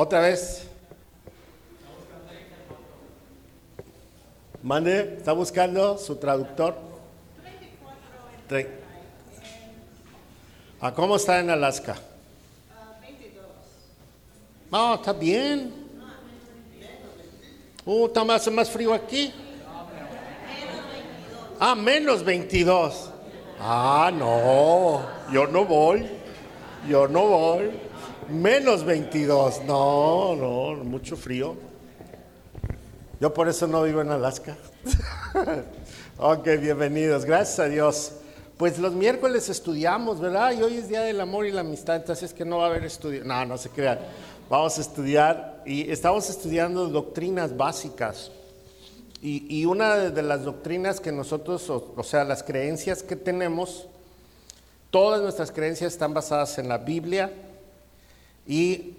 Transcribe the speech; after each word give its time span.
Otra 0.00 0.20
vez. 0.20 0.62
Mande, 4.62 5.16
está 5.18 5.32
buscando 5.32 5.98
su 5.98 6.14
traductor. 6.14 6.76
¿A 10.80 10.94
cómo 10.94 11.16
está 11.16 11.40
en 11.40 11.50
Alaska? 11.50 11.96
No, 14.70 14.94
está 14.94 15.12
bien. 15.12 15.74
Uh, 17.84 18.06
está 18.06 18.22
más, 18.22 18.48
más 18.52 18.70
frío 18.70 18.94
aquí. 18.94 19.34
Ah, 21.58 21.74
menos 21.74 22.22
22. 22.22 23.10
Ah, 23.58 24.12
no, 24.14 25.04
yo 25.32 25.48
no 25.48 25.64
voy. 25.64 26.06
Yo 26.88 27.08
no 27.08 27.26
voy. 27.26 27.87
Menos 28.28 28.84
22. 28.84 29.62
No, 29.64 30.36
no, 30.36 30.84
mucho 30.84 31.16
frío. 31.16 31.56
Yo 33.20 33.32
por 33.32 33.48
eso 33.48 33.66
no 33.66 33.82
vivo 33.82 34.02
en 34.02 34.10
Alaska. 34.10 34.54
ok, 36.18 36.46
bienvenidos. 36.60 37.24
Gracias 37.24 37.58
a 37.58 37.64
Dios. 37.70 38.12
Pues 38.58 38.78
los 38.78 38.92
miércoles 38.92 39.48
estudiamos, 39.48 40.20
¿verdad? 40.20 40.52
Y 40.52 40.62
hoy 40.62 40.76
es 40.76 40.88
Día 40.88 41.00
del 41.00 41.22
Amor 41.22 41.46
y 41.46 41.52
la 41.52 41.62
Amistad, 41.62 41.96
entonces 41.96 42.30
es 42.30 42.34
que 42.34 42.44
no 42.44 42.58
va 42.58 42.64
a 42.64 42.66
haber 42.68 42.84
estudio. 42.84 43.24
No, 43.24 43.46
no 43.46 43.56
se 43.56 43.70
crean. 43.70 43.98
Vamos 44.50 44.76
a 44.76 44.82
estudiar 44.82 45.62
y 45.64 45.90
estamos 45.90 46.28
estudiando 46.28 46.88
doctrinas 46.88 47.56
básicas. 47.56 48.30
Y, 49.22 49.64
una 49.64 49.96
de, 49.96 50.22
las 50.22 50.44
doctrinas 50.44 51.00
que 51.00 51.10
nosotros, 51.10 51.68
o 51.70 52.02
sea, 52.04 52.24
las 52.24 52.42
creencias 52.42 53.02
que 53.02 53.16
tenemos, 53.16 53.88
todas 54.90 55.22
nuestras 55.22 55.50
creencias 55.50 55.94
están 55.94 56.14
basadas 56.14 56.58
en 56.58 56.68
la 56.68 56.78
Biblia 56.78 57.32
y 58.48 58.94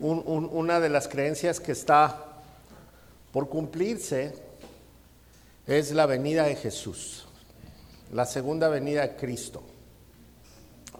un- 0.00 0.22
un- 0.26 0.48
una 0.52 0.78
de 0.78 0.88
las 0.90 1.08
creencias 1.08 1.58
que 1.58 1.72
está 1.72 2.24
por 3.32 3.48
cumplirse 3.48 4.32
es 5.66 5.90
la 5.92 6.06
venida 6.06 6.44
de 6.44 6.54
Jesús, 6.54 7.26
la 8.12 8.24
segunda 8.26 8.68
venida 8.68 9.02
de 9.02 9.16
Cristo. 9.16 9.62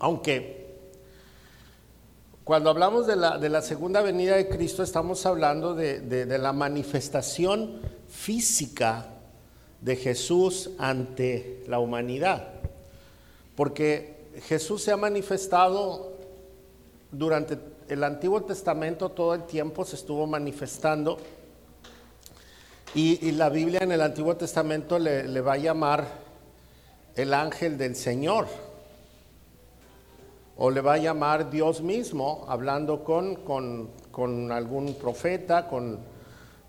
Aunque 0.00 0.66
cuando 2.44 2.70
hablamos 2.70 3.06
de 3.06 3.16
la, 3.16 3.62
segunda 3.62 4.00
venida 4.02 4.36
de 4.36 4.48
Cristo 4.48 4.82
estamos 4.82 5.24
hablando 5.26 5.74
de 5.74 6.38
la 6.38 6.52
manifestación 6.52 7.80
física 8.08 9.06
de 9.80 9.96
Jesús 9.96 10.70
ante 10.78 11.62
la 11.68 11.78
humanidad. 11.78 12.48
Porque 13.54 14.16
Jesús 14.46 14.82
se 14.82 14.92
ha 14.92 14.96
manifestado 14.96 16.17
durante 17.10 17.58
el 17.88 18.04
Antiguo 18.04 18.42
Testamento, 18.42 19.08
todo 19.10 19.34
el 19.34 19.44
tiempo 19.44 19.84
se 19.84 19.96
estuvo 19.96 20.26
manifestando. 20.26 21.18
Y, 22.94 23.32
la 23.32 23.48
Biblia 23.50 23.80
en 23.82 23.92
el 23.92 24.00
Antiguo 24.00 24.36
Testamento 24.36 24.98
le, 24.98 25.28
le 25.28 25.40
va 25.40 25.52
a 25.54 25.58
llamar 25.58 26.06
el 27.16 27.34
ángel 27.34 27.76
del 27.76 27.94
Señor. 27.94 28.46
O 30.56 30.70
le 30.70 30.80
va 30.80 30.94
a 30.94 30.98
llamar 30.98 31.50
Dios 31.50 31.80
mismo, 31.82 32.44
hablando 32.48 33.04
con, 33.04 33.36
con- 33.36 33.90
con 34.10 34.50
algún 34.50 34.94
profeta, 34.94 35.68
con, 35.68 36.00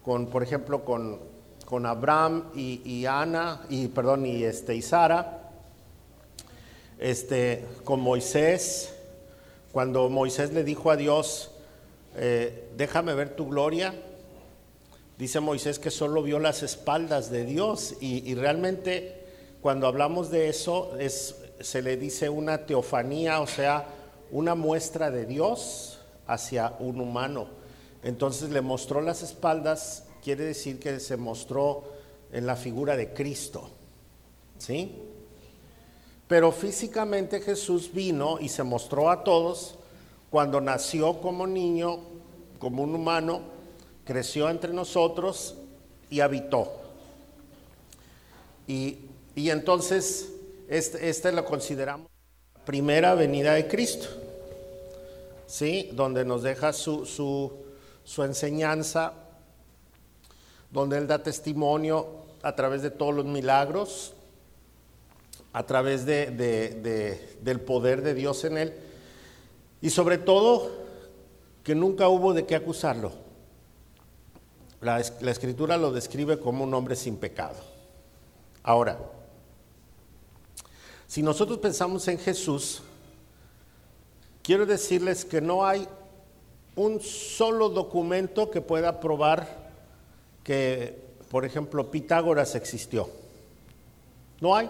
con, 0.04 0.28
por 0.28 0.44
ejemplo, 0.44 0.86
con, 0.86 1.20
con 1.66 1.86
Abraham 1.88 2.52
y, 2.54 2.82
y 2.86 3.06
Ana, 3.08 3.62
y 3.70 3.88
perdón, 3.88 4.26
y 4.28 4.44
este, 4.44 4.76
y 4.76 4.82
Sara, 4.84 5.50
este, 7.00 7.66
con 7.84 8.00
Moisés, 8.02 8.94
cuando 9.72 10.10
Moisés 10.10 10.54
le 10.54 10.64
dijo 10.64 10.92
a 10.92 10.96
Dios, 10.96 11.52
eh, 12.16 12.70
déjame 12.76 13.14
ver 13.14 13.36
tu 13.36 13.48
gloria, 13.48 13.94
Dice 15.20 15.42
Moisés 15.42 15.80
que 15.80 15.92
solo 15.92 16.24
vio 16.24 16.40
las 16.40 16.64
espaldas 16.64 17.30
de 17.30 17.44
Dios 17.44 17.96
y, 18.00 18.26
y 18.32 18.36
realmente 18.36 19.20
cuando 19.62 19.86
hablamos 19.86 20.32
de 20.32 20.48
eso 20.48 20.96
es, 20.98 21.36
se 21.60 21.82
le 21.82 21.98
dice 21.98 22.30
una 22.30 22.66
teofanía, 22.66 23.42
o 23.42 23.48
sea, 23.48 23.86
una 24.32 24.56
muestra 24.56 25.12
de 25.12 25.26
Dios 25.26 26.00
hacia 26.26 26.74
un 26.80 27.02
humano. 27.02 27.50
Entonces 28.02 28.52
le 28.52 28.62
mostró 28.62 29.02
las 29.02 29.22
espaldas, 29.22 30.06
quiere 30.24 30.46
decir 30.46 30.80
que 30.80 31.02
se 31.02 31.18
mostró 31.18 31.84
en 32.32 32.48
la 32.48 32.56
figura 32.56 32.96
de 32.96 33.12
Cristo. 33.12 33.70
¿Sí? 34.58 35.02
Pero 36.30 36.52
físicamente 36.52 37.42
Jesús 37.42 37.92
vino 37.92 38.38
y 38.40 38.50
se 38.50 38.62
mostró 38.62 39.10
a 39.10 39.24
todos 39.24 39.80
cuando 40.30 40.62
nació 40.62 41.22
como 41.22 41.48
niño, 41.48 42.02
como 42.60 42.84
un 42.84 42.94
humano, 42.94 43.42
creció 44.06 44.48
entre 44.48 44.72
nosotros 44.72 45.56
y 46.12 46.20
habitó. 46.20 46.72
Y, 48.68 49.00
y 49.36 49.50
entonces 49.50 50.32
este, 50.68 51.10
este 51.10 51.32
lo 51.32 51.44
consideramos 51.46 52.12
la 52.54 52.64
primera 52.64 53.16
venida 53.16 53.56
de 53.56 53.68
Cristo, 53.68 54.08
¿sí? 55.48 55.90
Donde 55.94 56.26
nos 56.26 56.44
deja 56.44 56.74
su, 56.74 57.08
su, 57.08 57.54
su 58.04 58.24
enseñanza, 58.24 59.14
donde 60.70 61.00
Él 61.00 61.08
da 61.08 61.24
testimonio 61.24 62.06
a 62.44 62.56
través 62.56 62.84
de 62.84 62.92
todos 62.92 63.16
los 63.16 63.26
milagros, 63.26 64.14
a 65.54 65.66
través 65.66 66.06
de, 66.06 66.28
de- 66.28 66.70
de- 66.70 67.38
del 67.42 67.60
poder 67.60 68.02
de 68.02 68.14
Dios 68.14 68.44
en 68.44 68.58
Él, 68.58 68.74
y 69.82 69.90
sobre 69.90 70.18
todo 70.18 70.72
que 71.64 71.76
nunca 71.76 72.08
hubo 72.10 72.34
de 72.34 72.46
qué 72.46 72.56
acusarlo. 72.56 73.12
La, 74.82 75.02
la 75.22 75.32
escritura 75.32 75.78
lo 75.78 75.92
describe 75.92 76.40
como 76.40 76.64
un 76.64 76.74
hombre 76.74 76.96
sin 76.96 77.18
pecado. 77.18 77.58
Ahora, 78.64 78.98
si 81.08 81.22
nosotros 81.22 81.58
pensamos 81.58 82.08
en 82.08 82.18
Jesús, 82.20 82.82
quiero 84.44 84.66
decirles 84.66 85.26
que 85.26 85.42
no 85.42 85.66
hay 85.66 85.88
un 86.76 87.02
solo 87.02 87.70
documento 87.70 88.52
que 88.52 88.62
pueda 88.62 89.00
probar 89.00 89.70
que, 90.44 91.04
por 91.30 91.44
ejemplo, 91.46 91.92
Pitágoras 91.92 92.56
existió. 92.56 93.10
No 94.40 94.56
hay. 94.56 94.70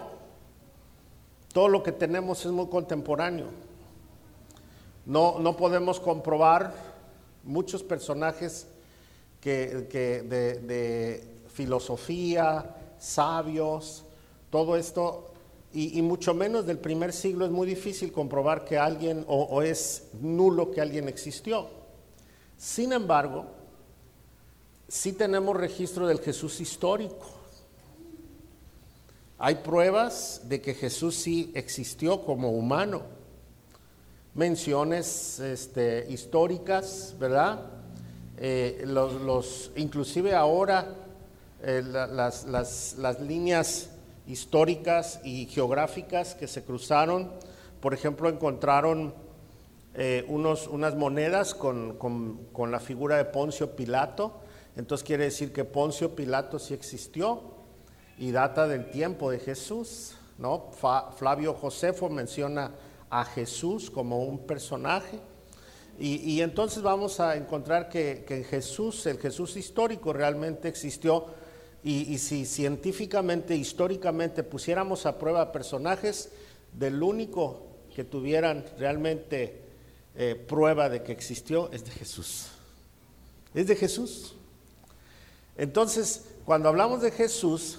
Todo 1.52 1.68
lo 1.68 1.82
que 1.82 1.92
tenemos 1.92 2.44
es 2.44 2.52
muy 2.52 2.68
contemporáneo. 2.68 3.46
No, 5.06 5.38
no 5.40 5.56
podemos 5.56 5.98
comprobar 5.98 6.72
muchos 7.42 7.82
personajes 7.82 8.68
que, 9.40 9.66
de, 9.88 11.24
filosofía, 11.52 12.76
sabios, 12.98 14.04
todo 14.50 14.76
esto, 14.76 15.26
y, 15.72 15.98
y 15.98 16.02
mucho 16.02 16.34
menos 16.34 16.66
del 16.66 16.78
primer 16.78 17.12
siglo 17.12 17.44
es 17.44 17.50
muy 17.50 17.66
difícil 17.66 18.12
comprobar 18.12 18.64
que 18.64 18.78
alguien, 18.78 19.24
o, 19.26 19.42
o 19.42 19.62
es 19.62 20.08
nulo 20.20 20.70
que 20.70 20.80
alguien 20.80 21.08
existió. 21.08 21.68
Sin 22.56 22.92
embargo, 22.92 23.46
sí 24.86 25.12
tenemos 25.12 25.56
registro 25.56 26.06
del 26.06 26.20
Jesús 26.20 26.60
histórico. 26.60 27.39
Hay 29.42 29.54
pruebas 29.56 30.42
de 30.50 30.60
que 30.60 30.74
Jesús 30.74 31.14
sí 31.16 31.50
existió 31.54 32.26
como 32.26 32.50
humano. 32.50 33.00
Menciones 34.34 35.40
este, 35.40 36.06
históricas, 36.10 37.14
¿verdad? 37.18 37.62
Eh, 38.36 38.82
los, 38.86 39.14
los- 39.14 39.70
inclusive 39.76 40.34
ahora 40.34 40.94
eh, 41.62 41.82
la- 41.84 42.06
las, 42.06 42.44
las- 42.44 42.96
las 42.98 43.18
líneas 43.20 43.88
históricas 44.26 45.20
y 45.24 45.46
geográficas 45.46 46.34
que 46.34 46.46
se 46.46 46.62
cruzaron, 46.62 47.32
por 47.80 47.94
ejemplo, 47.94 48.28
encontraron 48.28 49.14
eh, 49.94 50.24
unos, 50.28 50.68
unas 50.68 50.94
monedas 50.96 51.54
con, 51.54 51.96
con- 51.96 52.44
con 52.52 52.70
la 52.70 52.78
figura 52.78 53.16
de 53.16 53.24
Poncio 53.24 53.74
Pilato, 53.74 54.34
entonces 54.76 55.04
quiere 55.04 55.24
decir 55.24 55.52
que 55.52 55.64
Poncio 55.64 56.14
Pilato 56.14 56.58
sí 56.58 56.74
existió 56.74 57.58
y 58.20 58.32
data 58.32 58.68
del 58.68 58.90
tiempo 58.90 59.30
de 59.30 59.38
Jesús, 59.38 60.14
¿no? 60.38 60.70
Flavio 61.16 61.54
Josefo 61.54 62.10
menciona 62.10 62.70
a 63.08 63.24
Jesús 63.24 63.90
como 63.90 64.22
un 64.22 64.46
personaje. 64.46 65.18
Y, 65.98 66.40
entonces 66.40 66.82
vamos 66.82 67.18
a 67.20 67.36
encontrar 67.36 67.88
que, 67.88 68.24
que 68.26 68.44
Jesús, 68.44 69.04
el 69.06 69.18
Jesús 69.18 69.56
histórico 69.56 70.12
realmente 70.12 70.68
existió. 70.68 71.26
Y, 71.82 72.12
y 72.12 72.18
si 72.18 72.46
científicamente, 72.46 73.56
históricamente 73.56 74.42
pusiéramos 74.42 75.04
a 75.04 75.18
prueba 75.18 75.50
personajes, 75.50 76.30
del 76.72 77.02
único 77.02 77.62
que 77.94 78.04
tuvieran 78.04 78.64
realmente 78.78 79.62
eh, 80.14 80.34
prueba 80.34 80.88
de 80.88 81.02
que 81.02 81.12
existió 81.12 81.70
es 81.72 81.84
de 81.84 81.90
Jesús. 81.90 82.48
Es 83.54 83.66
de 83.66 83.76
Jesús. 83.76 84.34
Entonces, 85.56 86.26
cuando 86.44 86.68
hablamos 86.68 87.02
de 87.02 87.10
Jesús, 87.10 87.78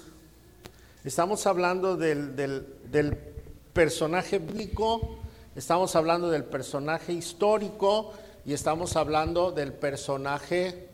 estamos 1.04 1.46
hablando 1.46 1.96
del, 1.96 2.36
del- 2.36 3.32
personaje 3.72 4.38
bíblico, 4.38 5.16
estamos 5.56 5.96
hablando 5.96 6.30
del 6.30 6.44
personaje 6.44 7.14
histórico 7.14 8.12
y 8.44 8.52
estamos 8.52 8.96
hablando 8.96 9.50
del 9.50 9.72
personaje 9.72 10.88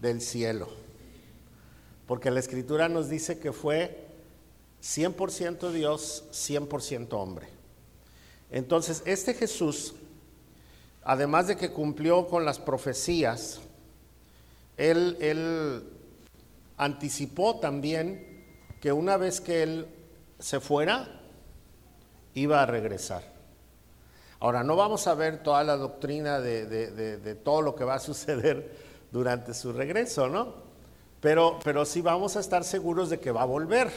del 0.00 0.20
cielo. 0.20 0.68
Porque 2.08 2.32
la 2.32 2.40
escritura 2.40 2.88
nos 2.88 3.08
dice 3.08 3.38
que 3.38 3.52
fue 3.52 4.04
100% 4.82 5.70
Dios, 5.70 6.24
100% 6.32 7.12
hombre. 7.12 7.46
Entonces, 8.50 9.02
este 9.06 9.32
Jesús, 9.32 9.94
además 11.04 11.46
de 11.46 11.56
que 11.56 11.70
cumplió 11.70 12.26
con 12.26 12.44
las 12.44 12.58
profecías, 12.58 13.60
él, 14.76 15.16
él 15.20 15.84
anticipó 16.76 17.60
también 17.60 18.33
que 18.84 18.92
una 18.92 19.16
vez 19.16 19.40
que 19.40 19.62
él 19.62 19.88
se 20.38 20.60
fuera, 20.60 21.08
iba 22.34 22.62
a 22.62 22.66
regresar. 22.66 23.22
Ahora, 24.40 24.62
no 24.62 24.76
vamos 24.76 25.06
a 25.06 25.14
ver 25.14 25.42
toda 25.42 25.64
la 25.64 25.78
doctrina 25.78 26.38
de, 26.38 27.40
todo 27.42 27.62
lo 27.62 27.74
que 27.74 27.82
va 27.84 27.94
a 27.94 27.98
suceder 27.98 28.76
durante 29.10 29.54
su 29.54 29.72
regreso, 29.72 30.28
¿no? 30.28 30.56
Pero, 31.22 31.58
pero 31.64 31.86
sí 31.86 32.02
vamos 32.02 32.36
a 32.36 32.40
estar 32.40 32.62
seguros 32.62 33.08
de 33.08 33.20
que 33.20 33.32
va 33.32 33.40
a 33.40 33.46
volver. 33.46 33.90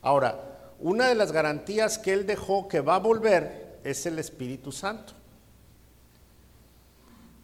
Ahora, 0.00 0.40
una 0.80 1.06
de 1.06 1.14
las 1.14 1.30
garantías 1.30 1.98
que 1.98 2.14
él 2.14 2.26
dejó 2.26 2.66
que 2.66 2.80
va 2.80 2.96
a 2.96 2.98
volver 2.98 3.78
es 3.84 4.04
el 4.06 4.18
Espíritu 4.18 4.72
Santo. 4.72 5.12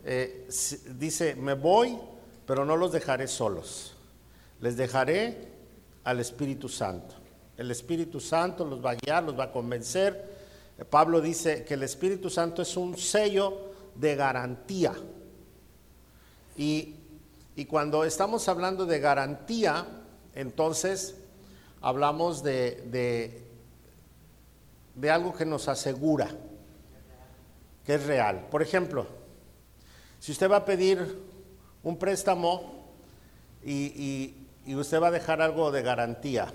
Eh, 0.05 0.49
dice, 0.97 1.37
me 1.37 1.55
voy, 1.55 1.97
pero 2.45 2.65
no 2.65 2.77
los 2.77 2.91
dejaré 2.91 3.29
solos. 3.29 3.95
Les 4.59 4.77
dejaré 4.77 5.58
al 6.09 6.21
Espíritu 6.21 6.69
Santo. 6.69 7.15
El 7.57 7.71
Espíritu 7.71 8.21
Santo 8.21 8.65
los 8.65 8.85
va 8.85 8.93
a 8.93 8.95
guiar, 8.95 9.25
los 9.25 9.39
va 9.39 9.45
a 9.45 9.53
convencer 9.53 10.39
Pablo 10.85 11.21
dice 11.21 11.65
que 11.65 11.75
el 11.75 11.83
Espíritu 11.83 12.31
Santo 12.31 12.63
es 12.63 12.77
un 12.77 12.97
sello 12.97 13.73
de 13.95 14.15
garantía. 14.15 14.95
Y, 16.57 16.95
cuando 17.69 18.05
estamos 18.05 18.49
hablando 18.49 18.87
de 18.87 19.01
garantía, 19.01 19.85
entonces 20.35 21.17
hablamos 21.81 22.45
de, 22.45 23.43
de, 24.95 25.11
algo 25.11 25.35
que 25.35 25.45
nos 25.45 25.67
asegura, 25.67 26.31
que 27.85 27.95
es 27.95 28.07
real. 28.07 28.47
Por 28.49 28.63
ejemplo, 28.63 29.09
si 30.21 30.31
usted 30.31 30.49
va 30.49 30.59
a 30.59 30.65
pedir 30.65 31.21
un 31.83 31.99
préstamo 31.99 32.85
y, 33.65 33.73
y 33.73 34.48
usted 34.75 35.01
va 35.01 35.09
a 35.09 35.13
dejar 35.13 35.41
algo 35.41 35.71
de 35.71 35.83
garantía, 35.83 36.53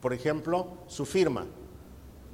por 0.00 0.12
ejemplo, 0.12 0.78
su 0.86 1.04
firma 1.06 1.46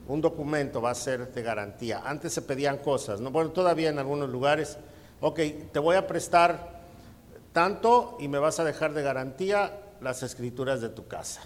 un 0.06 0.20
documento 0.20 0.82
va 0.82 0.90
a 0.90 0.94
ser 0.94 1.32
de 1.32 1.42
garantía. 1.42 2.02
Antes 2.04 2.32
se 2.32 2.42
pedían 2.42 2.78
cosas, 2.78 3.20
¿no? 3.20 3.30
Bueno, 3.30 3.50
todavía 3.50 3.88
en 3.88 3.98
algunos 3.98 4.28
lugares, 4.28 4.76
ok, 5.20 5.40
te 5.72 5.78
voy 5.78 5.96
a 5.96 6.06
prestar 6.06 6.82
tanto 7.52 8.16
y 8.20 8.28
me 8.28 8.38
vas 8.38 8.58
a 8.60 8.64
dejar 8.64 8.92
de 8.92 9.02
garantía 9.02 9.80
las 10.00 10.22
escrituras 10.22 10.80
de 10.80 10.90
tu 10.90 11.06
casa. 11.06 11.42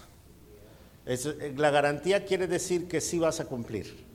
Eh, 1.05 1.53
la 1.55 1.71
garantía 1.71 2.25
quiere 2.25 2.47
decir 2.47 2.87
que 2.87 2.99
sí 2.99 3.17
vas 3.19 3.39
a 3.39 3.45
cumplir, 3.45 4.05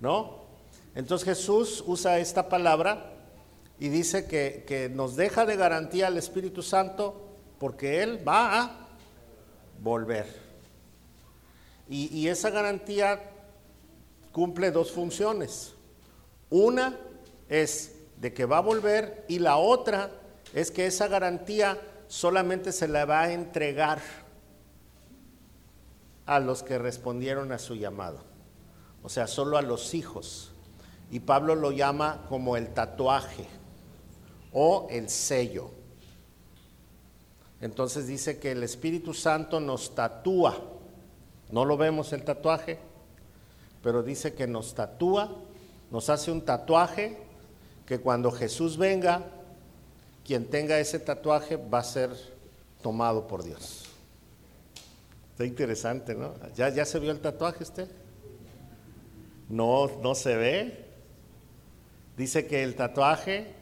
¿no? 0.00 0.46
Entonces 0.94 1.24
Jesús 1.24 1.82
usa 1.86 2.18
esta 2.18 2.48
palabra 2.48 3.12
y 3.80 3.88
dice 3.88 4.26
que, 4.26 4.90
nos 4.94 5.16
deja 5.16 5.46
de 5.46 5.56
garantía 5.56 6.06
al 6.08 6.16
Espíritu 6.16 6.62
Santo 6.62 7.27
porque 7.58 8.02
Él 8.02 8.26
va 8.26 8.60
a 8.60 8.88
volver. 9.80 10.48
Y, 11.90 12.28
esa 12.28 12.50
garantía 12.50 13.30
cumple 14.32 14.70
dos 14.70 14.92
funciones. 14.92 15.72
Una 16.50 16.98
es 17.48 17.94
de 18.18 18.34
que 18.34 18.44
va 18.44 18.58
a 18.58 18.62
volver 18.62 19.24
y 19.26 19.38
la 19.38 19.56
otra 19.56 20.10
es 20.52 20.70
que 20.70 20.86
esa 20.86 21.08
garantía 21.08 21.80
solamente 22.08 22.72
se 22.72 22.88
la 22.88 23.06
va 23.06 23.22
a 23.22 23.32
entregar 23.32 24.00
a 26.26 26.40
los 26.40 26.62
que 26.62 26.76
respondieron 26.76 27.52
a 27.52 27.58
su 27.58 27.74
llamado. 27.74 28.22
O 29.02 29.08
sea, 29.08 29.26
solo 29.26 29.56
a 29.56 29.62
los 29.62 29.94
hijos. 29.94 30.52
Y 31.10 31.20
Pablo 31.20 31.54
lo 31.54 31.72
llama 31.72 32.26
como 32.28 32.58
el 32.58 32.68
tatuaje 32.74 33.46
o 34.52 34.88
el 34.90 35.08
sello. 35.08 35.77
Entonces 37.60 38.06
dice 38.06 38.38
que 38.38 38.52
el 38.52 38.62
Espíritu 38.62 39.14
Santo 39.14 39.60
nos 39.60 39.94
tatúa. 39.94 40.56
¿No 41.50 41.64
lo 41.64 41.76
vemos 41.76 42.12
el 42.12 42.24
tatuaje? 42.24 42.78
pero 43.82 44.02
dice 44.02 44.34
que 44.34 44.46
nos 44.46 44.74
tatúa, 44.74 45.30
nos 45.90 46.10
hace 46.10 46.30
un 46.30 46.42
tatuaje, 46.42 47.16
que 47.86 48.00
cuando 48.00 48.30
Jesús 48.30 48.76
venga, 48.76 49.22
quien 50.24 50.46
tenga 50.46 50.78
ese 50.78 50.98
tatuaje 50.98 51.56
va 51.56 51.78
a 51.78 51.84
ser 51.84 52.10
tomado 52.82 53.26
por 53.26 53.42
Dios. 53.42 53.86
Está 55.32 55.44
interesante, 55.44 56.14
¿no? 56.14 56.34
¿Ya, 56.54 56.68
ya 56.68 56.84
se 56.84 56.98
vio 56.98 57.12
el 57.12 57.20
tatuaje 57.20 57.62
usted? 57.62 57.88
No, 59.48 59.86
no 60.02 60.14
se 60.14 60.36
ve. 60.36 60.84
Dice 62.16 62.46
que 62.46 62.64
el 62.64 62.74
tatuaje 62.74 63.54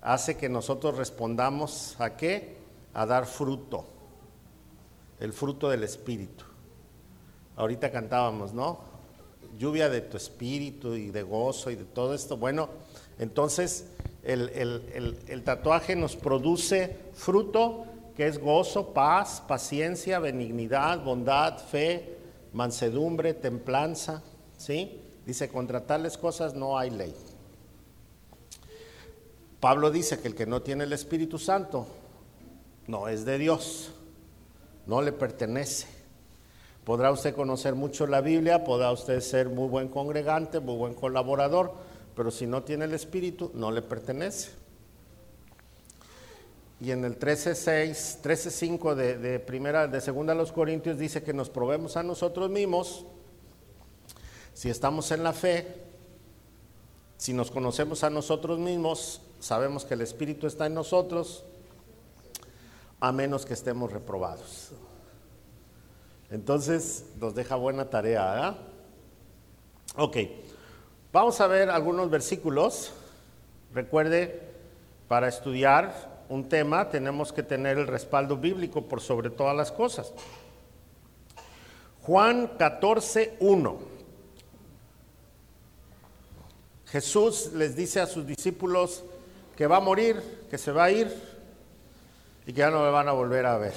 hace 0.00 0.36
que 0.36 0.48
nosotros 0.48 0.96
respondamos 0.96 1.96
a 1.98 2.16
qué? 2.16 2.55
A 2.96 3.06
dar 3.06 3.26
fruto, 3.26 3.84
el 5.20 5.32
fruto 5.32 5.68
del 5.68 5.84
Espíritu. 5.84 6.44
Ahorita 7.56 7.90
cantábamos, 7.90 8.52
¿no? 8.52 8.96
lluvia 9.58 9.88
de 9.88 10.00
tu 10.00 10.16
espíritu 10.16 10.94
y 10.94 11.10
de 11.10 11.22
gozo 11.22 11.70
y 11.70 11.76
de 11.76 11.84
todo 11.84 12.14
esto. 12.14 12.36
Bueno, 12.36 12.68
entonces 13.18 13.86
el, 14.22 15.42
tatuaje 15.44 15.96
nos 15.96 16.16
produce 16.16 16.96
fruto 17.14 17.86
que 18.16 18.26
es 18.26 18.38
gozo, 18.38 18.92
paz, 18.92 19.42
paciencia, 19.46 20.18
benignidad, 20.18 21.02
bondad, 21.02 21.58
fe, 21.58 22.16
mansedumbre, 22.52 23.34
templanza. 23.34 24.22
¿Sí? 24.56 25.02
Dice, 25.26 25.48
contra 25.48 25.86
tales 25.86 26.16
cosas 26.16 26.54
no 26.54 26.78
hay 26.78 26.90
ley. 26.90 27.14
Pablo 29.60 29.90
dice 29.90 30.20
que 30.20 30.28
el 30.28 30.34
que 30.34 30.46
no 30.46 30.62
tiene 30.62 30.84
el 30.84 30.92
Espíritu 30.92 31.38
Santo 31.38 31.86
no 32.86 33.08
es 33.08 33.24
de 33.24 33.38
Dios, 33.38 33.92
no 34.86 35.02
le 35.02 35.12
pertenece. 35.12 35.86
Podrá 36.84 37.10
usted 37.10 37.34
conocer 37.34 37.74
mucho 37.74 38.06
la 38.06 38.20
Biblia, 38.20 38.62
podrá 38.62 38.92
usted 38.92 39.20
ser 39.20 39.48
muy 39.48 39.68
buen 39.68 39.88
congregante, 39.88 40.60
muy 40.60 40.76
buen 40.76 40.94
colaborador, 40.94 41.74
pero 42.14 42.30
si 42.30 42.46
no 42.46 42.62
tiene 42.62 42.84
el 42.84 42.94
Espíritu, 42.94 43.50
no 43.54 43.72
le 43.72 43.82
pertenece. 43.82 44.50
Y 46.80 46.90
en 46.90 47.04
el 47.04 47.18
13.6, 47.18 48.20
13.5 48.22 48.94
de, 48.94 49.18
de, 49.18 49.40
primera, 49.40 49.88
de 49.88 50.00
segunda 50.00 50.32
a 50.32 50.36
los 50.36 50.52
Corintios 50.52 50.98
dice 50.98 51.22
que 51.22 51.32
nos 51.32 51.50
probemos 51.50 51.96
a 51.96 52.02
nosotros 52.02 52.50
mismos, 52.50 53.04
si 54.52 54.70
estamos 54.70 55.10
en 55.10 55.22
la 55.22 55.32
fe, 55.32 55.66
si 57.16 57.32
nos 57.32 57.50
conocemos 57.50 58.04
a 58.04 58.10
nosotros 58.10 58.58
mismos, 58.58 59.22
sabemos 59.40 59.84
que 59.84 59.94
el 59.94 60.02
Espíritu 60.02 60.46
está 60.46 60.66
en 60.66 60.74
nosotros, 60.74 61.44
a 63.00 63.12
menos 63.12 63.44
que 63.44 63.54
estemos 63.54 63.92
reprobados. 63.92 64.72
Entonces 66.30 67.04
nos 67.20 67.34
deja 67.34 67.56
buena 67.56 67.88
tarea. 67.88 68.56
Ok, 69.96 70.16
vamos 71.12 71.40
a 71.40 71.46
ver 71.46 71.70
algunos 71.70 72.10
versículos. 72.10 72.92
Recuerde, 73.72 74.42
para 75.08 75.28
estudiar 75.28 76.24
un 76.28 76.48
tema 76.48 76.88
tenemos 76.90 77.32
que 77.32 77.42
tener 77.42 77.78
el 77.78 77.86
respaldo 77.86 78.36
bíblico 78.36 78.82
por 78.82 79.00
sobre 79.00 79.30
todas 79.30 79.56
las 79.56 79.70
cosas. 79.70 80.12
Juan 82.02 82.52
14, 82.58 83.36
1. 83.40 83.78
Jesús 86.86 87.52
les 87.52 87.76
dice 87.76 88.00
a 88.00 88.06
sus 88.06 88.26
discípulos 88.26 89.04
que 89.56 89.66
va 89.66 89.78
a 89.78 89.80
morir, 89.80 90.46
que 90.50 90.58
se 90.58 90.72
va 90.72 90.84
a 90.84 90.90
ir 90.90 91.35
y 92.46 92.52
que 92.52 92.58
ya 92.60 92.70
no 92.70 92.82
me 92.82 92.90
van 92.90 93.08
a 93.08 93.12
volver 93.12 93.44
a 93.44 93.58
ver. 93.58 93.74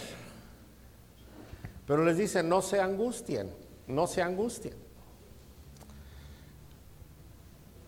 Pero 1.87 2.05
les 2.05 2.17
dice, 2.17 2.43
no 2.43 2.61
se 2.61 2.79
angustien, 2.79 3.51
no 3.87 4.05
se 4.05 4.21
angustien. 4.21 4.75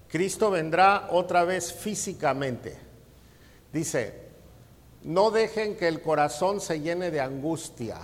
Cristo 0.07 0.49
vendrá 0.49 1.07
otra 1.11 1.45
vez 1.45 1.71
físicamente. 1.71 2.77
Dice, 3.71 4.29
no 5.03 5.29
dejen 5.29 5.77
que 5.77 5.87
el 5.87 6.01
corazón 6.01 6.59
se 6.59 6.81
llene 6.81 7.11
de 7.11 7.21
angustia. 7.21 7.99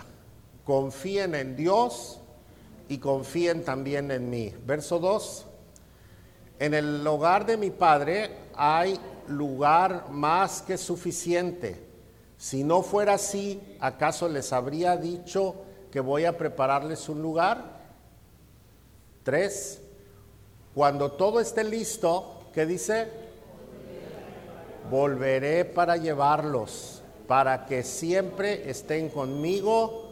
Confíen 0.63 1.33
en 1.33 1.55
Dios 1.55 2.19
y 2.87 2.99
confíen 2.99 3.63
también 3.65 4.11
en 4.11 4.29
mí. 4.29 4.53
Verso 4.65 4.99
2. 4.99 5.47
En 6.59 6.73
el 6.73 7.05
hogar 7.05 7.45
de 7.45 7.57
mi 7.57 7.71
Padre 7.71 8.37
hay 8.55 8.99
lugar 9.27 10.09
más 10.11 10.61
que 10.61 10.77
suficiente. 10.77 11.86
Si 12.37 12.63
no 12.63 12.81
fuera 12.81 13.13
así, 13.13 13.77
¿acaso 13.79 14.29
les 14.29 14.53
habría 14.53 14.95
dicho 14.97 15.55
que 15.91 15.99
voy 15.99 16.25
a 16.25 16.37
prepararles 16.37 17.09
un 17.09 17.21
lugar. 17.21 17.77
Tres, 19.23 19.81
cuando 20.75 21.11
todo 21.11 21.39
esté 21.39 21.63
listo, 21.63 22.41
¿qué 22.53 22.65
dice? 22.65 23.27
volveré 24.89 25.65
para 25.65 25.97
llevarlos, 25.97 27.01
para 27.27 27.65
que 27.65 27.83
siempre 27.83 28.69
estén 28.69 29.09
conmigo 29.09 30.05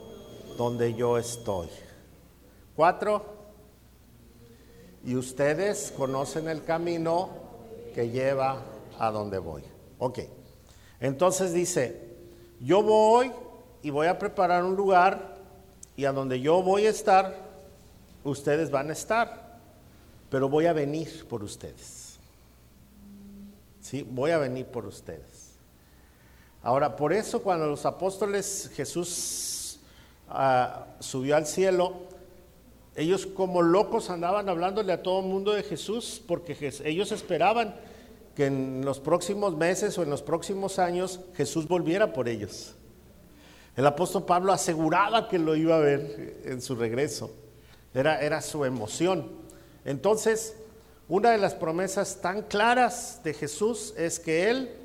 donde 0.58 0.94
yo 0.94 1.18
estoy. 1.18 1.70
Cuatro, 2.76 3.26
y 5.06 5.16
ustedes 5.16 5.94
conocen 5.96 6.48
el 6.48 6.64
camino 6.64 7.30
que 7.94 8.10
lleva 8.10 8.62
a 9.00 9.12
donde 9.12 9.38
voy. 9.38 9.64
Ok, 10.00 10.20
entonces 11.00 11.54
dice, 11.54 12.15
yo 12.60 12.82
voy 12.82 13.32
y 13.82 13.90
voy 13.90 14.08
a 14.08 14.18
preparar 14.18 14.64
un 14.64 14.76
lugar 14.76 15.36
y 15.96 16.06
a 16.06 16.12
donde 16.12 16.42
yo 16.42 16.62
voy 16.62 16.86
a 16.86 16.90
estar, 16.90 17.36
ustedes 18.24 18.72
van 18.72 18.90
a 18.90 18.94
estar, 18.94 19.60
pero 20.30 20.50
voy 20.50 20.66
a 20.66 20.74
venir 20.74 21.26
por 21.28 21.44
ustedes. 21.44 22.18
¿Sí? 23.80 24.06
Voy 24.10 24.32
a 24.32 24.38
venir 24.38 24.66
por 24.66 24.86
ustedes. 24.86 25.54
Ahora, 26.64 26.96
por 26.96 27.14
eso 27.14 27.44
cuando 27.44 27.68
los 27.68 27.86
apóstoles 27.86 28.72
Jesús 28.76 29.80
ah, 30.28 30.88
subió 31.00 31.36
al 31.36 31.46
cielo, 31.46 31.94
ellos 32.96 33.28
como 33.28 33.62
locos 33.62 34.10
andaban 34.10 34.50
hablándole 34.50 34.92
a 34.94 35.04
todo 35.04 35.20
el 35.20 35.28
mundo 35.28 35.52
de 35.52 35.62
Jesús 35.62 36.22
porque 36.26 36.74
ellos 36.84 37.12
esperaban 37.12 37.76
que 38.36 38.48
en 38.48 38.84
los 38.84 39.00
próximos 39.00 39.56
meses 39.56 39.98
o 39.98 40.04
en 40.04 40.10
los 40.10 40.22
próximos 40.22 40.80
años 40.80 41.22
Jesús 41.36 41.68
volviera 41.68 42.14
por 42.14 42.28
ellos. 42.28 42.76
El 43.76 43.86
apóstol 43.86 44.26
Pablo 44.26 44.54
aseguraba 44.54 45.28
que 45.28 45.40
lo 45.40 45.56
iba 45.56 45.76
a 45.76 45.80
ver 45.80 46.42
en 46.46 46.62
su 46.62 46.76
regreso. 46.76 47.32
Era, 47.94 48.22
era 48.22 48.42
su 48.42 48.66
emoción. 48.66 49.30
Entonces, 49.84 50.56
una 51.08 51.32
de 51.32 51.38
las 51.38 51.54
promesas 51.54 52.22
tan 52.22 52.42
claras 52.44 53.22
de 53.24 53.34
Jesús 53.34 53.94
es 53.98 54.20
que 54.20 54.50
Él 54.50 54.76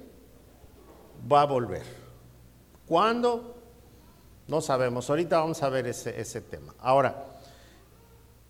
va 1.30 1.42
a 1.42 1.46
volver. 1.46 1.82
¿Cuándo? 2.86 3.56
No 4.48 4.60
sabemos. 4.60 5.08
Ahorita 5.08 5.38
vamos 5.38 5.62
a 5.62 5.68
ver 5.68 5.86
ese, 5.86 6.20
ese 6.20 6.40
tema. 6.40 6.74
Ahora, 6.80 7.24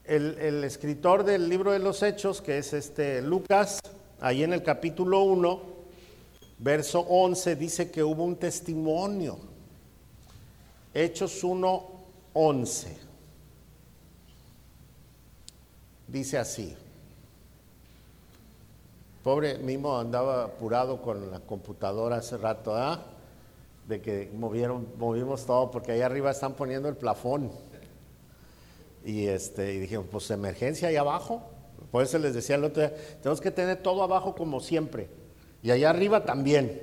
el, 0.04 0.64
escritor 0.64 1.24
del 1.24 1.48
libro 1.48 1.72
de 1.72 1.78
los 1.78 2.02
Hechos, 2.02 2.40
que 2.40 2.58
es 2.58 2.72
este 2.72 3.22
Lucas, 3.22 3.80
ahí 4.20 4.42
en 4.42 4.52
el 4.52 4.62
capítulo 4.62 5.22
1, 5.22 5.60
verso 6.58 7.00
11, 7.00 7.56
dice 7.56 7.90
que 7.90 8.02
hubo 8.02 8.24
un 8.24 8.36
testimonio. 8.36 9.38
Hechos 10.92 11.42
1, 11.42 11.84
11. 12.34 12.98
Dice 16.06 16.38
así. 16.38 16.76
Pobre 19.22 19.58
Mimo 19.58 19.98
andaba 19.98 20.44
apurado 20.44 21.00
con 21.02 21.30
la 21.30 21.40
computadora 21.40 22.16
hace 22.16 22.36
rato, 22.36 22.74
¿ah? 22.74 23.02
De 23.86 24.00
que 24.00 24.30
movieron, 24.34 24.86
movimos 24.98 25.46
todo, 25.46 25.70
porque 25.70 25.92
ahí 25.92 26.00
arriba 26.00 26.30
están 26.30 26.54
poniendo 26.54 26.88
el 26.88 26.96
plafón. 26.96 27.50
Y, 29.04 29.26
este, 29.26 29.74
y 29.74 29.78
dijimos, 29.78 30.06
pues 30.10 30.30
emergencia 30.30 30.88
ahí 30.88 30.96
abajo. 30.96 31.42
Por 31.90 32.02
eso 32.02 32.18
les 32.18 32.34
decía 32.34 32.56
el 32.56 32.64
otro 32.64 32.82
día, 32.82 32.94
tenemos 33.20 33.40
que 33.40 33.50
tener 33.50 33.82
todo 33.82 34.02
abajo 34.02 34.34
como 34.34 34.60
siempre. 34.60 35.08
Y 35.62 35.70
allá 35.70 35.90
arriba 35.90 36.24
también, 36.24 36.80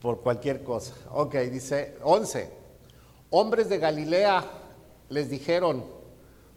por 0.00 0.20
cualquier 0.20 0.62
cosa. 0.64 0.94
Ok, 1.10 1.36
dice 1.50 1.96
11. 2.02 2.50
Hombres 3.30 3.68
de 3.68 3.78
Galilea 3.78 4.44
les 5.08 5.30
dijeron, 5.30 5.84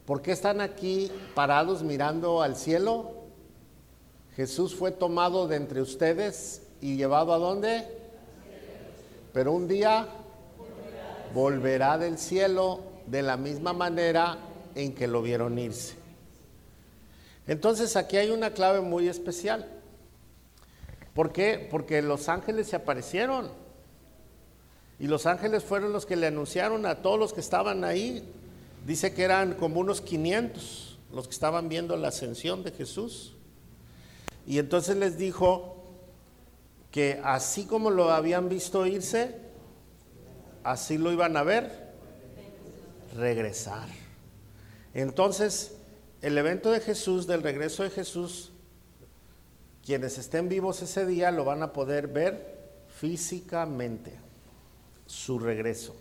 ¿por 0.06 0.22
qué 0.22 0.32
están 0.32 0.62
aquí 0.62 1.12
parados 1.34 1.84
mirando 1.84 2.42
al 2.42 2.56
cielo? 2.56 3.12
Jesús 4.36 4.76
fue 4.76 4.92
tomado 4.92 5.48
de 5.48 5.56
entre 5.58 5.82
ustedes 5.82 6.64
y 6.82 6.98
llevado 6.98 7.34
a 7.34 7.38
dónde? 7.38 7.88
Pero 9.34 9.52
un 9.52 9.68
día 9.68 10.08
volverá 11.34 11.98
del 11.98 12.18
cielo 12.18 12.80
de 13.06 13.22
la 13.22 13.38
misma 13.38 13.74
manera 13.74 14.38
en 14.76 14.94
que 14.94 15.08
lo 15.08 15.22
vieron 15.22 15.60
irse. 15.60 16.05
Entonces 17.48 17.96
aquí 17.96 18.18
hay 18.18 18.32
una 18.32 18.52
clave 18.52 18.82
muy 18.82 19.08
especial. 19.08 19.70
¿Por 21.14 21.32
qué? 21.32 21.68
Porque 21.70 22.02
los 22.02 22.28
ángeles 22.28 22.68
se 22.68 22.76
aparecieron. 22.76 23.50
Y 25.00 25.08
los 25.08 25.26
ángeles 25.26 25.64
fueron 25.64 25.94
los 25.94 26.06
que 26.06 26.16
le 26.16 26.28
anunciaron 26.28 26.86
a 26.86 27.02
todos 27.02 27.20
los 27.20 27.34
que 27.34 27.42
estaban 27.42 27.84
ahí. 27.84 28.24
Dice 28.86 29.14
que 29.14 29.24
eran 29.24 29.54
como 29.54 29.80
unos 29.80 30.02
500 30.02 31.00
los 31.12 31.28
que 31.28 31.34
estaban 31.34 31.70
viendo 31.70 31.96
la 31.96 32.10
ascensión 32.10 32.64
de 32.64 32.72
Jesús. 32.72 33.34
Y 34.46 34.60
entonces 34.60 34.98
les 34.98 35.18
dijo 35.18 35.78
que 36.92 37.20
así 37.24 37.66
como 37.66 37.90
lo 37.90 38.12
habían 38.12 38.50
visto 38.50 38.86
irse, 38.86 39.36
así 40.64 40.98
lo 40.98 41.12
iban 41.12 41.36
a 41.38 41.44
ver 41.44 41.94
regresar. 43.16 43.88
Entonces, 44.94 45.78
el 46.26 46.40
evento 46.40 46.72
de 46.72 46.80
Jesús, 46.80 47.28
del 47.28 47.44
regreso 47.44 47.84
de 47.84 47.92
Jesús, 47.92 48.52
quienes 49.86 50.18
estén 50.18 50.50
vivos 50.50 50.82
ese 50.82 51.06
día 51.06 51.30
lo 51.30 51.46
van 51.46 51.62
a 51.62 51.72
poder 51.72 52.08
ver 52.08 52.58
físicamente, 52.88 54.18
su 55.06 55.38
regreso. 55.38 55.96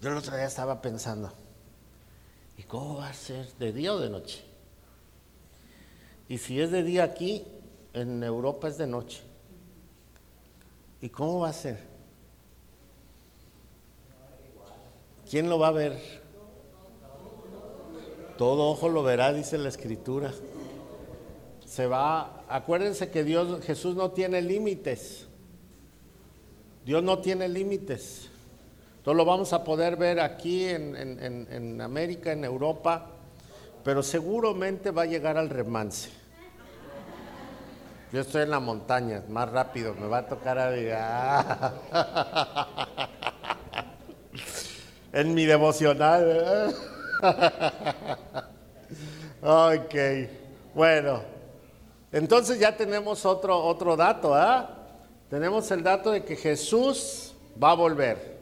Yo 0.00 0.08
el 0.08 0.16
otro 0.16 0.34
día 0.34 0.46
estaba 0.46 0.80
pensando, 0.80 1.30
¿y 2.56 2.62
cómo 2.62 2.96
va 2.96 3.10
a 3.10 3.12
ser? 3.12 3.52
¿De 3.58 3.74
día 3.74 3.92
o 3.92 3.98
de 3.98 4.08
noche? 4.08 4.42
Y 6.26 6.38
si 6.38 6.58
es 6.58 6.70
de 6.70 6.82
día 6.82 7.04
aquí, 7.04 7.44
en 7.92 8.22
Europa 8.22 8.68
es 8.68 8.78
de 8.78 8.86
noche. 8.86 9.20
¿Y 11.02 11.10
cómo 11.10 11.40
va 11.40 11.50
a 11.50 11.52
ser? 11.52 11.78
¿Quién 15.28 15.50
lo 15.50 15.58
va 15.58 15.68
a 15.68 15.72
ver? 15.72 16.25
Todo 18.38 18.68
ojo 18.70 18.88
lo 18.88 19.02
verá, 19.02 19.32
dice 19.32 19.56
la 19.56 19.68
escritura. 19.68 20.32
Se 21.64 21.86
va, 21.86 22.44
acuérdense 22.48 23.10
que 23.10 23.24
Dios, 23.24 23.64
Jesús 23.64 23.96
no 23.96 24.10
tiene 24.10 24.42
límites. 24.42 25.26
Dios 26.84 27.02
no 27.02 27.18
tiene 27.18 27.48
límites. 27.48 28.28
Todo 29.02 29.14
lo 29.14 29.24
vamos 29.24 29.52
a 29.52 29.64
poder 29.64 29.96
ver 29.96 30.20
aquí 30.20 30.64
en, 30.68 31.80
América, 31.80 32.32
en 32.32 32.44
Europa, 32.44 33.06
pero 33.84 34.02
seguramente 34.02 34.90
va 34.90 35.02
a 35.02 35.06
llegar 35.06 35.38
al 35.38 35.48
remance. 35.48 36.10
Yo 38.12 38.20
estoy 38.20 38.42
en 38.42 38.50
la 38.50 38.60
montaña, 38.60 39.22
más 39.28 39.50
rápido, 39.50 39.94
me 39.94 40.06
va 40.06 40.18
a 40.18 40.26
tocar 40.26 40.58
a... 40.58 41.74
en 45.12 45.34
mi 45.34 45.44
devocional. 45.44 46.74
ok, 49.42 49.94
bueno, 50.74 51.22
entonces 52.12 52.58
ya 52.58 52.76
tenemos 52.76 53.24
otro, 53.24 53.64
otro 53.64 53.96
dato, 53.96 54.34
¿ah? 54.34 54.70
Tenemos 55.30 55.70
el 55.70 55.82
dato 55.82 56.12
de 56.12 56.24
que 56.24 56.36
Jesús 56.36 57.34
va 57.62 57.72
a 57.72 57.74
volver. 57.74 58.36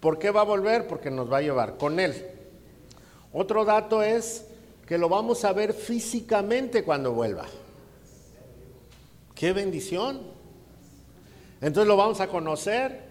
¿Por 0.00 0.18
qué 0.18 0.30
va 0.30 0.42
a 0.42 0.44
volver? 0.44 0.86
Porque 0.86 1.10
nos 1.10 1.30
va 1.30 1.38
a 1.38 1.42
llevar 1.42 1.76
con 1.76 2.00
Él. 2.00 2.14
Otro 3.32 3.64
dato 3.64 4.02
es 4.02 4.46
que 4.86 4.98
lo 4.98 5.08
vamos 5.08 5.44
a 5.44 5.52
ver 5.52 5.74
físicamente 5.74 6.84
cuando 6.84 7.12
vuelva. 7.12 7.46
¡Qué 9.34 9.52
bendición! 9.52 10.20
Entonces 11.60 11.88
lo 11.88 11.96
vamos 11.96 12.20
a 12.20 12.28
conocer, 12.28 13.05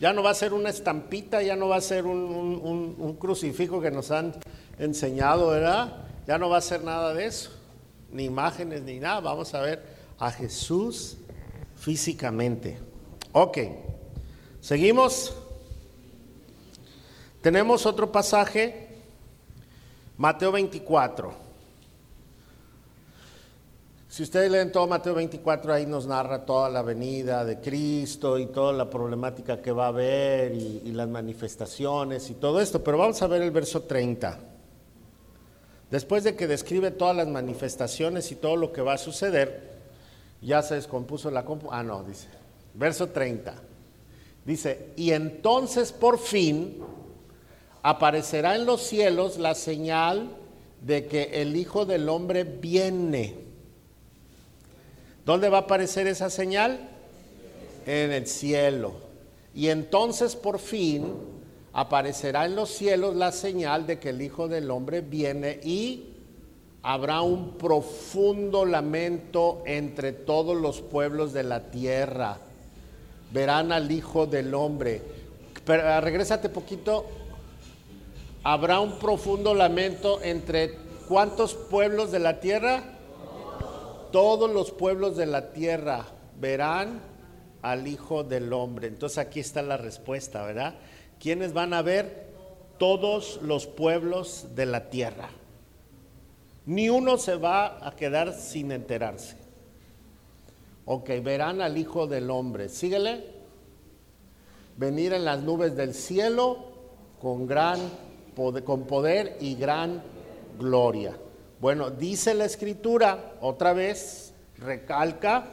ya 0.00 0.12
no 0.12 0.22
va 0.22 0.30
a 0.30 0.34
ser 0.34 0.52
una 0.52 0.70
estampita, 0.70 1.42
ya 1.42 1.56
no 1.56 1.68
va 1.68 1.76
a 1.76 1.80
ser 1.80 2.06
un, 2.06 3.16
crucifijo 3.18 3.80
que 3.80 3.90
nos 3.90 4.10
han 4.10 4.34
enseñado, 4.78 5.48
¿verdad? 5.48 6.04
Ya 6.26 6.38
no 6.38 6.48
va 6.48 6.58
a 6.58 6.60
ser 6.60 6.82
nada 6.82 7.14
de 7.14 7.26
eso, 7.26 7.50
ni 8.12 8.24
imágenes 8.24 8.82
ni 8.82 8.98
nada. 8.98 9.20
Vamos 9.20 9.54
a 9.54 9.60
ver 9.60 9.82
a 10.18 10.30
Jesús 10.30 11.16
físicamente. 11.76 12.78
Ok, 13.32 13.58
seguimos. 14.60 15.34
Tenemos 17.40 17.84
otro 17.84 18.10
pasaje, 18.10 18.88
Mateo 20.16 20.50
24. 20.52 21.43
Si 24.14 24.22
ustedes 24.22 24.48
leen 24.48 24.70
todo 24.70 24.86
Mateo 24.86 25.12
24, 25.12 25.74
ahí 25.74 25.86
nos 25.86 26.06
narra 26.06 26.46
toda 26.46 26.70
la 26.70 26.82
venida 26.82 27.44
de 27.44 27.58
Cristo 27.58 28.38
y 28.38 28.46
toda 28.46 28.72
la 28.72 28.88
problemática 28.88 29.60
que 29.60 29.72
va 29.72 29.86
a 29.86 29.88
haber 29.88 30.54
y, 30.54 30.92
las 30.92 31.08
manifestaciones 31.08 32.30
y 32.30 32.34
todo 32.34 32.60
esto. 32.60 32.84
Pero 32.84 32.96
vamos 32.96 33.20
a 33.22 33.26
ver 33.26 33.42
el 33.42 33.50
verso 33.50 33.82
30. 33.82 34.38
Después 35.90 36.22
de 36.22 36.36
que 36.36 36.46
describe 36.46 36.92
todas 36.92 37.16
las 37.16 37.26
manifestaciones 37.26 38.30
y 38.30 38.36
todo 38.36 38.54
lo 38.54 38.72
que 38.72 38.82
va 38.82 38.92
a 38.92 38.98
suceder, 38.98 39.80
ya 40.40 40.62
se 40.62 40.76
descompuso 40.76 41.28
la 41.32 41.44
compu. 41.44 41.70
Ah, 41.72 41.82
no, 41.82 42.04
dice. 42.04 42.28
Verso 42.74 43.08
30. 43.08 43.52
Dice, 44.44 44.90
y 44.94 45.10
entonces 45.10 45.90
por 45.90 46.20
fin 46.20 46.78
aparecerá 47.82 48.54
en 48.54 48.64
los 48.64 48.80
cielos 48.80 49.38
la 49.38 49.56
señal 49.56 50.36
de 50.82 51.06
que 51.06 51.42
el 51.42 51.56
Hijo 51.56 51.84
del 51.84 52.08
Hombre 52.08 52.44
viene 52.44 53.43
¿Dónde 55.24 55.48
va 55.48 55.58
a 55.58 55.60
aparecer 55.62 56.06
esa 56.06 56.28
señal? 56.28 56.88
En 57.86 58.12
el 58.12 58.26
cielo. 58.26 58.92
Y 59.54 59.68
entonces 59.68 60.36
por 60.36 60.58
fin 60.58 61.14
aparecerá 61.72 62.44
en 62.44 62.56
los 62.56 62.70
cielos 62.70 63.16
la 63.16 63.32
señal 63.32 63.86
de 63.86 63.98
que 63.98 64.10
el 64.10 64.22
Hijo 64.22 64.48
del 64.48 64.70
Hombre 64.70 65.00
viene 65.00 65.60
y 65.62 66.10
habrá 66.82 67.22
un 67.22 67.56
profundo 67.56 68.64
lamento 68.64 69.62
entre 69.64 70.12
todos 70.12 70.60
los 70.60 70.82
pueblos 70.82 71.32
de 71.32 71.42
la 71.42 71.70
tierra. 71.70 72.38
Verán 73.32 73.72
al 73.72 73.90
Hijo 73.90 74.26
del 74.26 74.54
Hombre. 74.54 75.00
Pero 75.64 75.88
ah, 75.88 76.00
regrésate 76.00 76.50
poquito. 76.50 77.06
Habrá 78.42 78.80
un 78.80 78.98
profundo 78.98 79.54
lamento 79.54 80.20
entre 80.22 80.74
cuántos 81.08 81.54
pueblos 81.54 82.12
de 82.12 82.18
la 82.18 82.40
tierra? 82.40 82.93
Todos 84.14 84.48
los 84.48 84.70
pueblos 84.70 85.16
de 85.16 85.26
la 85.26 85.50
tierra 85.50 86.06
verán 86.38 87.00
al 87.62 87.88
Hijo 87.88 88.22
del 88.22 88.52
Hombre. 88.52 88.86
Entonces 88.86 89.18
aquí 89.18 89.40
está 89.40 89.60
la 89.60 89.76
respuesta, 89.76 90.44
¿verdad? 90.44 90.76
¿Quiénes 91.18 91.52
van 91.52 91.74
a 91.74 91.82
ver? 91.82 92.28
Todos 92.78 93.40
los 93.42 93.66
pueblos 93.66 94.46
de 94.54 94.66
la 94.66 94.88
tierra. 94.88 95.30
Ni 96.64 96.88
uno 96.88 97.18
se 97.18 97.34
va 97.34 97.84
a 97.84 97.96
quedar 97.96 98.34
sin 98.34 98.70
enterarse. 98.70 99.36
Ok, 100.84 101.10
verán 101.20 101.60
al 101.60 101.76
Hijo 101.76 102.06
del 102.06 102.30
Hombre. 102.30 102.68
Síguele. 102.68 103.24
Venir 104.76 105.12
en 105.12 105.24
las 105.24 105.42
nubes 105.42 105.74
del 105.74 105.92
cielo 105.92 106.58
con 107.20 107.48
gran 107.48 107.80
poder, 108.36 108.62
con 108.62 108.84
poder 108.84 109.38
y 109.40 109.56
gran 109.56 110.00
gloria. 110.56 111.16
Bueno, 111.60 111.90
dice 111.90 112.34
la 112.34 112.44
escritura, 112.44 113.34
otra 113.40 113.72
vez, 113.72 114.32
recalca 114.58 115.46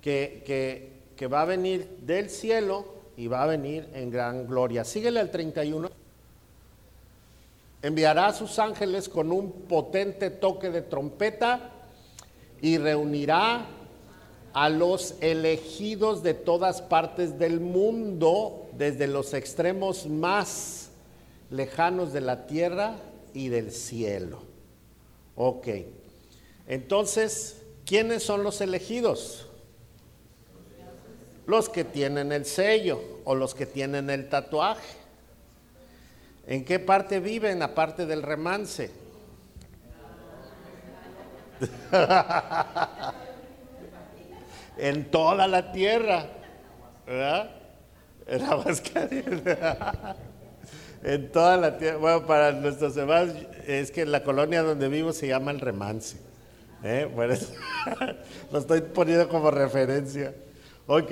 que, 0.00 0.92
va 1.32 1.42
a 1.42 1.44
venir 1.44 1.98
del 2.02 2.30
cielo 2.30 2.86
y 3.16 3.26
va 3.26 3.42
a 3.42 3.46
venir 3.46 3.88
en 3.92 4.10
gran 4.10 4.46
gloria. 4.46 4.84
Síguele 4.84 5.20
al 5.20 5.30
31 5.30 5.90
enviará 7.82 8.26
a 8.28 8.32
sus 8.32 8.58
ángeles 8.58 9.08
con 9.08 9.30
un 9.30 9.52
potente 9.52 10.30
toque 10.30 10.70
de 10.70 10.82
trompeta 10.82 11.70
y 12.60 12.78
reunirá 12.78 13.66
a 14.52 14.68
los 14.68 15.14
elegidos 15.20 16.22
de 16.22 16.34
todas 16.34 16.82
partes 16.82 17.38
del 17.38 17.60
mundo, 17.60 18.66
desde 18.76 19.06
los 19.06 19.34
extremos 19.34 20.06
más 20.06 20.90
lejanos 21.50 22.12
de 22.12 22.20
la 22.20 22.46
tierra 22.46 22.96
y 23.34 23.48
del 23.48 23.70
cielo. 23.70 24.47
Ok, 25.40 25.68
entonces, 26.66 27.62
¿quiénes 27.86 28.24
son 28.24 28.42
los 28.42 28.60
elegidos? 28.60 29.46
Los 31.46 31.68
que 31.68 31.84
tienen 31.84 32.32
el 32.32 32.44
sello 32.44 33.00
o 33.24 33.36
los 33.36 33.54
que 33.54 33.64
tienen 33.64 34.10
el 34.10 34.28
tatuaje. 34.28 34.96
¿En 36.48 36.64
qué 36.64 36.80
parte 36.80 37.20
viven 37.20 37.62
aparte 37.62 38.04
del 38.04 38.24
remance? 38.24 38.90
en 44.76 45.08
toda 45.08 45.46
la 45.46 45.70
tierra. 45.70 46.26
en 51.02 51.30
toda 51.30 51.56
la 51.56 51.78
tierra. 51.78 51.98
Bueno, 51.98 52.26
para 52.26 52.52
nuestros 52.52 52.94
demás, 52.94 53.30
es 53.66 53.90
que 53.90 54.06
la 54.06 54.22
colonia 54.22 54.62
donde 54.62 54.88
vivo 54.88 55.12
se 55.12 55.28
llama 55.28 55.50
el 55.50 55.60
remance. 55.60 56.18
¿eh? 56.82 57.08
Lo 58.52 58.58
estoy 58.58 58.80
poniendo 58.80 59.28
como 59.28 59.50
referencia. 59.50 60.34
Ok, 60.86 61.10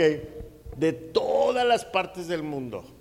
de 0.76 0.92
todas 0.92 1.66
las 1.66 1.84
partes 1.84 2.28
del 2.28 2.42
mundo 2.42 2.96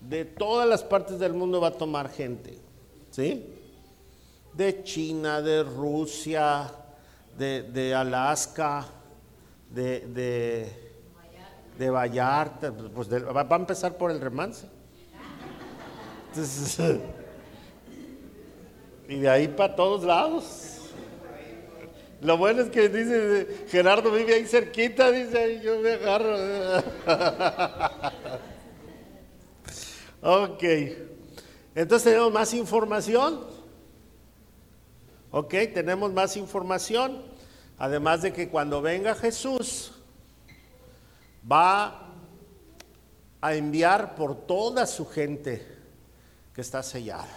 de 0.00 0.24
todas 0.24 0.68
las 0.68 0.82
partes 0.82 1.18
del 1.18 1.32
mundo 1.32 1.60
va 1.60 1.68
a 1.68 1.72
tomar 1.72 2.08
gente, 2.08 2.58
¿sí? 3.10 3.54
De 4.54 4.82
China, 4.82 5.42
de 5.42 5.62
Rusia, 5.62 6.70
de, 7.36 7.94
Alaska, 7.94 8.86
de, 9.70 10.00
de, 10.00 10.72
de 11.78 11.90
Vallarta, 11.90 12.72
pues 12.72 13.08
va, 13.12 13.46
a 13.48 13.56
empezar 13.56 13.96
por 13.96 14.10
el 14.10 14.20
remance. 14.20 14.66
y 19.08 19.20
de 19.20 19.28
ahí 19.28 19.48
para 19.48 19.74
todos 19.74 20.04
lados. 20.04 20.74
Lo 22.20 22.36
bueno 22.36 22.62
es 22.62 22.70
que 22.70 22.88
dice, 22.88 23.66
Gerardo 23.68 24.10
vive 24.10 24.34
ahí 24.34 24.46
cerquita, 24.46 25.10
dice, 25.10 25.60
yo 25.62 25.80
me 25.80 25.92
agarro. 25.92 26.36
Ok. 30.20 30.64
Entonces 31.76 32.12
tenemos 32.12 32.32
más 32.32 32.52
información. 32.52 33.46
Ok, 35.30 35.54
tenemos 35.72 36.12
más 36.12 36.36
información. 36.36 37.22
Además 37.78 38.22
de 38.22 38.32
que 38.32 38.48
cuando 38.48 38.82
venga 38.82 39.14
Jesús, 39.14 39.92
va 41.50 42.16
a 43.40 43.54
enviar 43.54 44.16
por 44.16 44.44
toda 44.44 44.88
su 44.88 45.06
gente 45.06 45.77
está 46.62 46.82
sellada. 46.82 47.28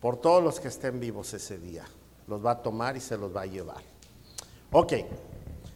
Por 0.00 0.20
todos 0.20 0.42
los 0.42 0.60
que 0.60 0.68
estén 0.68 1.00
vivos 1.00 1.32
ese 1.34 1.58
día. 1.58 1.84
Los 2.26 2.44
va 2.44 2.52
a 2.52 2.62
tomar 2.62 2.96
y 2.96 3.00
se 3.00 3.16
los 3.16 3.34
va 3.34 3.42
a 3.42 3.46
llevar. 3.46 3.82
Ok. 4.70 4.92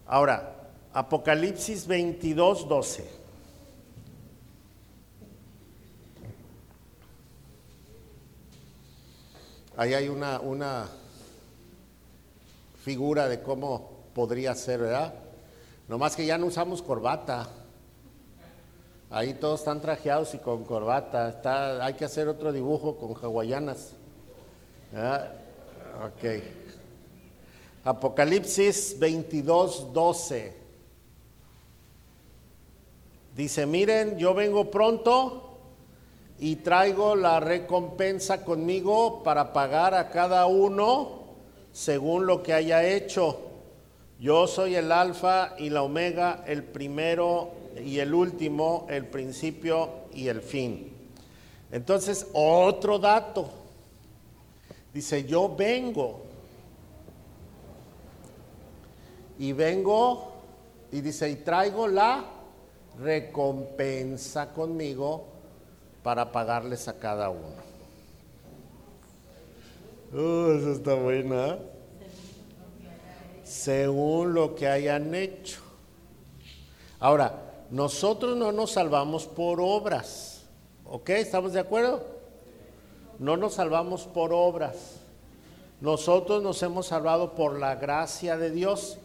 Ahora, 0.06 0.70
Apocalipsis 0.92 1.86
22, 1.86 2.68
12. 2.68 3.22
Ahí 9.76 9.94
hay 9.94 10.08
una, 10.08 10.38
una 10.40 10.86
figura 12.84 13.28
de 13.28 13.42
cómo 13.42 13.90
podría 14.14 14.54
ser, 14.54 14.80
¿verdad? 14.80 15.14
Nomás 15.88 16.14
que 16.14 16.26
ya 16.26 16.36
no 16.36 16.46
usamos 16.46 16.82
corbata. 16.82 17.48
Ahí 19.14 19.34
todos 19.34 19.60
están 19.60 19.82
trajeados 19.82 20.32
y 20.32 20.38
con 20.38 20.64
corbata. 20.64 21.28
Está, 21.28 21.84
hay 21.84 21.92
que 21.92 22.06
hacer 22.06 22.28
otro 22.28 22.50
dibujo 22.50 22.96
con 22.96 23.14
hawaianas. 23.14 23.92
Ok. 26.02 26.42
Apocalipsis 27.84 28.98
22, 28.98 29.92
12. 29.92 30.56
Dice, 33.36 33.66
miren, 33.66 34.16
yo 34.16 34.32
vengo 34.32 34.70
pronto 34.70 35.58
y 36.38 36.56
traigo 36.56 37.14
la 37.14 37.38
recompensa 37.38 38.42
conmigo 38.42 39.22
para 39.22 39.52
pagar 39.52 39.92
a 39.92 40.08
cada 40.08 40.46
uno 40.46 41.20
según 41.70 42.24
lo 42.24 42.42
que 42.42 42.54
haya 42.54 42.82
hecho. 42.82 43.42
Yo 44.18 44.46
soy 44.46 44.74
el 44.74 44.90
alfa 44.90 45.54
y 45.58 45.68
la 45.68 45.82
omega, 45.82 46.44
el 46.46 46.64
primero 46.64 47.61
y 47.80 47.98
el 47.98 48.12
último, 48.14 48.86
el 48.90 49.06
principio 49.06 49.88
y 50.12 50.28
el 50.28 50.40
fin. 50.40 50.92
Entonces, 51.70 52.26
otro 52.32 52.98
dato. 52.98 53.48
Dice, 54.92 55.24
yo 55.24 55.54
vengo. 55.56 56.20
Y 59.38 59.52
vengo, 59.52 60.32
y 60.92 61.00
dice, 61.00 61.30
y 61.30 61.36
traigo 61.36 61.88
la 61.88 62.24
recompensa 63.00 64.52
conmigo 64.52 65.24
para 66.02 66.30
pagarles 66.30 66.88
a 66.88 66.98
cada 66.98 67.30
uno. 67.30 67.62
Oh, 70.14 70.52
eso 70.52 70.72
está 70.72 70.94
buena. 70.94 71.58
Según 73.44 74.34
lo 74.34 74.54
que 74.54 74.68
hayan 74.68 75.14
hecho. 75.14 75.60
Ahora, 77.00 77.41
nosotros 77.72 78.36
no 78.36 78.52
nos 78.52 78.72
salvamos 78.72 79.26
por 79.26 79.58
obras. 79.58 80.42
¿Ok? 80.84 81.08
¿Estamos 81.08 81.54
de 81.54 81.60
acuerdo? 81.60 82.04
No 83.18 83.38
nos 83.38 83.54
salvamos 83.54 84.02
por 84.02 84.34
obras. 84.34 84.96
Nosotros 85.80 86.42
nos 86.42 86.62
hemos 86.62 86.88
salvado 86.88 87.32
por 87.32 87.58
la 87.58 87.76
gracia 87.76 88.36
de 88.36 88.50
Dios. 88.50 88.98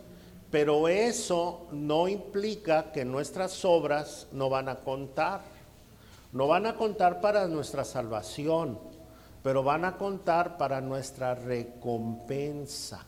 Pero 0.51 0.89
eso 0.89 1.65
no 1.71 2.09
implica 2.09 2.91
que 2.91 3.05
nuestras 3.05 3.63
obras 3.63 4.27
no 4.33 4.49
van 4.49 4.67
a 4.67 4.81
contar. 4.81 5.39
No 6.33 6.47
van 6.47 6.65
a 6.65 6.75
contar 6.75 7.21
para 7.21 7.47
nuestra 7.47 7.85
salvación, 7.85 8.77
pero 9.43 9.63
van 9.63 9.85
a 9.85 9.97
contar 9.97 10.57
para 10.57 10.81
nuestra 10.81 11.35
recompensa. 11.35 13.05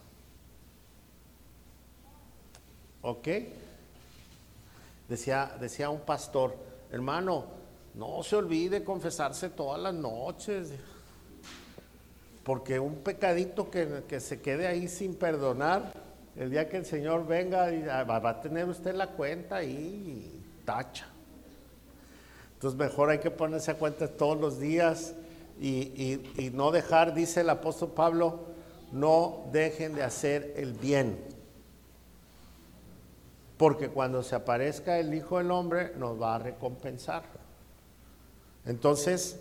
¿Ok? 3.01 3.27
Decía, 5.09 5.51
decía 5.59 5.89
un 5.89 6.01
pastor, 6.01 6.55
hermano, 6.91 7.45
no 7.95 8.21
se 8.21 8.35
olvide 8.35 8.83
confesarse 8.83 9.49
todas 9.49 9.81
las 9.81 9.93
noches, 9.95 10.69
porque 12.43 12.79
un 12.79 12.97
pecadito 12.97 13.71
que, 13.71 14.03
que 14.07 14.19
se 14.19 14.39
quede 14.39 14.67
ahí 14.67 14.87
sin 14.87 15.15
perdonar, 15.15 15.91
El 16.35 16.51
día 16.51 16.69
que 16.69 16.77
el 16.77 16.85
Señor 16.85 17.27
venga, 17.27 17.69
ah, 17.91 18.03
va 18.03 18.29
a 18.29 18.39
tener 18.39 18.69
usted 18.69 18.93
la 18.95 19.07
cuenta 19.07 19.57
ahí 19.57 19.67
y 19.67 20.63
tacha. 20.63 21.07
Entonces 22.53 22.79
mejor 22.79 23.09
hay 23.09 23.19
que 23.19 23.31
ponerse 23.31 23.71
a 23.71 23.73
cuenta 23.73 24.07
todos 24.07 24.39
los 24.39 24.59
días 24.59 25.15
y, 25.59 26.21
y 26.37 26.51
no 26.53 26.71
dejar, 26.71 27.13
dice 27.13 27.41
el 27.41 27.49
apóstol 27.49 27.91
Pablo, 27.93 28.39
no 28.91 29.49
dejen 29.51 29.95
de 29.95 30.03
hacer 30.03 30.53
el 30.55 30.73
bien. 30.73 31.17
Porque 33.59 33.89
cuando 33.89 34.23
se 34.23 34.35
aparezca 34.35 34.99
el 34.99 35.13
Hijo 35.13 35.37
del 35.37 35.51
Hombre 35.51 35.91
nos 35.97 36.19
va 36.19 36.35
a 36.35 36.39
recompensar. 36.39 37.23
Entonces, 38.65 39.37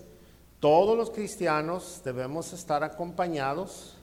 todos 0.58 0.98
los 0.98 1.10
cristianos 1.10 2.02
debemos 2.04 2.52
estar 2.52 2.82
acompañados 2.82 3.96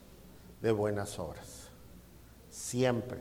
de 0.61 0.71
buenas 0.71 1.19
obras. 1.19 1.67
Siempre. 2.49 3.19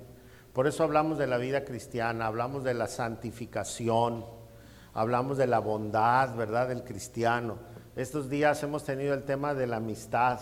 Por 0.52 0.68
eso 0.68 0.84
hablamos 0.84 1.18
de 1.18 1.26
la 1.26 1.36
vida 1.36 1.64
cristiana, 1.64 2.26
hablamos 2.26 2.62
de 2.62 2.74
la 2.74 2.86
santificación, 2.86 4.24
hablamos 4.92 5.36
de 5.36 5.48
la 5.48 5.58
bondad, 5.58 6.36
¿verdad?, 6.36 6.68
del 6.68 6.84
cristiano. 6.84 7.56
Estos 7.96 8.30
días 8.30 8.62
hemos 8.62 8.84
tenido 8.84 9.14
el 9.14 9.24
tema 9.24 9.52
de 9.52 9.66
la 9.66 9.78
amistad, 9.78 10.38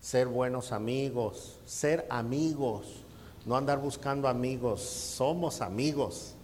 ser 0.00 0.26
buenos 0.26 0.72
amigos, 0.72 1.60
ser 1.66 2.04
amigos, 2.10 3.04
no 3.48 3.56
andar 3.56 3.80
buscando 3.80 4.28
amigos, 4.28 4.82
somos 4.82 5.62
amigos 5.62 6.34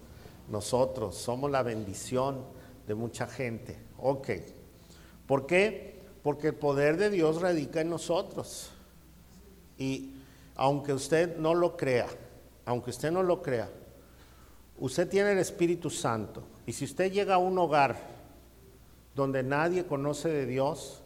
nosotros, 0.49 1.15
somos 1.15 1.51
la 1.51 1.63
bendición 1.63 2.39
de 2.87 2.95
mucha 2.95 3.27
gente. 3.27 3.79
Ok. 3.99 4.31
¿Por 5.27 5.45
qué? 5.45 6.01
Porque 6.23 6.49
el 6.49 6.55
poder 6.55 6.97
de 6.97 7.11
Dios 7.11 7.43
radica 7.43 7.83
en 7.83 7.91
nosotros. 7.91 8.71
Y 9.77 10.15
aunque 10.57 10.95
usted 10.95 11.37
no 11.37 11.55
lo 11.55 11.77
crea, 11.77 12.07
aunque 12.65 12.89
usted 12.89 13.11
no 13.11 13.23
lo 13.23 13.43
crea, 13.43 13.69
usted 14.79 15.07
tiene 15.07 15.33
el 15.33 15.39
Espíritu 15.39 15.91
Santo. 15.91 16.43
Y 16.65 16.73
si 16.73 16.87
usted 16.87 17.13
llega 17.13 17.35
a 17.35 17.39
un 17.39 17.59
hogar 17.59 17.99
donde 19.15 19.43
nadie 19.43 19.85
conoce 19.85 20.31
de 20.31 20.47
Dios, 20.47 21.03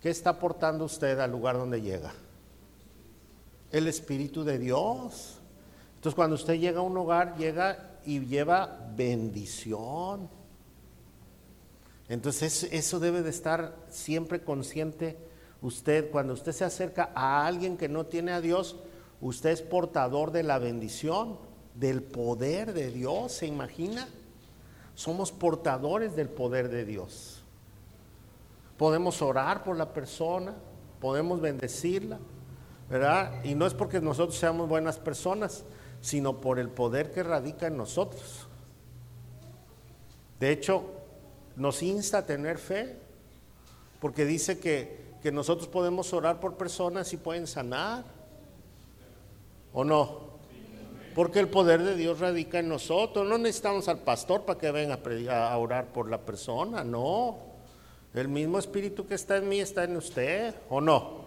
¿qué 0.00 0.10
está 0.10 0.30
aportando 0.30 0.86
usted 0.86 1.20
al 1.20 1.30
lugar 1.30 1.56
donde 1.56 1.80
llega? 1.80 2.12
El 3.72 3.86
Espíritu 3.86 4.44
de 4.44 4.58
Dios. 4.58 5.38
Entonces 5.96 6.14
cuando 6.14 6.36
usted 6.36 6.54
llega 6.54 6.80
a 6.80 6.82
un 6.82 6.96
hogar, 6.96 7.36
llega 7.36 7.98
y 8.04 8.20
lleva 8.20 8.90
bendición. 8.96 10.28
Entonces 12.08 12.64
eso 12.72 12.98
debe 12.98 13.22
de 13.22 13.30
estar 13.30 13.76
siempre 13.88 14.42
consciente 14.42 15.16
usted. 15.62 16.10
Cuando 16.10 16.32
usted 16.32 16.52
se 16.52 16.64
acerca 16.64 17.10
a 17.14 17.46
alguien 17.46 17.76
que 17.76 17.88
no 17.88 18.06
tiene 18.06 18.32
a 18.32 18.40
Dios, 18.40 18.76
usted 19.20 19.50
es 19.50 19.62
portador 19.62 20.32
de 20.32 20.42
la 20.42 20.58
bendición, 20.58 21.38
del 21.74 22.02
poder 22.02 22.72
de 22.72 22.90
Dios, 22.90 23.32
¿se 23.32 23.46
imagina? 23.46 24.08
Somos 24.94 25.32
portadores 25.32 26.16
del 26.16 26.28
poder 26.28 26.68
de 26.68 26.84
Dios. 26.84 27.42
Podemos 28.76 29.22
orar 29.22 29.62
por 29.62 29.76
la 29.76 29.92
persona, 29.92 30.54
podemos 31.00 31.40
bendecirla, 31.40 32.18
¿verdad? 32.90 33.44
Y 33.44 33.54
no 33.54 33.66
es 33.66 33.72
porque 33.72 34.00
nosotros 34.00 34.36
seamos 34.36 34.68
buenas 34.68 34.98
personas, 34.98 35.64
sino 36.00 36.40
por 36.40 36.58
el 36.58 36.68
poder 36.68 37.12
que 37.12 37.22
radica 37.22 37.68
en 37.68 37.76
nosotros. 37.76 38.48
De 40.40 40.50
hecho, 40.50 40.84
nos 41.54 41.82
insta 41.82 42.18
a 42.18 42.26
tener 42.26 42.58
fe, 42.58 42.96
porque 44.00 44.24
dice 44.24 44.58
que, 44.58 45.14
que 45.22 45.30
nosotros 45.30 45.68
podemos 45.68 46.12
orar 46.12 46.40
por 46.40 46.56
personas 46.56 47.12
y 47.12 47.16
pueden 47.16 47.46
sanar, 47.46 48.04
¿o 49.72 49.84
no? 49.84 50.30
Porque 51.14 51.38
el 51.38 51.48
poder 51.48 51.82
de 51.82 51.96
Dios 51.96 52.18
radica 52.18 52.58
en 52.58 52.68
nosotros. 52.68 53.28
No 53.28 53.36
necesitamos 53.36 53.88
al 53.88 53.98
pastor 53.98 54.42
para 54.44 54.58
que 54.58 54.70
venga 54.70 54.98
a, 55.28 55.52
a 55.52 55.58
orar 55.58 55.92
por 55.92 56.08
la 56.08 56.18
persona, 56.18 56.82
no. 56.82 57.38
El 58.14 58.28
mismo 58.28 58.58
espíritu 58.58 59.06
que 59.06 59.14
está 59.14 59.36
en 59.36 59.48
mí 59.48 59.60
está 59.60 59.84
en 59.84 59.96
usted, 59.96 60.54
¿o 60.68 60.80
no? 60.80 61.19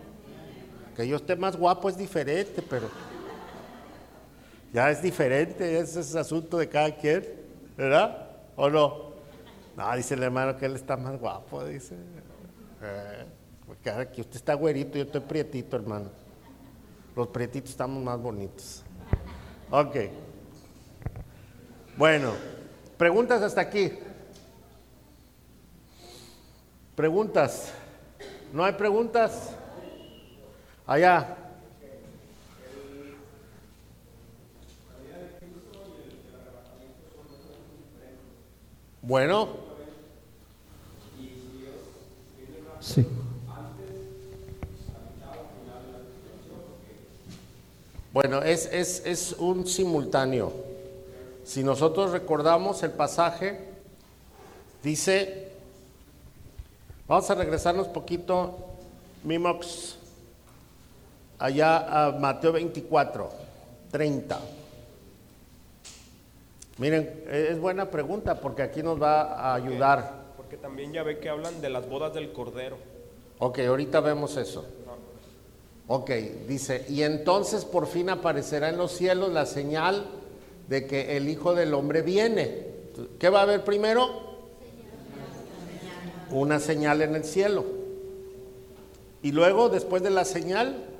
Que 0.95 1.08
yo 1.08 1.15
esté 1.15 1.36
más 1.36 1.56
guapo 1.56 1.89
es 1.89 1.97
diferente, 1.97 2.62
pero 2.62 2.89
ya 4.71 4.89
es 4.89 5.01
diferente, 5.01 5.79
ese 5.79 5.99
es 5.99 6.15
asunto 6.15 6.58
de 6.58 6.67
cada 6.67 6.95
quien, 6.95 7.23
¿verdad? 7.77 8.29
¿O 8.56 8.69
no? 8.69 9.13
No, 9.75 9.95
dice 9.95 10.13
el 10.13 10.23
hermano 10.23 10.58
que 10.58 10.65
él 10.65 10.75
está 10.75 10.97
más 10.97 11.19
guapo, 11.19 11.63
dice. 11.65 11.95
Eh, 12.82 13.25
porque 13.65 13.89
aquí 13.89 14.21
usted 14.21 14.36
está 14.36 14.53
güerito, 14.53 14.97
yo 14.97 15.03
estoy 15.03 15.21
prietito, 15.21 15.75
hermano. 15.75 16.10
Los 17.15 17.27
prietitos 17.27 17.71
estamos 17.71 18.03
más 18.03 18.19
bonitos. 18.19 18.84
Ok. 19.69 19.95
Bueno, 21.95 22.34
preguntas 22.97 23.41
hasta 23.41 23.62
aquí. 23.62 23.93
Preguntas. 26.95 27.71
¿No 28.51 28.63
hay 28.63 28.73
preguntas? 28.73 29.56
Allá. 30.85 31.37
Bueno. 39.01 39.49
Sí. 42.79 43.05
Bueno, 48.11 48.41
es, 48.43 48.69
es, 48.71 49.01
es, 49.05 49.33
un 49.39 49.65
simultáneo. 49.65 50.53
Si 51.43 51.63
nosotros 51.63 52.11
recordamos 52.11 52.83
el 52.83 52.91
pasaje, 52.91 53.69
dice, 54.83 55.51
vamos 57.07 57.29
a 57.29 57.35
regresarnos 57.35 57.87
poquito, 57.87 58.57
Mimox, 59.23 59.97
allá 61.43 62.06
a 62.06 62.12
Mateo 62.13 62.53
24, 62.53 63.29
30. 63.91 64.39
Miren, 66.77 67.25
es 67.29 67.60
buena 67.60 67.91
pregunta 67.91 68.39
porque 68.39 68.62
aquí 68.62 68.82
nos 68.82 69.01
va 69.01 69.34
a 69.34 69.53
ayudar. 69.56 70.23
Porque 70.38 70.56
también 70.56 70.93
ya 70.93 71.03
ve 71.03 71.19
que 71.19 71.27
hablan 71.27 71.60
de 71.60 71.69
las 71.69 71.89
bodas 71.89 72.13
del 72.13 72.32
Cordero. 72.32 72.77
Ok, 73.39 73.60
ahorita 73.60 73.99
vemos 73.99 74.38
eso. 74.38 74.65
Ok, 75.88 76.12
dice, 76.47 76.86
y 76.88 77.03
entonces 77.03 77.65
por 77.65 77.88
fin 77.88 78.10
aparecerá 78.10 78.69
en 78.69 78.77
los 78.77 78.93
cielos 78.93 79.34
la 79.34 79.45
señal 79.45 80.06
de 80.69 80.88
que 80.88 81.17
el 81.17 81.27
Hijo 81.27 81.53
del 81.53 81.73
Hombre 81.73 82.03
viene. 82.03 82.67
¿Qué 83.19 83.27
va 83.27 83.39
a 83.39 83.43
haber 83.43 83.65
primero? 83.65 84.38
Una 86.32 86.62
señal 86.62 87.01
en 87.01 87.15
el 87.15 87.25
cielo. 87.25 87.65
Y 89.21 89.34
luego, 89.34 89.67
después 89.67 90.01
de 90.03 90.10
la 90.10 90.23
señal, 90.23 90.92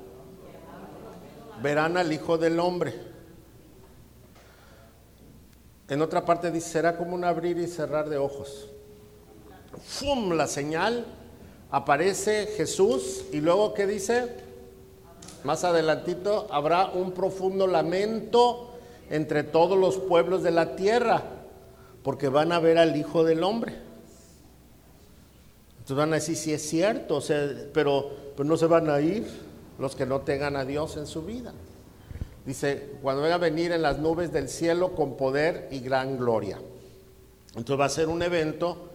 verán 1.64 1.96
al 1.96 2.12
Hijo 2.12 2.36
del 2.36 2.60
Hombre. 2.60 2.92
En 5.88 6.02
otra 6.02 6.22
parte 6.22 6.50
dice, 6.50 6.68
será 6.68 6.98
como 6.98 7.14
un 7.14 7.24
abrir 7.24 7.56
y 7.56 7.66
cerrar 7.66 8.10
de 8.10 8.18
ojos. 8.18 8.68
¡Fum! 9.82 10.32
La 10.32 10.46
señal, 10.46 11.06
aparece 11.70 12.48
Jesús 12.54 13.24
y 13.32 13.40
luego 13.40 13.72
¿qué 13.72 13.86
dice? 13.86 14.36
Más 15.42 15.64
adelantito 15.64 16.48
habrá 16.50 16.90
un 16.90 17.12
profundo 17.12 17.66
lamento 17.66 18.74
entre 19.08 19.42
todos 19.42 19.78
los 19.78 19.96
pueblos 19.96 20.42
de 20.42 20.50
la 20.50 20.76
tierra, 20.76 21.22
porque 22.02 22.28
van 22.28 22.52
a 22.52 22.60
ver 22.60 22.76
al 22.76 22.94
Hijo 22.94 23.24
del 23.24 23.42
Hombre. 23.42 23.74
Entonces 25.78 25.96
van 25.96 26.12
a 26.12 26.16
decir, 26.16 26.36
si 26.36 26.52
es 26.52 26.60
cierto, 26.60 27.22
pero, 27.72 28.10
pero 28.36 28.46
no 28.46 28.58
se 28.58 28.66
van 28.66 28.90
a 28.90 29.00
ir 29.00 29.53
los 29.78 29.94
que 29.96 30.06
no 30.06 30.20
tengan 30.20 30.56
a 30.56 30.64
Dios 30.64 30.96
en 30.96 31.06
su 31.06 31.22
vida. 31.22 31.52
Dice, 32.46 32.92
cuando 33.02 33.22
venga 33.22 33.36
a 33.36 33.38
venir 33.38 33.72
en 33.72 33.82
las 33.82 33.98
nubes 33.98 34.32
del 34.32 34.48
cielo 34.48 34.94
con 34.94 35.16
poder 35.16 35.68
y 35.70 35.80
gran 35.80 36.18
gloria. 36.18 36.60
Entonces 37.48 37.80
va 37.80 37.86
a 37.86 37.90
ser 37.90 38.08
un 38.08 38.22
evento 38.22 38.90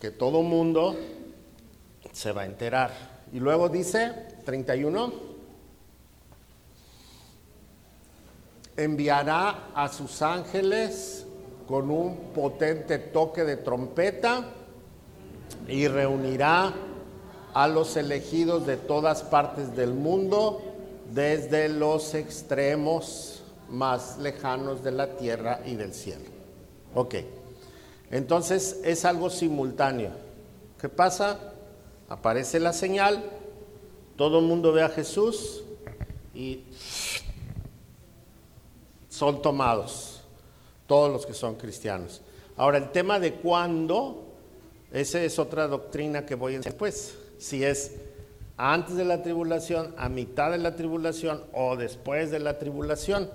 que 0.00 0.10
todo 0.10 0.42
mundo 0.42 0.96
se 2.12 2.32
va 2.32 2.42
a 2.42 2.46
enterar. 2.46 2.90
Y 3.32 3.40
luego 3.40 3.68
dice, 3.68 4.12
31, 4.44 5.12
enviará 8.76 9.68
a 9.74 9.88
sus 9.88 10.20
ángeles 10.22 11.26
con 11.66 11.90
un 11.90 12.32
potente 12.34 12.98
toque 12.98 13.44
de 13.44 13.56
trompeta 13.56 14.44
y 15.68 15.88
reunirá 15.88 16.72
a 17.54 17.68
los 17.68 17.96
elegidos 17.96 18.66
de 18.66 18.76
todas 18.76 19.22
partes 19.22 19.74
del 19.76 19.94
mundo 19.94 20.60
desde 21.14 21.68
los 21.68 22.14
extremos 22.14 23.42
más 23.70 24.18
lejanos 24.18 24.82
de 24.82 24.90
la 24.90 25.16
tierra 25.16 25.60
y 25.64 25.76
del 25.76 25.94
cielo. 25.94 26.24
Ok, 26.94 27.14
entonces 28.10 28.80
es 28.84 29.04
algo 29.04 29.30
simultáneo. 29.30 30.10
¿Qué 30.80 30.88
pasa? 30.88 31.38
Aparece 32.08 32.58
la 32.58 32.72
señal, 32.72 33.22
todo 34.16 34.40
el 34.40 34.44
mundo 34.44 34.72
ve 34.72 34.82
a 34.82 34.88
Jesús 34.88 35.62
y 36.34 36.64
son 39.08 39.40
tomados, 39.42 40.22
todos 40.88 41.10
los 41.10 41.24
que 41.24 41.34
son 41.34 41.54
cristianos. 41.54 42.20
Ahora, 42.56 42.78
el 42.78 42.90
tema 42.90 43.20
de 43.20 43.34
cuándo, 43.34 44.24
esa 44.92 45.22
es 45.22 45.38
otra 45.38 45.68
doctrina 45.68 46.26
que 46.26 46.34
voy 46.34 46.54
a 46.54 46.56
enseñar, 46.56 46.78
pues, 46.78 47.14
si 47.44 47.62
es 47.62 47.92
antes 48.56 48.96
de 48.96 49.04
la 49.04 49.22
tribulación, 49.22 49.94
a 49.98 50.08
mitad 50.08 50.50
de 50.50 50.56
la 50.56 50.76
tribulación 50.76 51.44
o 51.52 51.76
después 51.76 52.30
de 52.30 52.38
la 52.38 52.58
tribulación. 52.58 53.28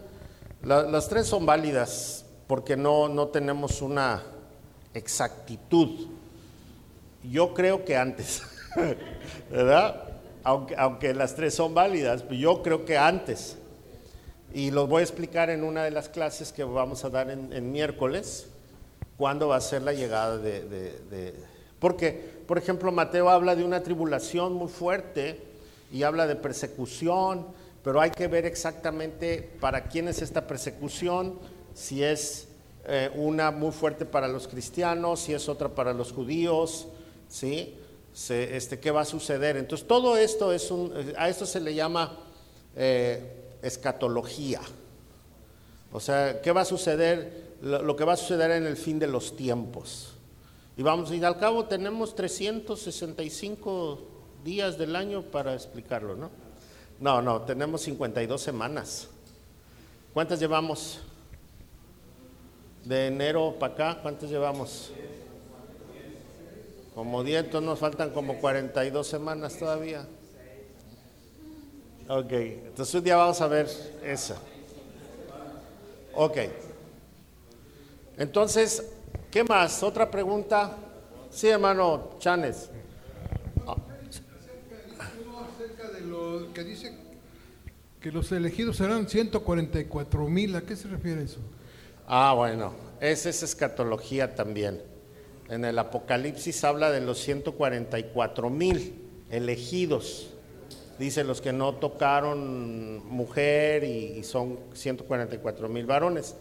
las 0.63 1.09
tres 1.09 1.27
son 1.27 1.45
válidas 1.45 2.25
porque 2.47 2.75
no, 2.75 3.07
no 3.07 3.27
tenemos 3.27 3.83
una 3.83 4.23
exactitud. 4.95 6.07
Yo 7.23 7.53
creo 7.53 7.85
que 7.85 7.97
antes, 7.97 8.41
¿verdad? 9.51 10.03
Aunque, 10.43 10.75
aunque 10.75 11.13
las 11.13 11.35
tres 11.35 11.53
son 11.53 11.75
válidas, 11.75 12.23
yo 12.31 12.63
creo 12.63 12.85
que 12.85 12.97
antes. 12.97 13.57
Y 14.55 14.71
los 14.71 14.89
voy 14.89 15.01
a 15.01 15.03
explicar 15.03 15.51
en 15.51 15.63
una 15.63 15.83
de 15.83 15.91
las 15.91 16.09
clases 16.09 16.51
que 16.51 16.63
vamos 16.63 17.05
a 17.05 17.09
dar 17.11 17.29
en, 17.29 17.71
miércoles, 17.71 18.47
cuándo 19.17 19.49
va 19.49 19.57
a 19.57 19.61
ser 19.61 19.83
la 19.83 19.93
llegada 19.93 20.39
de, 20.39 20.63
de, 20.63 21.35
Porque, 21.79 22.38
por 22.49 22.57
ejemplo, 22.57 22.91
Mateo 22.91 23.29
habla 23.29 23.55
de 23.55 23.63
una 23.63 23.83
tribulación 23.83 24.53
muy 24.53 24.69
fuerte 24.69 25.39
y 25.93 26.01
habla 26.01 26.25
de 26.25 26.35
persecución, 26.35 27.45
pero 27.83 28.01
hay 28.01 28.09
que 28.09 28.27
ver 28.27 28.47
exactamente 28.47 29.51
para 29.59 29.83
quién 29.83 30.07
es 30.07 30.23
esta 30.23 30.47
persecución, 30.47 31.37
si 31.75 32.03
es 32.03 32.47
eh, 32.87 33.11
una 33.13 33.51
muy 33.51 33.71
fuerte 33.71 34.03
para 34.03 34.27
los 34.27 34.47
cristianos, 34.47 35.19
si 35.19 35.33
es 35.35 35.47
otra 35.47 35.69
para 35.69 35.93
los 35.93 36.11
judíos, 36.11 36.87
¿sí? 37.27 37.75
este, 38.27 38.79
¿Qué 38.79 38.89
va 38.89 39.01
a 39.01 39.05
suceder? 39.05 39.55
Entonces, 39.55 39.87
todo 39.87 40.17
esto 40.17 40.51
es 40.51 40.71
un, 40.71 40.91
a 41.19 41.29
esto 41.29 41.45
se 41.45 41.59
le 41.59 41.75
llama 41.75 42.17
eh, 42.75 43.59
escatología. 43.61 44.61
O 45.91 45.99
sea, 45.99 46.41
¿qué 46.41 46.51
va 46.51 46.61
a 46.61 46.65
suceder? 46.65 47.53
Lo, 47.61 47.95
que 47.95 48.05
va 48.05 48.13
a 48.13 48.17
suceder 48.17 48.49
en 48.49 48.65
el 48.65 48.75
fin 48.75 48.97
de 48.97 49.05
los 49.05 49.37
tiempos. 49.37 50.15
Y 50.79 50.81
vamos, 50.81 51.11
y 51.11 51.21
al 51.21 51.37
cabo 51.37 51.65
tenemos 51.65 52.15
365 52.15 53.99
días 54.45 54.77
del 54.77 54.95
año 54.95 55.23
para 55.23 55.53
explicarlo, 55.53 56.15
¿no? 56.15 56.31
No, 57.01 57.21
no, 57.21 57.41
tenemos 57.41 57.81
52 57.81 58.41
semanas. 58.41 59.09
¿Cuántas 60.13 60.39
llevamos? 60.39 61.01
de 62.85 63.07
enero 63.07 63.55
para 63.59 63.73
acá, 63.73 63.99
¿cuántos 64.01 64.29
llevamos? 64.29 64.91
Como 66.95 67.25
10, 67.25 67.43
entonces 67.43 67.69
nos 67.69 67.79
faltan 67.79 68.11
como 68.11 68.39
42 68.39 69.05
semanas 69.05 69.57
todavía. 69.57 70.07
Ok, 72.07 72.31
entonces 72.31 72.95
un 72.95 73.03
día 73.03 73.17
vamos 73.17 73.41
a 73.41 73.47
ver 73.47 73.67
esa. 74.01 74.37
Ok. 76.15 76.37
Entonces, 78.17 78.91
¿qué 79.31 79.43
más? 79.43 79.83
¿Otra 79.83 80.09
pregunta? 80.09 80.75
Sí, 81.29 81.47
hermano 81.47 82.15
Chanes. 82.19 82.69
Acerca 85.55 85.89
de 85.89 86.01
lo 86.01 86.51
que 86.53 86.63
dice 86.63 86.93
que 88.01 88.11
los 88.11 88.31
elegidos 88.31 88.77
serán 88.77 89.09
144 89.09 90.27
mil, 90.27 90.55
¿a 90.55 90.61
qué 90.61 90.75
se 90.75 90.87
refiere 90.87 91.23
eso? 91.23 91.39
Ah, 92.07 92.33
bueno, 92.35 92.73
esa 93.01 93.29
es 93.29 93.43
escatología 93.43 94.35
también. 94.35 94.81
En 95.49 95.65
el 95.65 95.77
Apocalipsis 95.77 96.63
habla 96.63 96.91
de 96.91 97.01
los 97.01 97.19
144 97.19 98.49
mil 98.49 98.93
elegidos. 99.29 100.29
Dice 100.97 101.23
los 101.23 101.41
que 101.41 101.53
no 101.53 101.75
tocaron 101.75 103.05
mujer 103.07 103.83
y, 103.83 104.23
son 104.23 104.59
144 104.73 105.67
mil 105.67 105.85
varones. 105.85 106.35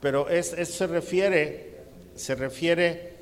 Pero 0.00 0.28
eso 0.28 0.64
se 0.64 0.86
refiere, 0.86 1.73
se 2.16 2.34
refiere 2.34 3.14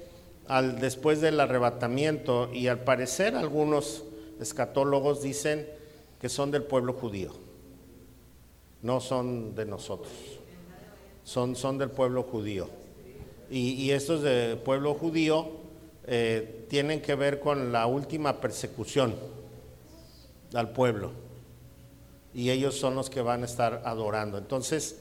al 0.49 0.81
después 0.81 1.21
del 1.21 1.41
arrebatamiento 1.41 2.51
y 2.53 2.69
al 2.69 2.81
parecer 2.81 3.37
algunos 3.37 4.05
escatólogos 4.41 5.23
dicen 5.23 5.69
que 6.21 6.29
son 6.29 6.51
del 6.51 6.65
pueblo 6.65 6.93
judío, 6.93 7.33
no 8.83 9.01
son 9.01 9.55
de 9.55 9.67
nosotros 9.67 10.13
son, 11.25 11.57
son 11.57 11.79
del 11.79 11.91
pueblo 11.91 12.23
judío. 12.23 12.69
Y, 13.51 13.91
estos 13.91 14.23
del 14.23 14.57
pueblo 14.57 14.95
judío 14.95 15.51
eh, 16.07 16.65
tienen 16.71 17.03
que 17.03 17.15
ver 17.15 17.39
con 17.39 17.71
la 17.71 17.87
última 17.87 18.41
persecución 18.41 19.15
al 20.55 20.73
pueblo. 20.73 21.11
Y 22.33 22.49
ellos 22.49 22.79
son 22.79 22.95
los 22.95 23.11
que 23.11 23.21
van 23.21 23.43
a 23.43 23.45
estar 23.45 23.83
adorando. 23.85 24.39
Entonces, 24.39 25.01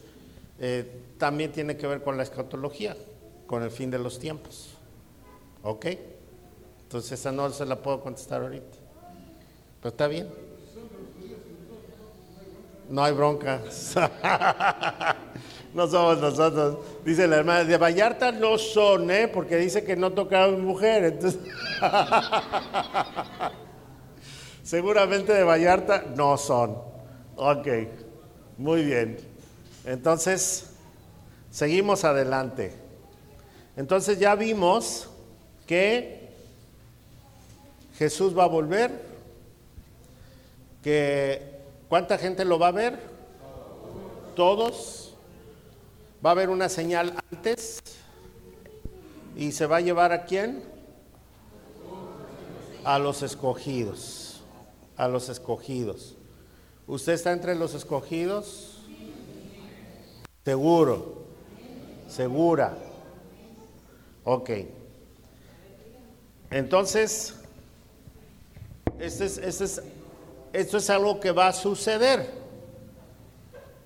eh, 0.59 0.85
también 1.17 1.53
tiene 1.53 1.77
que 1.77 1.87
ver 1.87 2.03
con 2.03 2.17
la 2.17 2.23
escatología, 2.23 2.97
con 3.51 3.61
el 3.63 3.69
fin 3.69 3.91
de 3.91 3.99
los 3.99 4.17
tiempos. 4.17 4.69
¿Ok? 5.61 5.85
Entonces, 6.83 7.11
esa 7.11 7.33
no 7.33 7.49
se 7.49 7.65
la 7.65 7.75
puedo 7.75 7.99
contestar 7.99 8.41
ahorita. 8.41 8.77
Pero 9.81 9.89
está 9.89 10.07
bien. 10.07 10.29
No 12.89 13.03
hay 13.03 13.11
bronca. 13.11 13.59
no 15.73 15.85
somos 15.85 16.19
nosotros. 16.19 16.77
Dice 17.03 17.27
la 17.27 17.39
hermana, 17.39 17.65
de 17.65 17.75
Vallarta 17.75 18.31
no 18.31 18.57
son, 18.57 19.11
¿eh? 19.11 19.27
Porque 19.27 19.57
dice 19.57 19.83
que 19.83 19.97
no 19.97 20.13
tocaron 20.13 20.63
mujer. 20.63 21.03
Entonces, 21.03 21.41
seguramente 24.63 25.33
de 25.33 25.43
Vallarta 25.43 26.05
no 26.15 26.37
son. 26.37 26.77
Ok, 27.35 27.67
muy 28.57 28.85
bien. 28.85 29.17
Entonces, 29.83 30.69
seguimos 31.49 32.05
adelante. 32.05 32.80
Entonces 33.75 34.19
ya 34.19 34.35
vimos 34.35 35.09
que 35.65 36.29
Jesús 37.97 38.37
va 38.37 38.43
a 38.43 38.47
volver, 38.47 38.91
que 40.83 41.59
¿cuánta 41.87 42.17
gente 42.17 42.45
lo 42.45 42.59
va 42.59 42.67
a 42.67 42.71
ver? 42.71 42.99
Todos 44.35 45.11
Va 46.23 46.29
a 46.29 46.33
haber 46.33 46.51
una 46.51 46.69
señal 46.69 47.15
antes 47.31 47.81
y 49.35 49.51
se 49.51 49.65
va 49.65 49.77
a 49.77 49.81
llevar 49.81 50.11
a 50.11 50.25
quién? 50.25 50.63
A 52.83 52.99
los 52.99 53.23
escogidos. 53.23 54.41
A 54.97 55.07
los 55.07 55.29
escogidos. 55.29 56.15
¿Usted 56.85 57.13
está 57.13 57.31
entre 57.31 57.55
los 57.55 57.73
escogidos? 57.73 58.83
Seguro. 60.45 61.23
Segura. 62.07 62.77
Ok. 64.23 64.49
Entonces, 66.49 67.35
este 68.99 69.25
es, 69.25 69.37
este 69.37 69.63
es, 69.63 69.81
esto 70.53 70.77
es 70.77 70.89
algo 70.89 71.19
que 71.19 71.31
va 71.31 71.47
a 71.47 71.53
suceder. 71.53 72.29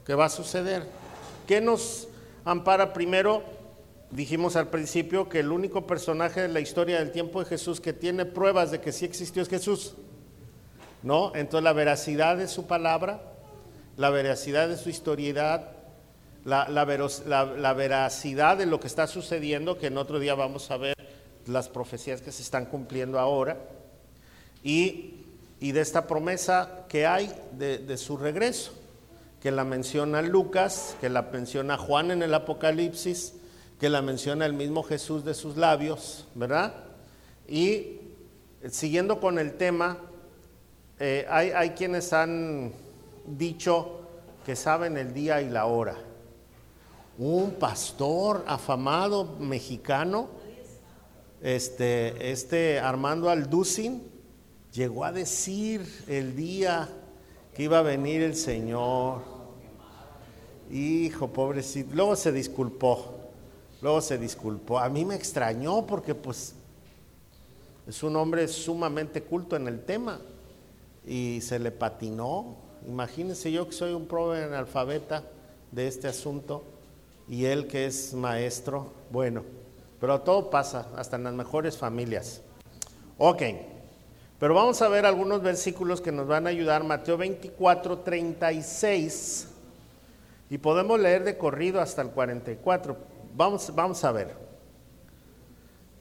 Que 0.05 0.15
va 0.15 0.25
a 0.25 0.29
suceder. 0.29 0.83
¿Qué 1.47 1.61
nos 1.61 2.07
ampara 2.45 2.93
primero, 2.93 3.43
dijimos 4.11 4.55
al 4.55 4.69
principio 4.69 5.27
que 5.27 5.39
el 5.39 5.51
único 5.51 5.87
personaje 5.87 6.41
de 6.41 6.47
la 6.47 6.59
historia 6.59 6.99
del 6.99 7.11
tiempo 7.11 7.39
de 7.39 7.49
Jesús 7.49 7.81
que 7.81 7.91
tiene 7.91 8.25
pruebas 8.25 8.71
de 8.71 8.79
que 8.79 8.91
sí 8.91 9.03
existió 9.03 9.41
es 9.41 9.49
Jesús. 9.49 9.95
¿No? 11.01 11.35
Entonces 11.35 11.63
la 11.63 11.73
veracidad 11.73 12.37
de 12.37 12.47
su 12.47 12.65
palabra, 12.65 13.21
la 13.97 14.09
veracidad 14.09 14.67
de 14.67 14.77
su 14.77 14.89
historiedad, 14.89 15.74
la, 16.45 16.69
la, 16.69 17.73
veracidad 17.73 18.57
de 18.57 18.65
lo 18.65 18.79
que 18.79 18.87
está 18.87 19.07
sucediendo, 19.07 19.77
que 19.77 19.87
en 19.87 19.97
otro 19.97 20.19
día 20.19 20.35
vamos 20.35 20.71
a 20.71 20.77
ver 20.77 20.95
las 21.47 21.67
profecías 21.67 22.21
que 22.21 22.31
se 22.31 22.41
están 22.41 22.65
cumpliendo 22.65 23.19
ahora, 23.19 23.57
y, 24.63 25.11
de 25.59 25.81
esta 25.81 26.07
promesa 26.07 26.85
que 26.87 27.07
hay 27.07 27.33
de 27.57 27.97
su 27.97 28.17
regreso 28.17 28.71
que 29.45 29.51
la 29.51 29.63
menciona 29.63 30.23
Lucas, 30.23 30.95
que 30.99 31.07
la 31.07 31.21
menciona 31.21 31.77
Juan 31.77 32.09
en 32.09 32.23
el 32.23 32.33
Apocalipsis, 32.33 33.33
que 33.79 33.89
la 33.89 34.01
menciona 34.01 34.47
el 34.47 34.53
mismo 34.53 34.81
Jesús 34.81 35.23
de 35.23 35.35
sus 35.35 35.55
labios, 35.55 36.25
¿verdad? 36.33 36.73
Y 37.47 37.99
siguiendo 38.71 39.19
con 39.19 39.37
el 39.37 39.53
tema, 39.53 39.99
eh, 40.99 41.27
hay, 41.29 41.51
hay 41.51 41.69
quienes 41.71 42.11
han 42.11 42.73
dicho 43.27 43.99
que 44.47 44.55
saben 44.55 44.97
el 44.97 45.13
día 45.13 45.39
y 45.43 45.49
la 45.51 45.67
hora. 45.67 45.95
Un 47.17 47.51
pastor 47.51 48.43
afamado 48.45 49.37
mexicano, 49.39 50.27
este, 51.41 52.31
este 52.31 52.79
Armando 52.79 53.29
Alducin, 53.29 54.03
llegó 54.73 55.05
a 55.05 55.13
decir 55.13 56.03
el 56.09 56.35
día 56.35 56.89
que 57.53 57.63
iba 57.63 57.79
a 57.79 57.83
venir 57.83 58.21
el 58.21 58.35
Señor. 58.35 59.21
Hijo, 60.69 61.29
pobrecito. 61.29 61.95
Luego 61.95 62.17
se 62.17 62.33
disculpó. 62.33 63.15
Luego 63.81 64.01
se 64.01 64.17
disculpó. 64.17 64.79
A 64.79 64.89
mí 64.89 65.05
me 65.05 65.15
extrañó 65.15 65.85
porque 65.85 66.15
pues 66.15 66.53
es 67.87 68.03
un 68.03 68.17
hombre 68.17 68.45
sumamente 68.49 69.23
culto 69.23 69.55
en 69.55 69.69
el 69.69 69.85
tema 69.85 70.19
y 71.07 71.39
se 71.39 71.59
le 71.59 71.71
patinó. 71.71 72.57
Imagínense 72.85 73.53
yo 73.53 73.67
que 73.67 73.73
soy 73.73 73.93
un 73.93 74.05
pobre 74.05 74.43
analfabeta 74.43 75.23
de 75.71 75.87
este 75.87 76.09
asunto 76.09 76.74
y 77.27 77.45
él 77.45 77.67
que 77.67 77.85
es 77.85 78.13
maestro, 78.13 78.93
bueno, 79.11 79.43
pero 79.99 80.21
todo 80.21 80.49
pasa, 80.49 80.89
hasta 80.95 81.15
en 81.15 81.23
las 81.23 81.33
mejores 81.33 81.77
familias. 81.77 82.41
Ok, 83.17 83.41
pero 84.39 84.53
vamos 84.53 84.81
a 84.81 84.89
ver 84.89 85.05
algunos 85.05 85.41
versículos 85.41 86.01
que 86.01 86.11
nos 86.11 86.27
van 86.27 86.45
a 86.45 86.49
ayudar. 86.49 86.83
Mateo 86.83 87.17
24, 87.17 87.99
36, 87.99 89.47
y 90.49 90.57
podemos 90.57 90.99
leer 90.99 91.23
de 91.23 91.37
corrido 91.37 91.81
hasta 91.81 92.01
el 92.01 92.09
44. 92.09 92.97
Vamos, 93.33 93.73
vamos 93.73 94.03
a 94.03 94.11
ver. 94.11 94.35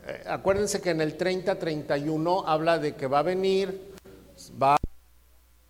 Eh, 0.06 0.24
acuérdense 0.26 0.80
que 0.80 0.90
en 0.90 1.00
el 1.00 1.16
30, 1.16 1.58
31 1.58 2.46
habla 2.46 2.78
de 2.78 2.94
que 2.94 3.06
va 3.06 3.20
a 3.20 3.22
venir, 3.22 3.94
va 4.60 4.76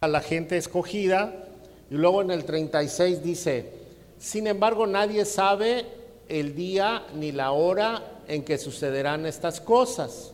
a 0.00 0.08
la 0.08 0.20
gente 0.20 0.56
escogida, 0.56 1.46
y 1.90 1.94
luego 1.94 2.22
en 2.22 2.30
el 2.30 2.44
36 2.44 3.22
dice, 3.22 3.83
sin 4.24 4.46
embargo 4.46 4.86
nadie 4.86 5.26
sabe 5.26 5.84
el 6.30 6.54
día 6.54 7.06
ni 7.14 7.30
la 7.30 7.52
hora 7.52 8.22
en 8.26 8.42
que 8.42 8.56
sucederán 8.56 9.26
estas 9.26 9.60
cosas, 9.60 10.32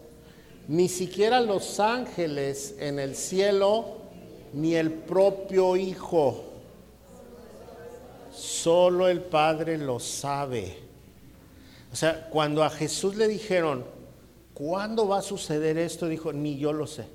ni 0.68 0.88
siquiera 0.88 1.40
los 1.40 1.80
ángeles 1.80 2.76
en 2.78 3.00
el 3.00 3.16
cielo, 3.16 3.96
ni 4.52 4.76
el 4.76 4.92
propio 4.92 5.76
Hijo. 5.76 6.44
Solo 8.32 9.08
el 9.08 9.22
Padre 9.22 9.76
lo 9.76 9.98
sabe. 9.98 10.76
O 11.92 11.96
sea, 11.96 12.28
cuando 12.30 12.62
a 12.62 12.70
Jesús 12.70 13.16
le 13.16 13.26
dijeron, 13.26 13.84
¿cuándo 14.54 15.08
va 15.08 15.18
a 15.18 15.22
suceder 15.22 15.76
esto? 15.78 16.06
Dijo, 16.06 16.32
ni 16.32 16.58
yo 16.58 16.72
lo 16.72 16.86
sé. 16.86 17.06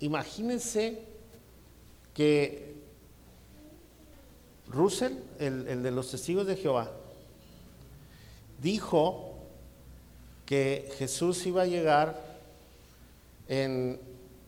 Imagínense 0.00 0.98
que 2.12 2.73
Russell, 4.68 5.12
el, 5.38 5.68
el 5.68 5.82
de 5.82 5.90
los 5.90 6.10
testigos 6.10 6.46
de 6.46 6.56
Jehová, 6.56 6.90
dijo 8.60 9.34
que 10.46 10.90
Jesús 10.98 11.46
iba 11.46 11.62
a 11.62 11.66
llegar 11.66 12.20
en 13.48 14.00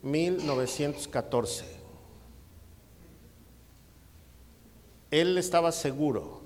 1914. 0.02 1.64
Él 5.10 5.38
estaba 5.38 5.72
seguro 5.72 6.40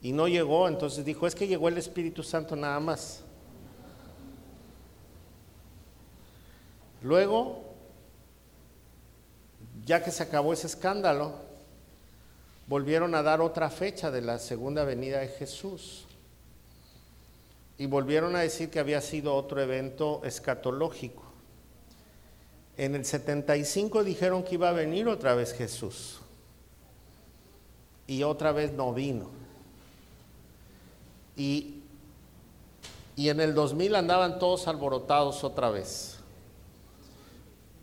y 0.00 0.12
no 0.12 0.28
llegó, 0.28 0.68
entonces 0.68 1.04
dijo, 1.04 1.26
es 1.26 1.34
que 1.34 1.48
llegó 1.48 1.68
el 1.68 1.78
Espíritu 1.78 2.22
Santo 2.22 2.56
nada 2.56 2.80
más. 2.80 3.22
Luego, 7.02 7.62
ya 9.84 10.02
que 10.02 10.10
se 10.10 10.22
acabó 10.22 10.52
ese 10.52 10.66
escándalo, 10.66 11.47
volvieron 12.68 13.14
a 13.14 13.22
dar 13.22 13.40
otra 13.40 13.70
fecha 13.70 14.10
de 14.10 14.20
la 14.20 14.38
segunda 14.38 14.84
venida 14.84 15.20
de 15.20 15.28
Jesús. 15.28 16.04
Y 17.78 17.86
volvieron 17.86 18.36
a 18.36 18.40
decir 18.40 18.70
que 18.70 18.78
había 18.78 19.00
sido 19.00 19.34
otro 19.34 19.60
evento 19.62 20.20
escatológico. 20.24 21.22
En 22.76 22.94
el 22.94 23.04
75 23.04 24.04
dijeron 24.04 24.42
que 24.42 24.54
iba 24.54 24.68
a 24.68 24.72
venir 24.72 25.08
otra 25.08 25.34
vez 25.34 25.52
Jesús. 25.52 26.20
Y 28.06 28.22
otra 28.22 28.52
vez 28.52 28.72
no 28.72 28.92
vino. 28.92 29.30
Y, 31.36 31.82
y 33.16 33.28
en 33.28 33.40
el 33.40 33.54
2000 33.54 33.94
andaban 33.94 34.38
todos 34.38 34.66
alborotados 34.68 35.44
otra 35.44 35.70
vez. 35.70 36.16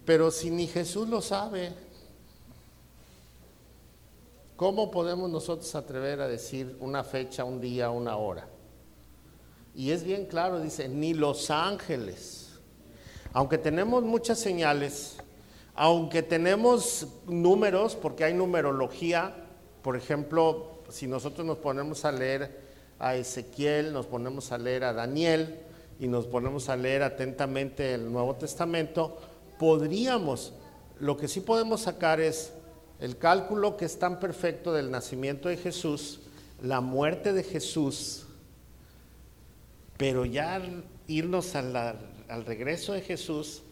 Pero 0.05 0.29
si 0.29 0.51
ni 0.51 0.67
Jesús 0.67 1.07
lo 1.07 1.21
sabe, 1.21 1.73
¿cómo 4.55 4.91
podemos 4.91 5.29
nosotros 5.29 5.73
atrever 5.75 6.21
a 6.21 6.27
decir 6.27 6.77
una 6.79 7.03
fecha, 7.03 7.43
un 7.43 7.59
día, 7.59 7.89
una 7.89 8.17
hora? 8.17 8.47
Y 9.73 9.91
es 9.91 10.03
bien 10.03 10.25
claro, 10.25 10.61
dice, 10.61 10.87
ni 10.87 11.13
los 11.13 11.51
ángeles. 11.51 12.53
Aunque 13.33 13.57
tenemos 13.57 14.03
muchas 14.03 14.39
señales, 14.39 15.17
aunque 15.73 16.23
tenemos 16.23 17.07
números, 17.27 17.95
porque 17.95 18.23
hay 18.23 18.33
numerología, 18.33 19.35
por 19.81 19.97
ejemplo, 19.97 20.79
si 20.89 21.07
nosotros 21.07 21.45
nos 21.45 21.57
ponemos 21.57 22.05
a 22.05 22.13
leer 22.13 22.63
a 22.97 23.15
Ezequiel, 23.15 23.91
nos 23.91 24.05
ponemos 24.05 24.53
a 24.53 24.57
leer 24.57 24.85
a 24.85 24.93
Daniel 24.93 25.59
y 25.99 26.07
nos 26.07 26.27
ponemos 26.27 26.69
a 26.69 26.77
leer 26.77 27.03
atentamente 27.03 27.93
el 27.93 28.11
Nuevo 28.11 28.35
Testamento, 28.35 29.17
podríamos, 29.59 30.53
lo 30.99 31.17
que 31.17 31.27
sí 31.27 31.41
podemos 31.41 31.81
sacar 31.81 32.21
es 32.21 32.53
el 32.99 33.17
cálculo 33.17 33.77
que 33.77 33.85
es 33.85 33.99
tan 33.99 34.19
perfecto 34.19 34.73
del 34.73 34.91
nacimiento 34.91 35.49
de 35.49 35.57
Jesús, 35.57 36.21
la 36.61 36.81
muerte 36.81 37.33
de 37.33 37.43
Jesús, 37.43 38.25
pero 39.97 40.25
ya 40.25 40.61
irnos 41.07 41.55
al 41.55 42.45
regreso 42.45 42.93
de 42.93 43.01
Jesús, 43.01 43.63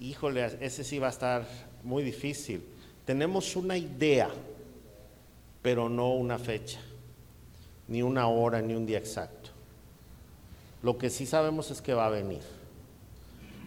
híjole, 0.00 0.58
ese 0.60 0.84
sí 0.84 0.98
va 0.98 1.08
a 1.08 1.10
estar 1.10 1.46
muy 1.82 2.02
difícil. 2.02 2.64
Tenemos 3.04 3.56
una 3.56 3.76
idea, 3.76 4.30
pero 5.62 5.88
no 5.88 6.14
una 6.14 6.38
fecha 6.38 6.80
ni 7.88 8.00
una 8.02 8.26
hora, 8.28 8.62
ni 8.62 8.74
un 8.74 8.86
día 8.86 8.98
exacto. 8.98 9.50
Lo 10.82 10.96
que 10.98 11.10
sí 11.10 11.26
sabemos 11.26 11.70
es 11.70 11.82
que 11.82 11.92
va 11.92 12.06
a 12.06 12.10
venir. 12.10 12.40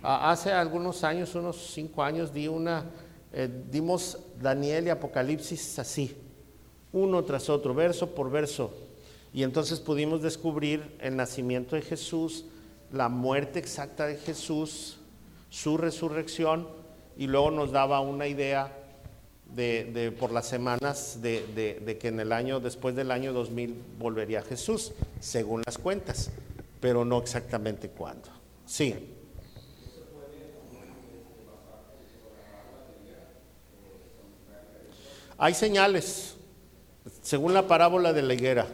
Hace 0.02 0.52
algunos 0.52 1.04
años, 1.04 1.36
unos 1.36 1.72
cinco 1.74 2.04
años, 2.04 2.34
di 2.34 2.48
una, 2.48 2.86
eh, 3.38 3.50
dimos 3.70 4.18
Daniel 4.42 4.88
y 4.88 4.90
Apocalipsis 4.92 5.78
así, 5.78 6.16
uno 6.94 7.22
tras 7.26 7.50
otro, 7.50 7.74
verso 7.74 8.16
por 8.16 8.32
verso. 8.32 8.74
Y 9.34 9.44
entonces 9.44 9.82
pudimos 9.82 10.22
descubrir 10.22 10.96
el 11.02 11.18
nacimiento 11.18 11.76
de 11.76 11.82
Jesús, 11.82 12.46
la 12.94 13.10
muerte 13.10 13.60
exacta 13.60 14.08
de 14.08 14.16
Jesús, 14.16 15.00
su 15.50 15.78
resurrección, 15.78 16.66
y 17.18 17.28
luego 17.28 17.52
nos 17.52 17.74
daba 17.74 18.00
una 18.00 18.26
idea 18.26 18.72
de, 19.54 20.16
por 20.18 20.32
las 20.32 20.48
semanas 20.48 21.20
de, 21.22 21.98
que 22.00 22.08
en 22.08 22.22
el 22.22 22.32
año, 22.32 22.62
después 22.62 22.96
del 22.96 23.12
año 23.12 23.34
2000, 23.34 23.76
volvería 24.00 24.42
Jesús, 24.44 24.94
según 25.20 25.62
las 25.66 25.78
cuentas, 25.78 26.32
pero 26.80 27.04
no 27.04 27.18
exactamente 27.20 27.90
cuándo. 27.90 28.30
Sí. 28.66 28.96
Hay 35.38 35.54
señales, 35.54 36.38
según 37.22 37.54
la 37.54 37.68
parábola 37.68 38.14
de 38.14 38.22
la 38.22 38.34
higuera. 38.34 38.68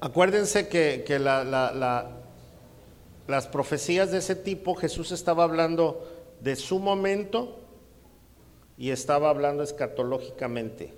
Acuérdense 0.00 0.68
que, 0.68 1.18
las 3.28 3.46
profecías 3.46 4.10
de 4.10 4.18
ese 4.18 4.34
tipo, 4.34 4.74
Jesús 4.74 5.12
estaba 5.12 5.44
hablando 5.44 6.08
de 6.40 6.56
su 6.56 6.80
momento 6.80 7.60
y 8.76 8.90
estaba 8.90 9.30
hablando 9.30 9.62
escatológicamente. 9.62 10.92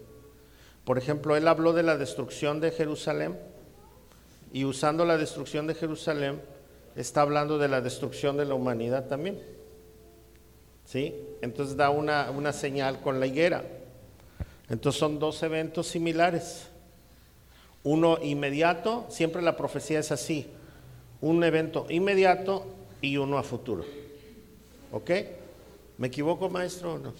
Por 0.85 0.97
ejemplo, 0.97 1.37
él 1.37 1.49
habló 1.49 1.75
de 1.75 1.83
la 1.83 1.99
destrucción 1.99 2.61
de 2.61 2.71
Jerusalén 2.71 3.39
y 4.53 4.65
usando 4.65 5.05
la 5.05 5.17
destrucción 5.17 5.67
de 5.67 5.75
Jerusalén 5.75 6.41
está 6.97 7.23
hablando 7.23 7.59
de 7.59 7.69
la 7.69 7.81
destrucción 7.81 8.37
de 8.37 8.45
la 8.45 8.55
humanidad 8.55 9.07
también. 9.07 9.41
¿Sí? 10.85 11.15
Entonces 11.43 11.77
da 11.77 11.91
una, 11.91 12.31
una 12.31 12.53
señal 12.53 13.01
con 13.01 13.21
la 13.21 13.27
higuera. 13.27 13.65
Entonces 14.69 14.99
son 14.99 15.19
dos 15.19 15.43
eventos 15.43 15.87
similares. 15.87 16.69
Uno 17.85 18.19
inmediato, 18.23 19.07
siempre 19.09 19.43
la 19.43 19.57
profecía 19.57 19.99
es 20.01 20.11
así, 20.13 20.47
un 21.21 21.43
evento 21.45 21.87
inmediato 21.89 22.67
y 23.01 23.17
uno 23.17 23.39
a 23.39 23.43
futuro. 23.43 23.85
¿Ok? 24.93 25.11
¿Me 25.99 26.09
equivoco, 26.09 26.49
maestro? 26.49 26.99
No? 26.99 27.13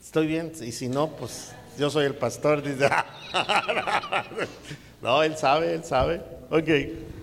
¿Estoy 0.00 0.26
bien? 0.26 0.52
Y 0.60 0.72
si 0.72 0.88
no, 0.88 1.08
pues 1.08 1.52
yo 1.78 1.90
soy 1.90 2.06
el 2.06 2.14
pastor. 2.14 2.62
Dice, 2.62 2.88
no, 5.02 5.22
él 5.22 5.36
sabe, 5.36 5.74
él 5.74 5.84
sabe. 5.84 6.22
Ok, 6.50 6.68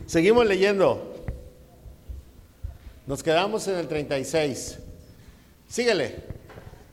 seguimos 0.05 0.45
leyendo. 0.45 1.15
Nos 3.05 3.23
quedamos 3.23 3.67
en 3.67 3.77
el 3.77 3.87
36. 3.87 4.79
Síguele. 5.67 6.15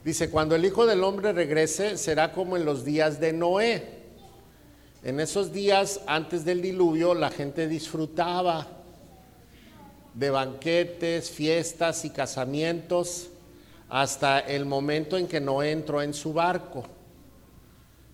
Dice, 0.03 0.29
cuando 0.29 0.55
el 0.55 0.63
Hijo 0.63 0.85
del 0.85 1.03
Hombre 1.03 1.33
regrese, 1.33 1.97
será 1.97 2.31
como 2.31 2.57
en 2.57 2.65
los 2.65 2.85
días 2.85 3.19
de 3.19 3.33
Noé 3.33 3.95
en 5.05 5.19
esos 5.19 5.53
días 5.53 6.01
antes 6.07 6.43
del 6.45 6.63
diluvio 6.63 7.13
la 7.13 7.29
gente 7.29 7.67
disfrutaba 7.67 8.65
de 10.15 10.31
banquetes, 10.31 11.29
fiestas 11.29 12.05
y 12.05 12.09
casamientos 12.09 13.27
hasta 13.87 14.39
el 14.39 14.65
momento 14.65 15.15
en 15.15 15.27
que 15.27 15.39
no 15.39 15.61
entró 15.61 16.01
en 16.01 16.11
su 16.11 16.33
barco. 16.33 16.85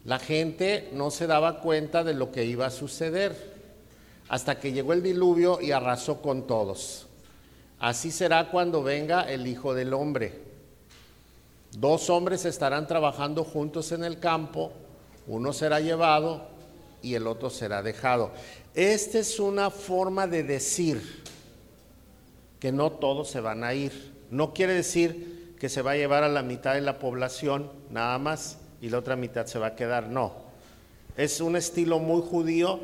La 0.04 0.18
gente 0.20 0.90
no 0.94 1.12
se 1.12 1.28
daba 1.28 1.62
cuenta 1.62 2.04
de 2.04 2.14
lo 2.14 2.32
que 2.32 2.46
iba 2.46 2.66
a 2.66 2.72
suceder. 2.72 3.52
hasta 4.30 4.62
que 4.62 4.72
llegó 4.72 4.94
el 4.94 5.04
diluvio 5.04 5.60
y 5.60 5.74
arrasó 5.74 6.22
con 6.22 6.48
todos. 6.48 7.06
Así 7.80 8.12
será 8.12 8.50
cuando 8.50 8.82
venga 8.82 9.30
el 9.30 9.46
Hijo 9.46 9.74
del 9.74 9.94
Hombre. 9.94 10.40
Dos 11.78 12.10
hombres 12.10 12.46
estarán 12.46 12.88
trabajando 12.88 13.44
juntos 13.44 13.92
en 13.92 14.06
el 14.06 14.20
campo, 14.20 14.72
uno 15.28 15.52
será 15.52 15.82
llevado 15.82 16.48
y 17.02 17.16
el 17.16 17.28
otro 17.28 17.50
será 17.50 17.84
dejado. 17.84 18.32
Esta 18.74 19.20
es 19.20 19.38
una 19.38 19.70
forma 19.70 20.28
de 20.28 20.44
decir 20.44 21.24
que 22.62 22.72
no 22.72 22.90
todos 22.90 23.30
se 23.30 23.42
van 23.42 23.66
a 23.66 23.74
ir. 23.74 24.14
No 24.30 24.54
quiere 24.54 24.76
decir 24.76 25.58
que 25.60 25.68
se 25.68 25.82
va 25.82 25.92
a 25.92 25.98
llevar 25.98 26.24
a 26.24 26.30
la 26.30 26.42
mitad 26.42 26.76
de 26.76 26.82
la 26.82 27.00
población 27.00 27.70
nada 27.90 28.18
más 28.18 28.60
y 28.82 28.90
la 28.90 28.98
otra 28.98 29.16
mitad 29.16 29.46
se 29.46 29.60
va 29.60 29.68
a 29.68 29.76
quedar. 29.76 30.08
No. 30.08 30.34
Es 31.16 31.40
un 31.40 31.56
estilo 31.56 32.00
muy 32.00 32.22
judío 32.22 32.80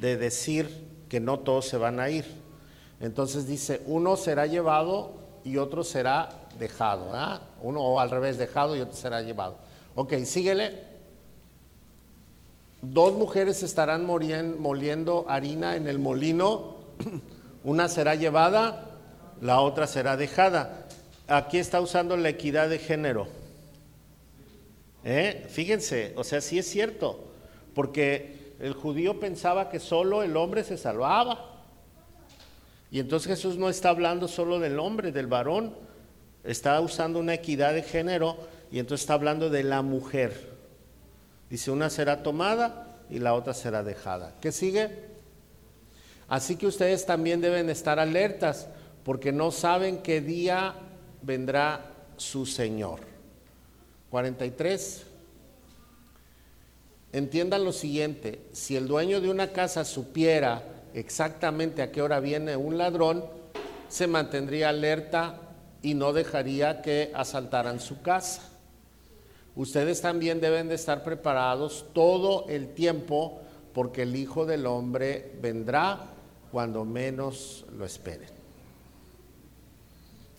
de 0.00 0.16
decir 0.16 0.68
que 1.08 1.20
no 1.20 1.40
todos 1.40 1.66
se 1.66 1.78
van 1.78 1.98
a 2.00 2.10
ir. 2.10 2.24
Entonces 3.00 3.46
dice, 3.46 3.82
uno 3.86 4.16
será 4.16 4.46
llevado 4.46 5.14
y 5.44 5.56
otro 5.56 5.82
será 5.82 6.28
dejado. 6.58 7.10
Uno 7.62 7.80
o 7.80 7.98
al 7.98 8.10
revés, 8.10 8.38
dejado 8.38 8.76
y 8.76 8.80
otro 8.80 8.94
será 8.94 9.22
llevado. 9.22 9.56
Ok, 9.94 10.14
síguele. 10.24 10.92
Dos 12.82 13.14
mujeres 13.14 13.62
estarán 13.62 14.04
moliendo 14.06 15.24
harina 15.28 15.76
en 15.76 15.88
el 15.88 15.98
molino. 15.98 16.76
Una 17.64 17.88
será 17.88 18.16
llevada, 18.16 18.90
la 19.40 19.60
otra 19.60 19.86
será 19.86 20.16
dejada. 20.16 20.86
Aquí 21.28 21.58
está 21.58 21.80
usando 21.80 22.16
la 22.16 22.28
equidad 22.28 22.68
de 22.68 22.78
género. 22.78 23.41
¿Eh? 25.04 25.46
Fíjense, 25.48 26.12
o 26.16 26.24
sea, 26.24 26.40
sí 26.40 26.58
es 26.58 26.68
cierto, 26.68 27.24
porque 27.74 28.54
el 28.60 28.74
judío 28.74 29.18
pensaba 29.18 29.68
que 29.68 29.80
solo 29.80 30.22
el 30.22 30.36
hombre 30.36 30.64
se 30.64 30.78
salvaba. 30.78 31.64
Y 32.90 33.00
entonces 33.00 33.28
Jesús 33.28 33.56
no 33.56 33.68
está 33.68 33.88
hablando 33.88 34.28
solo 34.28 34.60
del 34.60 34.78
hombre, 34.78 35.12
del 35.12 35.26
varón, 35.26 35.74
está 36.44 36.80
usando 36.80 37.18
una 37.18 37.34
equidad 37.34 37.74
de 37.74 37.82
género 37.82 38.36
y 38.70 38.78
entonces 38.78 39.02
está 39.02 39.14
hablando 39.14 39.50
de 39.50 39.64
la 39.64 39.82
mujer. 39.82 40.52
Dice, 41.50 41.70
una 41.70 41.90
será 41.90 42.22
tomada 42.22 42.98
y 43.10 43.18
la 43.18 43.34
otra 43.34 43.54
será 43.54 43.82
dejada. 43.82 44.34
¿Qué 44.40 44.52
sigue? 44.52 45.12
Así 46.28 46.56
que 46.56 46.66
ustedes 46.66 47.04
también 47.04 47.40
deben 47.40 47.68
estar 47.68 47.98
alertas 47.98 48.68
porque 49.04 49.32
no 49.32 49.50
saben 49.50 49.98
qué 49.98 50.20
día 50.20 50.74
vendrá 51.20 51.92
su 52.16 52.46
Señor. 52.46 53.11
43. 54.12 55.06
Entiendan 57.12 57.64
lo 57.64 57.72
siguiente, 57.72 58.42
si 58.52 58.76
el 58.76 58.86
dueño 58.86 59.22
de 59.22 59.30
una 59.30 59.52
casa 59.52 59.86
supiera 59.86 60.62
exactamente 60.92 61.80
a 61.80 61.90
qué 61.90 62.02
hora 62.02 62.20
viene 62.20 62.54
un 62.54 62.76
ladrón, 62.76 63.24
se 63.88 64.06
mantendría 64.06 64.68
alerta 64.68 65.40
y 65.80 65.94
no 65.94 66.12
dejaría 66.12 66.82
que 66.82 67.10
asaltaran 67.14 67.80
su 67.80 68.02
casa. 68.02 68.42
Ustedes 69.56 70.02
también 70.02 70.42
deben 70.42 70.68
de 70.68 70.74
estar 70.74 71.04
preparados 71.04 71.86
todo 71.94 72.44
el 72.50 72.74
tiempo 72.74 73.40
porque 73.72 74.02
el 74.02 74.14
Hijo 74.14 74.44
del 74.44 74.66
Hombre 74.66 75.32
vendrá 75.40 76.10
cuando 76.50 76.84
menos 76.84 77.64
lo 77.78 77.86
esperen. 77.86 78.28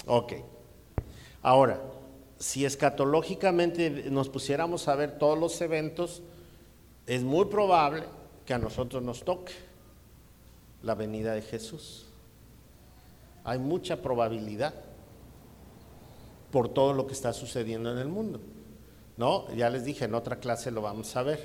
Ok. 0.06 0.34
Ahora, 1.42 1.82
si 2.44 2.66
escatológicamente 2.66 3.90
nos 4.12 4.28
pusiéramos 4.28 4.90
a 4.90 4.96
ver 4.96 5.18
todos 5.18 5.40
los 5.40 5.62
eventos, 5.62 6.22
es 7.08 7.24
muy 7.24 7.46
probable 7.46 8.04
que 8.46 8.54
a 8.54 8.58
nosotros 8.58 9.02
nos 9.02 9.24
toque 9.24 9.54
la 10.82 10.94
venida 10.94 11.34
de 11.36 11.42
Jesús. 11.42 12.06
Hay 13.46 13.60
mucha 13.60 14.02
probabilidad 14.02 14.74
por 16.52 16.68
todo 16.68 16.92
lo 16.92 17.08
que 17.08 17.14
está 17.14 17.32
sucediendo 17.32 17.94
en 17.94 17.98
el 17.98 18.10
mundo. 18.10 18.42
¿no? 19.16 19.50
Ya 19.56 19.70
les 19.70 19.86
dije, 19.86 20.04
en 20.04 20.14
otra 20.14 20.36
clase 20.36 20.70
lo 20.70 20.82
vamos 20.82 21.16
a 21.16 21.24
ver. 21.24 21.40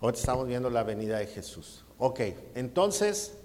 Hoy 0.00 0.14
estamos 0.14 0.48
viendo 0.48 0.68
la 0.68 0.82
venida 0.82 1.18
de 1.18 1.28
Jesús. 1.28 1.84
Ok, 1.98 2.20
entonces, 2.56 3.38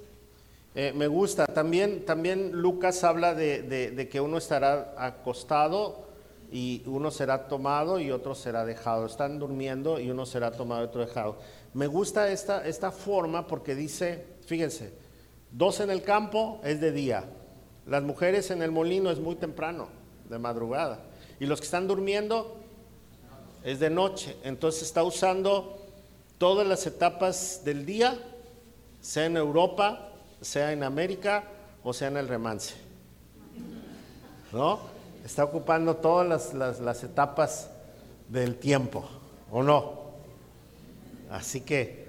eh, 0.74 0.92
me 0.96 1.06
gusta. 1.06 1.46
También, 1.46 2.04
también 2.04 2.52
Lucas 2.52 3.04
habla 3.04 3.36
de, 3.36 4.10
que 4.12 4.20
uno 4.20 4.40
estará 4.40 4.96
acostado 4.98 6.10
y 6.52 6.84
uno 6.86 7.12
será 7.12 7.48
tomado 7.48 8.00
y 8.00 8.12
otro 8.12 8.36
será 8.36 8.66
dejado. 8.66 9.06
Están 9.06 9.40
durmiendo 9.40 10.00
y 10.00 10.12
uno 10.12 10.26
será 10.26 10.52
tomado 10.52 10.82
y 10.82 10.86
otro 10.86 11.02
dejado. 11.02 11.38
Me 11.74 11.88
gusta 11.88 12.32
esta, 12.32 12.68
esta 12.68 12.92
forma 12.92 13.48
porque 13.48 13.74
dice, 13.74 14.26
fíjense, 14.46 14.94
dos 15.52 15.80
en 15.80 15.90
el 15.90 16.04
campo 16.04 16.60
es 16.64 16.82
de 16.82 16.92
día, 16.92 17.26
las 17.88 18.04
mujeres 18.04 18.52
en 18.52 18.62
el 18.62 18.72
molino 18.72 19.10
es 19.10 19.20
muy 19.20 19.36
temprano, 19.36 19.88
de 20.30 20.38
madrugada, 20.38 21.00
y 21.40 21.46
los 21.46 21.60
que 21.60 21.66
están 21.66 21.88
durmiendo 21.88 22.58
es 23.64 23.80
de 23.80 23.90
noche. 23.90 24.36
Entonces 24.44 24.84
está 24.84 25.04
usando 25.04 25.78
todas 26.38 26.68
las 26.68 26.86
etapas 26.86 27.62
del 27.64 27.86
día, 27.86 28.18
sea 29.00 29.26
en 29.26 29.38
Europa, 29.38 30.10
sea 30.42 30.74
en 30.74 30.84
América 30.84 31.46
o 31.84 31.94
sea 31.94 32.10
en 32.10 32.18
el 32.18 32.28
remance. 32.28 32.76
¿No? 34.52 34.91
Está 35.24 35.44
ocupando 35.44 35.96
todas 35.96 36.54
las, 36.54 37.04
etapas 37.04 37.70
del 38.28 38.56
tiempo, 38.56 39.06
¿o 39.52 39.62
no? 39.62 40.02
Así 41.30 41.62
que, 41.62 42.08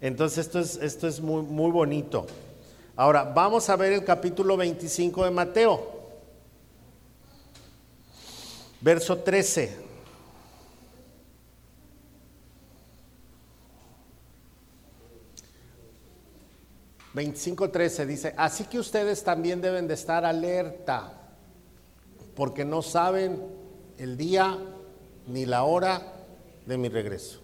entonces 0.00 0.46
esto 0.46 0.58
es, 0.58 0.76
esto 0.76 1.06
es 1.06 1.20
muy, 1.20 1.42
muy 1.42 1.70
bonito. 1.70 2.26
Ahora, 2.96 3.24
vamos 3.24 3.68
a 3.68 3.76
ver 3.76 3.92
el 3.92 4.04
capítulo 4.04 4.56
25 4.56 5.24
de 5.24 5.30
Mateo. 5.30 5.94
Verso 8.80 9.18
13. 9.18 9.84
25.13 17.14 18.06
dice, 18.06 18.34
así 18.36 18.64
que 18.64 18.78
ustedes 18.78 19.22
también 19.22 19.60
deben 19.60 19.86
de 19.86 19.94
estar 19.94 20.24
alerta, 20.24 21.12
porque 22.34 22.64
no 22.64 22.82
saben 22.82 23.42
el 23.98 24.16
día 24.16 24.58
ni 25.26 25.46
la 25.46 25.64
hora 25.64 26.02
de 26.66 26.78
mi 26.78 26.88
regreso. 26.88 27.40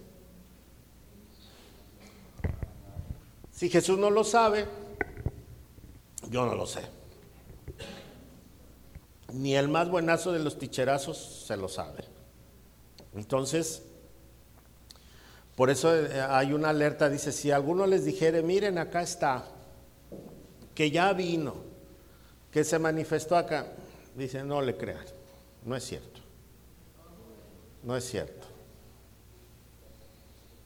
Si 3.51 3.69
Jesús 3.69 3.97
no 3.97 4.09
lo 4.09 4.23
sabe, 4.23 4.65
yo 6.29 6.45
no 6.45 6.55
lo 6.55 6.65
sé. 6.65 6.81
Ni 9.33 9.55
el 9.55 9.69
más 9.69 9.89
buenazo 9.89 10.31
de 10.31 10.39
los 10.39 10.57
ticherazos 10.57 11.45
se 11.47 11.55
lo 11.55 11.69
sabe. 11.69 12.03
Entonces, 13.13 13.83
por 15.55 15.69
eso 15.69 15.95
eh, 15.95 16.21
hay 16.21 16.53
una 16.53 16.69
alerta, 16.69 17.09
dice, 17.09 17.31
si 17.31 17.51
alguno 17.51 17.85
les 17.85 18.03
dijere, 18.03 18.41
miren, 18.41 18.77
acá 18.77 19.01
está, 19.01 19.45
que 20.73 20.89
ya 20.89 21.13
vino, 21.13 21.55
que 22.51 22.63
se 22.63 22.79
manifestó 22.79 23.35
acá, 23.35 23.67
dice, 24.15 24.43
no 24.43 24.61
le 24.61 24.75
crean, 24.77 25.05
no 25.63 25.75
es 25.75 25.83
cierto, 25.83 26.19
no 27.83 27.95
es 27.95 28.03
cierto. 28.03 28.47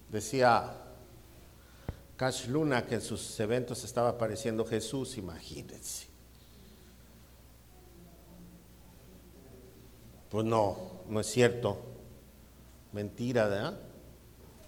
Decía 0.09 0.73
Cash 2.17 2.47
Luna 2.47 2.85
que 2.85 2.95
en 2.95 3.01
sus 3.01 3.39
eventos 3.39 3.83
estaba 3.83 4.09
apareciendo 4.09 4.65
Jesús, 4.65 5.17
imagínense. 5.17 6.07
Pues 10.29 10.45
no, 10.45 10.77
no 11.07 11.19
es 11.19 11.27
cierto. 11.27 11.77
Mentira, 12.91 13.47
¿verdad? 13.47 13.79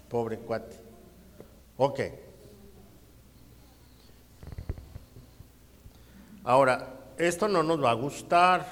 Pobre 0.08 0.38
cuate. 0.38 0.76
Ok. 1.76 2.00
Ahora, 6.44 6.97
esto 7.18 7.48
no 7.48 7.62
nos 7.62 7.82
va 7.82 7.90
a 7.90 7.94
gustar. 7.94 8.66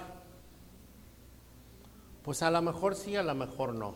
Pues 2.23 2.43
a 2.43 2.51
lo 2.51 2.63
mejor 2.63 2.95
sí, 2.95 3.17
a 3.17 3.23
lo 3.23 3.35
mejor 3.35 3.75
no. 3.75 3.95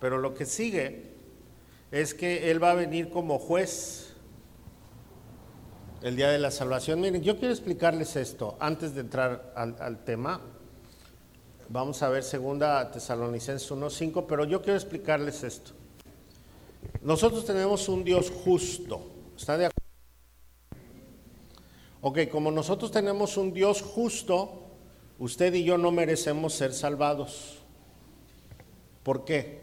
Pero 0.00 0.18
lo 0.18 0.34
que 0.34 0.46
sigue 0.46 1.12
es 1.90 2.14
que 2.14 2.50
Él 2.50 2.62
va 2.62 2.72
a 2.72 2.74
venir 2.74 3.10
como 3.10 3.38
juez 3.38 4.12
el 6.02 6.16
día 6.16 6.30
de 6.30 6.38
la 6.38 6.50
salvación. 6.50 7.00
Miren, 7.00 7.22
yo 7.22 7.38
quiero 7.38 7.52
explicarles 7.52 8.16
esto 8.16 8.56
antes 8.60 8.94
de 8.94 9.02
entrar 9.02 9.52
al, 9.54 10.04
tema. 10.04 10.40
Vamos 11.68 12.02
a 12.02 12.08
ver 12.08 12.22
segunda 12.22 12.90
Tesalonicenses 12.90 13.70
1.5, 13.70 14.26
pero 14.28 14.44
yo 14.44 14.60
quiero 14.60 14.76
explicarles 14.76 15.42
esto. 15.44 15.72
Nosotros 17.02 17.44
tenemos 17.44 17.88
un 17.88 18.04
Dios 18.04 18.30
justo. 18.30 19.00
¿Está 19.36 19.56
de 19.56 19.66
acuerdo? 19.66 19.71
Ok, 22.04 22.28
como 22.32 22.50
nosotros 22.50 22.90
tenemos 22.90 23.36
un 23.36 23.54
Dios 23.54 23.80
justo, 23.80 24.50
usted 25.20 25.54
y 25.54 25.62
yo 25.62 25.78
no 25.78 25.92
merecemos 25.92 26.52
ser 26.52 26.74
salvados. 26.74 27.58
¿Por 29.04 29.24
qué? 29.24 29.60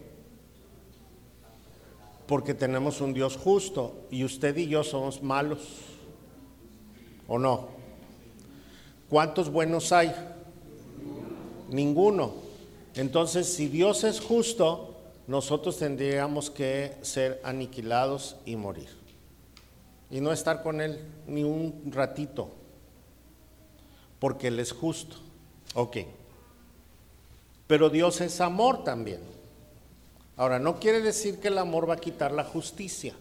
Porque 2.27 2.53
tenemos 2.53 3.01
un 3.01 3.13
Dios 3.13 3.35
justo 3.35 4.07
y 4.09 4.23
usted 4.23 4.55
y 4.55 4.67
yo 4.67 4.85
somos 4.85 5.21
malos. 5.21 5.59
¿O 7.27 7.37
no? 7.37 7.67
¿Cuántos 9.09 9.51
buenos 9.51 9.91
hay? 9.91 10.15
Ninguno. 11.69 12.35
Entonces, 12.95 13.53
si 13.53 13.67
Dios 13.67 14.05
es 14.05 14.21
justo, 14.21 14.95
nosotros 15.27 15.77
tendríamos 15.77 16.49
que 16.49 16.95
ser 17.01 17.41
aniquilados 17.43 18.37
y 18.45 18.55
morir. 18.55 18.98
Y 20.09 20.21
no 20.21 20.31
estar 20.31 20.63
con 20.63 20.81
Él 20.81 20.99
ni 21.27 21.43
un 21.43 21.91
ratito, 21.91 22.49
porque 24.19 24.47
Él 24.47 24.59
es 24.59 24.71
justo. 24.71 25.17
Ok. 25.75 25.97
Pero 27.67 27.89
Dios 27.89 28.21
es 28.21 28.41
amor 28.41 28.83
también. 28.83 29.21
Ahora, 30.35 30.57
no 30.57 30.79
quiere 30.79 31.01
decir 31.01 31.39
que 31.39 31.49
el 31.49 31.57
amor 31.57 31.89
va 31.89 31.95
a 31.95 31.99
quitar 31.99 32.31
la 32.31 32.43
justicia. 32.43 33.13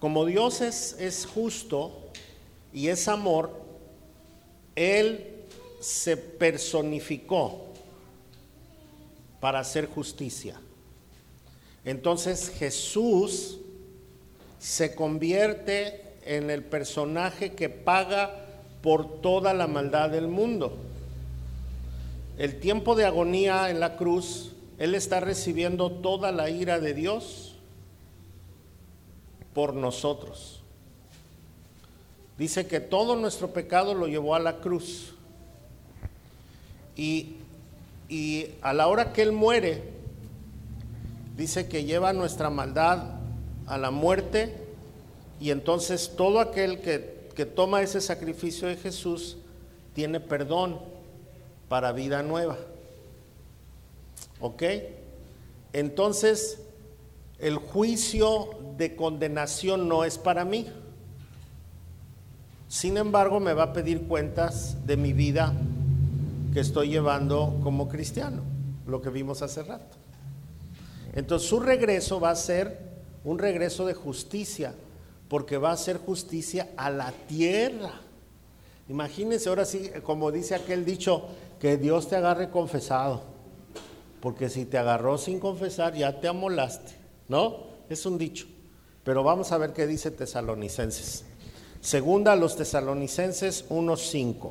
Como 0.00 0.26
Dios 0.26 0.60
es, 0.60 0.96
es 0.98 1.24
justo 1.24 2.10
y 2.72 2.88
es 2.88 3.08
amor, 3.08 3.62
Él 4.74 5.46
se 5.80 6.16
personificó 6.16 7.66
para 9.40 9.60
hacer 9.60 9.86
justicia. 9.86 10.60
Entonces 11.84 12.50
Jesús 12.50 13.58
se 14.64 14.94
convierte 14.94 16.00
en 16.24 16.48
el 16.48 16.64
personaje 16.64 17.52
que 17.52 17.68
paga 17.68 18.46
por 18.80 19.20
toda 19.20 19.52
la 19.52 19.66
maldad 19.66 20.08
del 20.08 20.26
mundo. 20.26 20.74
El 22.38 22.58
tiempo 22.60 22.94
de 22.94 23.04
agonía 23.04 23.68
en 23.68 23.78
la 23.78 23.98
cruz, 23.98 24.52
Él 24.78 24.94
está 24.94 25.20
recibiendo 25.20 25.92
toda 25.92 26.32
la 26.32 26.48
ira 26.48 26.80
de 26.80 26.94
Dios 26.94 27.56
por 29.52 29.74
nosotros. 29.74 30.62
Dice 32.38 32.66
que 32.66 32.80
todo 32.80 33.16
nuestro 33.16 33.52
pecado 33.52 33.92
lo 33.92 34.08
llevó 34.08 34.34
a 34.34 34.40
la 34.40 34.60
cruz. 34.60 35.14
Y, 36.96 37.36
y 38.08 38.46
a 38.62 38.72
la 38.72 38.86
hora 38.86 39.12
que 39.12 39.20
Él 39.20 39.32
muere, 39.32 39.82
dice 41.36 41.68
que 41.68 41.84
lleva 41.84 42.14
nuestra 42.14 42.48
maldad 42.48 43.23
a 43.66 43.78
la 43.78 43.90
muerte 43.90 44.54
y 45.40 45.50
entonces 45.50 46.12
todo 46.16 46.40
aquel 46.40 46.80
que, 46.80 47.28
que 47.34 47.46
toma 47.46 47.82
ese 47.82 48.00
sacrificio 48.00 48.68
de 48.68 48.76
Jesús 48.76 49.38
tiene 49.94 50.20
perdón 50.20 50.78
para 51.68 51.92
vida 51.92 52.22
nueva. 52.22 52.56
¿Ok? 54.40 54.62
Entonces, 55.72 56.60
el 57.38 57.56
juicio 57.56 58.50
de 58.76 58.94
condenación 58.96 59.88
no 59.88 60.04
es 60.04 60.18
para 60.18 60.44
mí. 60.44 60.66
Sin 62.68 62.96
embargo, 62.96 63.40
me 63.40 63.54
va 63.54 63.64
a 63.64 63.72
pedir 63.72 64.06
cuentas 64.06 64.86
de 64.86 64.96
mi 64.96 65.12
vida 65.12 65.52
que 66.52 66.60
estoy 66.60 66.88
llevando 66.88 67.58
como 67.62 67.88
cristiano, 67.88 68.42
lo 68.86 69.00
que 69.02 69.10
vimos 69.10 69.42
hace 69.42 69.62
rato. 69.62 69.96
Entonces, 71.12 71.48
su 71.48 71.60
regreso 71.60 72.20
va 72.20 72.30
a 72.30 72.36
ser 72.36 72.93
un 73.24 73.38
regreso 73.38 73.86
de 73.86 73.94
justicia, 73.94 74.74
porque 75.28 75.56
va 75.56 75.72
a 75.72 75.76
ser 75.76 75.98
justicia 75.98 76.68
a 76.76 76.90
la 76.90 77.10
tierra. 77.10 78.00
Imagínense 78.88 79.48
ahora 79.48 79.64
sí, 79.64 79.90
como 80.02 80.30
dice 80.30 80.54
aquel 80.54 80.84
dicho, 80.84 81.26
que 81.58 81.78
Dios 81.78 82.08
te 82.08 82.16
agarre 82.16 82.50
confesado, 82.50 83.22
porque 84.20 84.50
si 84.50 84.66
te 84.66 84.76
agarró 84.76 85.16
sin 85.16 85.40
confesar 85.40 85.94
ya 85.94 86.20
te 86.20 86.28
amolaste, 86.28 86.92
¿no? 87.28 87.64
Es 87.88 88.04
un 88.04 88.18
dicho. 88.18 88.46
Pero 89.02 89.22
vamos 89.22 89.52
a 89.52 89.58
ver 89.58 89.72
qué 89.72 89.86
dice 89.86 90.10
Tesalonicenses. 90.10 91.24
Segunda 91.80 92.36
los 92.36 92.56
Tesalonicenses 92.56 93.68
1.5. 93.68 94.50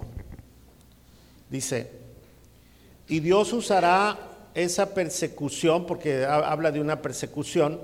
Dice, 1.49 1.91
y 3.07 3.19
Dios 3.19 3.53
usará 3.53 4.17
esa 4.53 4.93
persecución, 4.93 5.85
porque 5.85 6.25
habla 6.25 6.71
de 6.71 6.79
una 6.79 7.01
persecución, 7.01 7.79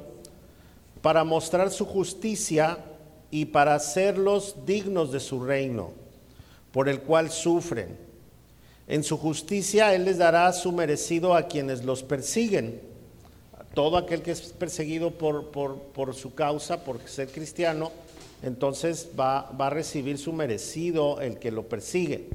para 1.02 1.24
mostrar 1.24 1.72
su 1.72 1.86
justicia 1.86 2.78
y 3.32 3.46
para 3.46 3.76
hacerlos 3.76 4.56
dignos 4.66 5.12
de 5.12 5.20
su 5.20 5.44
reino, 5.44 5.92
por 6.72 6.90
el 6.90 7.02
cual 7.02 7.30
sufren. 7.30 7.98
En 8.88 9.04
su 9.04 9.18
justicia 9.18 9.94
Él 9.94 10.06
les 10.06 10.18
dará 10.18 10.52
su 10.52 10.72
merecido 10.72 11.36
a 11.36 11.44
quienes 11.44 11.86
los 11.86 12.04
persiguen. 12.04 12.82
Todo 13.74 13.98
aquel 13.98 14.24
que 14.24 14.32
es 14.32 14.42
perseguido 14.42 15.12
por, 15.12 15.52
por, 15.52 16.16
su 16.16 16.34
causa, 16.34 16.84
por 16.84 17.00
ser 17.08 17.30
cristiano, 17.30 17.92
entonces 18.42 19.10
va, 19.18 19.52
va 19.52 19.68
a 19.68 19.70
recibir 19.70 20.18
su 20.18 20.34
merecido 20.34 21.22
el 21.22 21.38
que 21.38 21.52
lo 21.52 21.68
persigue. 21.70 22.30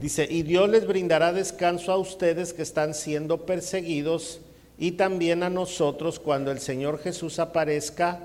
Dice, 0.00 0.26
y 0.30 0.42
Dios 0.44 0.70
les 0.70 0.86
brindará 0.86 1.32
descanso 1.32 1.92
a 1.92 1.98
ustedes 1.98 2.54
que 2.54 2.62
están 2.62 2.94
siendo 2.94 3.44
perseguidos 3.44 4.40
y 4.80 4.92
también 4.92 5.42
a 5.42 5.50
nosotros 5.50 6.18
cuando 6.18 6.50
el 6.50 6.58
Señor 6.58 6.98
Jesús 7.00 7.38
aparezca 7.38 8.18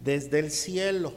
desde 0.00 0.38
el 0.38 0.50
cielo. 0.50 1.14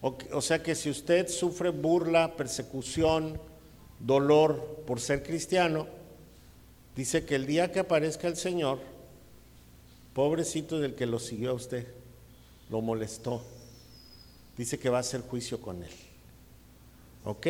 O, 0.00 0.40
sea 0.40 0.62
que 0.62 0.74
si 0.74 0.88
usted 0.88 1.28
sufre 1.28 1.68
burla, 1.68 2.34
persecución, 2.34 3.38
dolor 3.98 4.82
por 4.86 5.00
ser 5.00 5.22
cristiano, 5.22 5.86
dice 6.96 7.26
que 7.26 7.34
el 7.34 7.44
día 7.44 7.70
que 7.70 7.80
aparezca 7.80 8.26
el 8.26 8.38
Señor, 8.38 8.78
pobrecito 10.14 10.80
del 10.80 10.94
que 10.94 11.04
lo 11.04 11.18
siguió 11.18 11.50
a 11.50 11.54
usted, 11.54 11.86
lo 12.70 12.80
molestó, 12.80 13.42
dice 14.56 14.78
que 14.78 14.88
va 14.88 14.96
a 14.96 15.00
hacer 15.00 15.20
juicio 15.20 15.60
con 15.60 15.82
él. 15.82 15.92
¿Ok? 17.26 17.46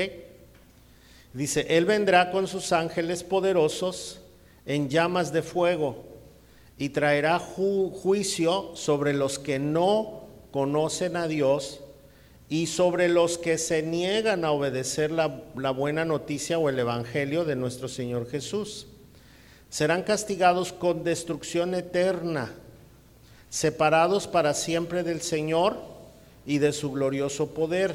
Dice, 1.32 1.64
Él 1.68 1.84
vendrá 1.84 2.32
con 2.32 2.48
sus 2.48 2.72
ángeles 2.72 3.22
poderosos 3.22 4.19
en 4.66 4.88
llamas 4.88 5.32
de 5.32 5.42
fuego 5.42 6.04
y 6.78 6.88
traerá 6.88 7.38
juicio 7.38 8.70
sobre 8.74 9.12
los 9.12 9.38
que 9.38 9.58
no 9.58 10.22
conocen 10.50 11.16
a 11.16 11.28
Dios 11.28 11.80
y 12.48 12.66
sobre 12.66 13.08
los 13.08 13.38
que 13.38 13.58
se 13.58 13.82
niegan 13.82 14.44
a 14.44 14.50
obedecer 14.50 15.10
la, 15.10 15.26
buena 15.26 16.04
noticia 16.04 16.58
o 16.58 16.68
el 16.68 16.78
Evangelio 16.78 17.44
de 17.44 17.54
nuestro 17.54 17.86
Señor 17.86 18.28
Jesús. 18.28 18.86
Serán 19.68 20.02
castigados 20.02 20.72
con 20.72 21.04
destrucción 21.04 21.74
eterna, 21.74 22.50
separados 23.50 24.26
para 24.26 24.54
siempre 24.54 25.02
del 25.04 25.20
Señor 25.20 25.76
y 26.46 26.58
de 26.58 26.72
su 26.72 26.90
glorioso 26.90 27.50
poder. 27.50 27.94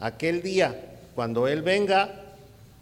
Aquel 0.00 0.42
día, 0.42 0.96
cuando 1.14 1.46
Él 1.46 1.62
venga, 1.62 2.24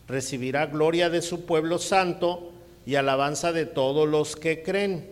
recibirá 0.09 0.67
gloria 0.67 1.11
de 1.11 1.21
su 1.21 1.45
pueblo 1.45 1.79
santo 1.79 2.53
y 2.87 2.95
alabanza 2.95 3.53
de 3.53 3.67
todos 3.67 4.09
los 4.09 4.37
que 4.37 4.63
creen. 4.63 5.11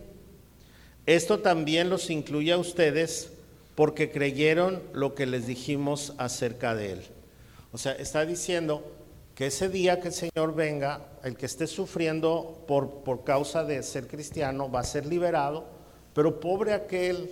Esto 1.05 1.39
también 1.39 1.89
los 1.89 2.09
incluye 2.09 2.53
a 2.53 2.57
ustedes 2.57 3.31
porque 3.75 4.09
creyeron 4.09 4.81
lo 4.93 5.13
que 5.13 5.25
les 5.25 5.45
dijimos 5.45 6.13
acerca 6.17 6.73
de 6.73 6.93
él. 6.93 7.01
O 7.73 7.77
sea, 7.77 7.91
está 7.91 8.25
diciendo 8.25 8.83
que 9.35 9.47
ese 9.47 9.67
día 9.67 9.99
que 9.99 10.07
el 10.07 10.13
Señor 10.13 10.55
venga, 10.55 11.05
el 11.23 11.35
que 11.35 11.45
esté 11.45 11.67
sufriendo 11.67 12.63
por, 12.65 13.03
por 13.03 13.25
causa 13.25 13.65
de 13.65 13.83
ser 13.83 14.07
cristiano 14.07 14.71
va 14.71 14.79
a 14.79 14.85
ser 14.85 15.05
liberado, 15.05 15.65
pero 16.13 16.39
pobre 16.39 16.73
aquel 16.73 17.29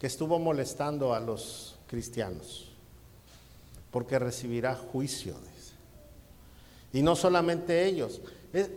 que 0.00 0.08
estuvo 0.08 0.40
molestando 0.40 1.14
a 1.14 1.20
los 1.20 1.78
cristianos, 1.86 2.72
porque 3.92 4.18
recibirá 4.18 4.74
juicio. 4.74 5.36
Y 6.92 7.02
no 7.02 7.16
solamente 7.16 7.86
ellos, 7.86 8.20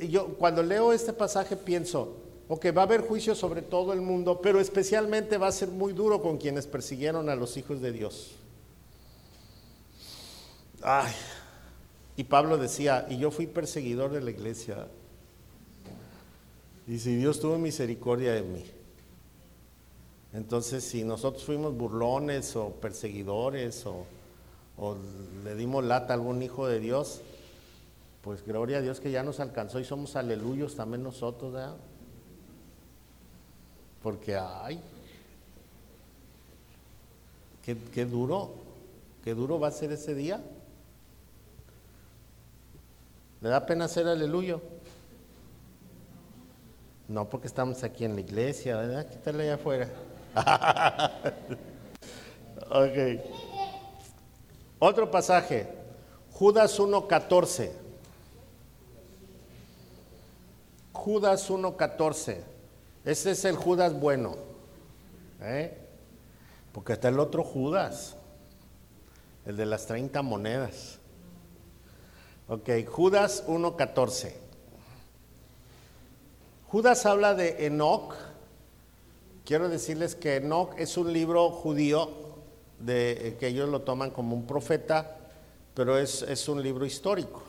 yo 0.10 0.30
cuando 0.36 0.64
leo 0.64 0.92
este 0.92 1.14
pasaje 1.14 1.56
pienso, 1.56 2.16
ok, 2.48 2.68
va 2.76 2.82
a 2.82 2.86
haber 2.86 3.02
juicio 3.02 3.36
sobre 3.36 3.62
todo 3.62 3.94
el 3.94 4.02
mundo, 4.02 4.42
pero 4.42 4.60
especialmente 4.60 5.38
va 5.38 5.48
a 5.48 5.52
ser 5.52 5.70
muy 5.70 5.94
duro 5.94 6.22
con 6.22 6.38
quienes 6.38 6.66
persiguieron 6.66 7.30
a 7.30 7.36
los 7.36 7.58
hijos 7.58 7.82
de 7.82 7.92
Dios. 7.92 8.32
Ay, 10.82 11.12
y 12.16 12.24
Pablo 12.24 12.58
decía, 12.58 13.06
y 13.10 13.18
yo 13.18 13.30
fui 13.30 13.46
perseguidor 13.46 14.12
de 14.12 14.22
la 14.22 14.32
iglesia. 14.32 14.88
Y 16.88 17.00
si 17.00 17.16
Dios 17.16 17.40
tuvo 17.40 17.58
misericordia 17.58 18.34
de 18.34 18.42
mí. 18.42 18.66
Entonces, 20.34 20.84
si 20.84 21.04
nosotros 21.04 21.44
fuimos 21.44 21.76
burlones 21.76 22.56
o 22.56 22.70
perseguidores 22.70 23.86
o, 23.86 24.06
o 24.78 24.96
le 25.44 25.56
dimos 25.56 25.84
lata 25.84 26.14
a 26.14 26.16
algún 26.16 26.42
hijo 26.42 26.68
de 26.68 26.80
Dios, 26.80 27.22
pues 28.28 28.46
gloria 28.46 28.80
a 28.80 28.82
Dios 28.82 29.00
que 29.00 29.10
ya 29.10 29.24
nos 29.24 29.40
alcanzó 29.40 29.80
y 29.80 29.86
somos 29.86 30.18
aleluyos 30.18 30.76
también 30.76 31.02
nosotros, 31.02 31.54
¿verdad? 31.54 31.78
Porque, 34.04 34.36
ay, 34.36 34.82
qué, 37.64 38.06
duro, 38.06 38.54
qué 39.24 39.34
duro 39.34 39.62
va 39.62 39.70
a 39.70 39.72
ser 39.72 39.94
ese 39.94 40.14
día. 40.14 40.44
¿Le 43.40 43.48
da 43.48 43.66
pena 43.66 43.88
ser 43.88 44.10
aleluyo? 44.10 44.60
No, 47.08 47.30
porque 47.30 47.48
estamos 47.48 47.82
aquí 47.86 48.04
en 48.04 48.16
la 48.16 48.20
iglesia, 48.20 48.76
¿verdad? 48.76 49.08
Quítale 49.08 49.44
allá 49.44 49.56
afuera. 49.56 49.90
ok. 52.72 53.24
Otro 54.80 55.10
pasaje, 55.10 55.66
Judas 56.34 56.78
1.14. 56.78 57.87
Judas 60.98 61.50
1.14. 61.50 62.44
Ese 63.06 63.32
es 63.32 63.46
el 63.46 63.56
Judas 63.56 63.98
bueno. 63.98 64.36
¿eh? 65.42 65.78
Porque 66.74 66.94
está 66.94 67.08
el 67.10 67.20
otro 67.20 67.44
Judas, 67.44 68.18
el 69.46 69.56
de 69.56 69.66
las 69.66 69.86
30 69.86 70.22
monedas. 70.24 70.98
Ok, 72.50 72.70
Judas 72.90 73.46
1.14. 73.48 74.34
Judas 76.68 77.06
habla 77.06 77.36
de 77.36 77.68
Enoch. 77.68 78.16
Quiero 79.46 79.70
decirles 79.70 80.16
que 80.16 80.38
Enoch 80.38 80.74
es 80.78 80.98
un 80.98 81.14
libro 81.14 81.52
judío 81.52 82.10
de, 82.80 83.38
que 83.40 83.48
ellos 83.48 83.70
lo 83.70 83.84
toman 83.84 84.10
como 84.10 84.36
un 84.36 84.46
profeta, 84.46 85.16
pero 85.74 85.98
es, 85.98 86.24
es 86.24 86.50
un 86.50 86.62
libro 86.62 86.86
histórico. 86.86 87.44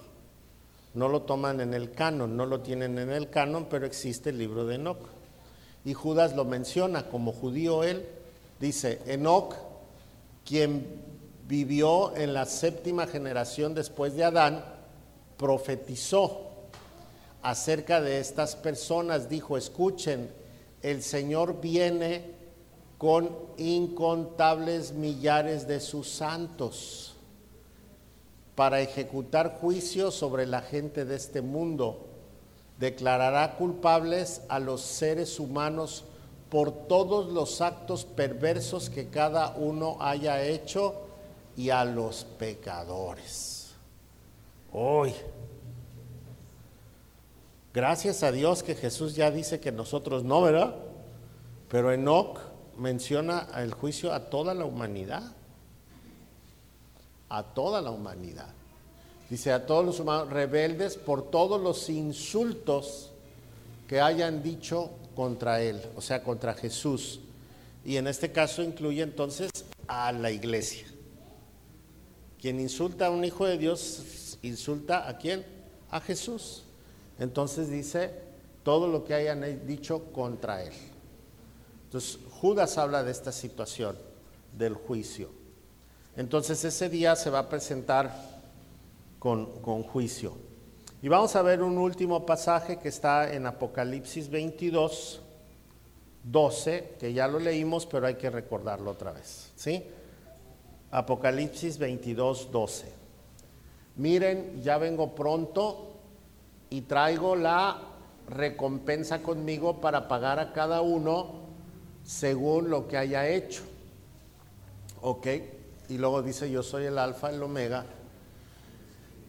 No 0.99 1.09
lo 1.09 1.23
toman 1.23 1.61
en 1.61 1.75
el 1.75 1.93
canon, 1.93 2.37
no 2.37 2.45
lo 2.45 2.59
tienen 2.59 2.99
en 2.99 3.11
el 3.11 3.31
canon, 3.31 3.67
pero 3.71 3.87
existe 3.87 4.31
el 4.31 4.39
libro 4.39 4.67
de 4.67 4.75
Enoch. 4.75 4.99
Y 5.85 5.95
Judas 5.95 6.35
lo 6.35 6.45
menciona 6.45 7.09
como 7.09 7.31
judío 7.31 7.85
él. 7.85 8.05
Dice, 8.59 9.01
Enoch, 9.07 9.55
quien 10.45 11.01
vivió 11.47 12.17
en 12.17 12.35
la 12.35 12.47
séptima 12.47 13.07
generación 13.07 13.75
después 13.75 14.17
de 14.17 14.25
Adán, 14.25 14.65
profetizó 15.37 16.49
acerca 17.43 18.01
de 18.01 18.19
estas 18.19 18.57
personas. 18.57 19.29
Dijo, 19.29 19.57
escuchen, 19.57 20.29
el 20.83 21.05
Señor 21.05 21.61
viene 21.61 22.25
con 22.99 23.31
incontables 23.57 24.95
millares 24.95 25.69
de 25.69 25.79
sus 25.79 26.11
santos 26.11 27.15
para 28.59 28.81
ejecutar 28.81 29.57
juicio 29.61 30.11
sobre 30.11 30.45
la 30.45 30.63
gente 30.63 31.05
de 31.05 31.15
este 31.15 31.43
mundo. 31.43 32.09
Declarará 32.77 33.55
culpables 33.55 34.43
a 34.49 34.59
los 34.59 34.81
seres 34.81 35.39
humanos 35.39 36.05
por 36.51 36.73
todos 36.89 37.33
los 37.33 37.61
actos 37.61 38.05
perversos 38.05 38.91
que 38.91 39.11
cada 39.11 39.55
uno 39.55 39.99
haya 40.01 40.43
hecho 40.43 40.97
y 41.57 41.71
a 41.71 41.85
los 41.85 42.25
pecadores. 42.25 43.75
Hoy, 44.73 45.15
gracias 47.73 48.25
a 48.25 48.33
Dios 48.33 48.65
que 48.65 48.75
Jesús 48.75 49.15
ya 49.15 49.31
dice 49.31 49.61
que 49.61 49.71
nosotros 49.71 50.25
no, 50.25 50.43
¿verdad? 50.43 50.75
Pero 51.69 51.93
Enoch 51.93 52.41
menciona 52.77 53.47
el 53.57 53.73
juicio 53.73 54.13
a 54.13 54.31
toda 54.31 54.53
la 54.53 54.65
humanidad. 54.65 55.38
A 57.29 57.43
toda 57.43 57.81
la 57.83 57.91
humanidad. 57.91 58.49
Dice 59.31 59.53
a 59.53 59.67
todos 59.67 59.85
los 59.85 60.01
humanos 60.01 60.31
rebeldes 60.31 60.97
por 60.97 61.31
todos 61.31 61.61
los 61.61 61.89
insultos 61.91 63.11
que 63.87 64.01
hayan 64.01 64.43
dicho 64.43 64.91
contra 65.15 65.61
él, 65.61 65.83
o 65.97 66.01
sea, 66.01 66.23
contra 66.23 66.55
Jesús. 66.55 67.21
Y 67.85 67.97
en 67.97 68.07
este 68.07 68.33
caso 68.33 68.63
incluye 68.63 69.03
entonces 69.03 69.51
a 69.87 70.13
la 70.13 70.31
iglesia. 70.31 70.87
Quien 72.41 72.61
insulta 72.61 73.07
a 73.07 73.11
un 73.11 73.25
hijo 73.25 73.47
de 73.47 73.59
Dios, 73.59 74.39
insulta 74.43 75.09
a 75.09 75.19
quién? 75.19 75.45
A 75.91 76.01
Jesús. 76.01 76.63
Entonces 77.19 77.71
dice 77.71 78.13
todo 78.63 78.87
lo 78.87 79.05
que 79.05 79.15
hayan 79.15 79.67
dicho 79.67 80.05
contra 80.13 80.63
él. 80.63 80.73
Entonces 81.85 82.19
Judas 82.41 82.79
habla 82.79 83.03
de 83.03 83.11
esta 83.11 83.33
situación 83.33 83.97
del 84.57 84.75
juicio. 84.75 85.31
Entonces 86.19 86.65
ese 86.65 86.89
día 86.89 87.15
se 87.15 87.31
va 87.31 87.39
a 87.39 87.49
presentar 87.49 88.13
con, 89.21 89.63
con 89.63 89.85
juicio. 89.85 90.37
Y 91.01 91.07
vamos 91.07 91.37
a 91.37 91.43
ver 91.43 91.63
un 91.63 91.79
último 91.79 92.27
pasaje 92.27 92.81
que 92.81 92.89
está 92.89 93.33
en 93.33 93.47
Apocalipsis 93.47 94.29
22, 94.29 95.21
12, 96.25 96.95
que 96.99 97.13
ya 97.13 97.29
lo 97.29 97.39
leímos, 97.39 97.87
pero 97.87 98.09
hay 98.09 98.17
que 98.17 98.31
recordarlo 98.31 98.91
otra 98.91 99.13
vez. 99.13 99.53
¿Sí? 99.55 99.85
Apocalipsis 100.91 101.79
22, 101.79 102.51
12. 102.51 102.93
Miren, 103.95 104.61
ya 104.61 104.77
vengo 104.77 105.15
pronto 105.15 105.93
y 106.69 106.81
traigo 106.81 107.37
la 107.37 107.81
recompensa 108.29 109.23
conmigo 109.23 109.81
para 109.81 110.09
pagar 110.09 110.41
a 110.41 110.53
cada 110.53 110.81
uno 110.81 111.27
según 112.03 112.71
lo 112.71 112.89
que 112.89 112.97
haya 112.97 113.29
hecho. 113.29 113.63
¿Ok? 115.01 115.29
Y 115.89 115.99
luego 115.99 116.23
dice, 116.23 116.51
yo 116.51 116.63
soy 116.63 116.85
el 116.85 116.99
alfa, 116.99 117.31
el 117.31 117.43
omega, 117.43 117.87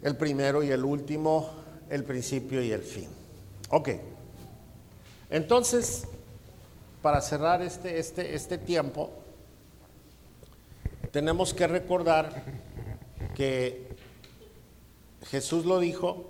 el 0.01 0.15
primero 0.15 0.63
y 0.63 0.71
el 0.71 0.83
último, 0.83 1.49
el 1.89 2.03
principio 2.03 2.61
y 2.61 2.71
el 2.71 2.81
fin. 2.81 3.09
Ok. 3.69 3.89
Entonces, 5.29 6.05
para 7.01 7.21
cerrar 7.21 7.61
este, 7.61 7.99
este, 7.99 8.35
este 8.35 8.57
tiempo, 8.57 9.11
tenemos 11.11 11.53
que 11.53 11.67
recordar 11.67 12.43
que 13.35 13.87
Jesús 15.27 15.65
lo 15.65 15.79
dijo, 15.79 16.29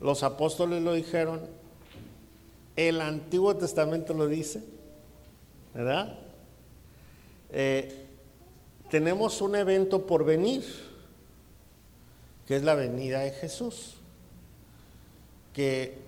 los 0.00 0.22
apóstoles 0.22 0.82
lo 0.82 0.94
dijeron, 0.94 1.40
el 2.76 3.00
Antiguo 3.00 3.56
Testamento 3.56 4.14
lo 4.14 4.26
dice, 4.26 4.62
¿verdad? 5.74 6.18
Eh, 7.50 8.03
tenemos 8.90 9.40
un 9.40 9.56
evento 9.56 10.06
por 10.06 10.24
venir 10.24 10.64
que 12.46 12.56
es 12.56 12.62
la 12.62 12.74
venida 12.74 13.20
de 13.20 13.30
Jesús. 13.30 13.96
Que, 15.52 15.98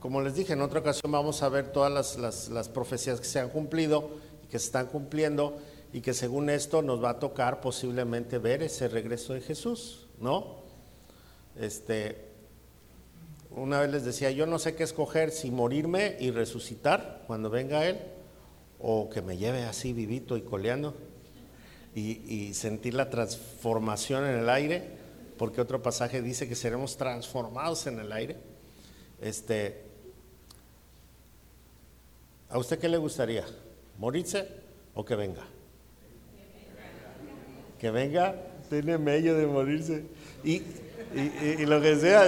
como 0.00 0.22
les 0.22 0.34
dije, 0.34 0.52
en 0.52 0.62
otra 0.62 0.80
ocasión 0.80 1.12
vamos 1.12 1.42
a 1.42 1.48
ver 1.48 1.72
todas 1.72 2.16
las, 2.50 2.68
profecías 2.68 3.20
que 3.20 3.26
se 3.26 3.40
han 3.40 3.50
cumplido 3.50 4.10
y 4.44 4.46
que 4.48 4.58
se 4.58 4.66
están 4.66 4.86
cumpliendo 4.86 5.58
y 5.92 6.00
que 6.00 6.14
según 6.14 6.48
esto 6.48 6.80
nos 6.80 7.02
va 7.02 7.10
a 7.10 7.18
tocar 7.18 7.60
posiblemente 7.60 8.38
ver 8.38 8.62
ese 8.62 8.88
regreso 8.88 9.34
de 9.34 9.42
Jesús, 9.42 10.06
¿no? 10.20 10.62
Este, 11.60 12.28
una 13.50 13.80
vez 13.80 13.90
les 13.90 14.04
decía, 14.04 14.30
yo 14.30 14.46
no 14.46 14.58
sé 14.58 14.74
qué 14.74 14.84
escoger, 14.84 15.30
si 15.30 15.50
morirme 15.50 16.16
y 16.18 16.30
resucitar 16.30 17.24
cuando 17.26 17.50
venga 17.50 17.86
Él, 17.86 18.00
o 18.80 19.10
que 19.10 19.20
me 19.20 19.36
lleve 19.36 19.64
así 19.64 19.92
vivito 19.92 20.38
y 20.38 20.42
coleando 20.42 20.94
y, 21.94 22.34
y 22.34 22.54
sentir 22.54 22.94
la 22.94 23.10
transformación 23.10 24.24
en 24.24 24.38
el 24.38 24.48
aire, 24.48 24.88
porque 25.38 25.60
otro 25.60 25.82
pasaje 25.82 26.22
dice 26.22 26.48
que 26.48 26.54
seremos 26.54 26.96
transformados 26.96 27.86
en 27.86 27.98
el 27.98 28.12
aire. 28.12 28.36
Este, 29.20 29.82
¿A 32.48 32.58
usted 32.58 32.78
qué 32.78 32.88
le 32.88 32.98
gustaría? 32.98 33.44
¿Morirse 33.98 34.46
o 34.94 35.04
que 35.04 35.16
venga? 35.16 35.42
Que 37.78 37.90
venga, 37.90 38.34
tiene 38.68 38.98
medio 38.98 39.36
de 39.36 39.46
morirse. 39.46 40.04
Y, 40.44 40.62
y 41.14 41.66
lo 41.66 41.80
que 41.80 41.96
sea. 41.96 42.26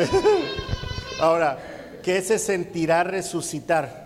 Ahora, 1.21 1.59
¿qué 2.03 2.23
se 2.23 2.39
sentirá 2.39 3.05
resucitar? 3.05 4.04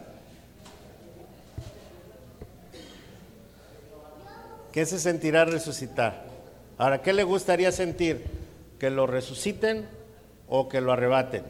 ¿Qué 4.72 4.86
se 4.86 4.98
sentirá 4.98 5.44
resucitar? 5.44 6.24
Ahora, 6.76 7.02
¿qué 7.02 7.12
le 7.12 7.24
gustaría 7.24 7.72
sentir? 7.72 8.38
que 8.78 8.90
lo 8.90 9.06
resuciten 9.06 9.88
o 10.48 10.68
que 10.68 10.80
lo 10.80 10.92
arrebaten. 10.92 11.42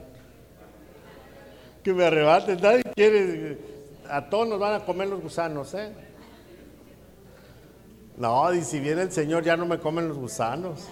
Que 1.83 1.93
me 1.93 2.07
arrebaten, 2.07 2.61
nadie 2.61 2.83
quiere, 2.95 3.59
a 4.09 4.29
todos 4.29 4.49
nos 4.49 4.59
van 4.59 4.75
a 4.75 4.85
comer 4.85 5.09
los 5.09 5.21
gusanos, 5.21 5.75
¿eh? 5.75 5.93
No, 8.17 8.53
y 8.53 8.63
si 8.63 8.81
viene 8.81 9.03
el 9.03 9.13
Señor 9.13 9.45
ya 9.45 9.57
no 9.57 9.65
me 9.65 9.79
comen 9.79 10.09
los 10.09 10.17
gusanos. 10.17 10.87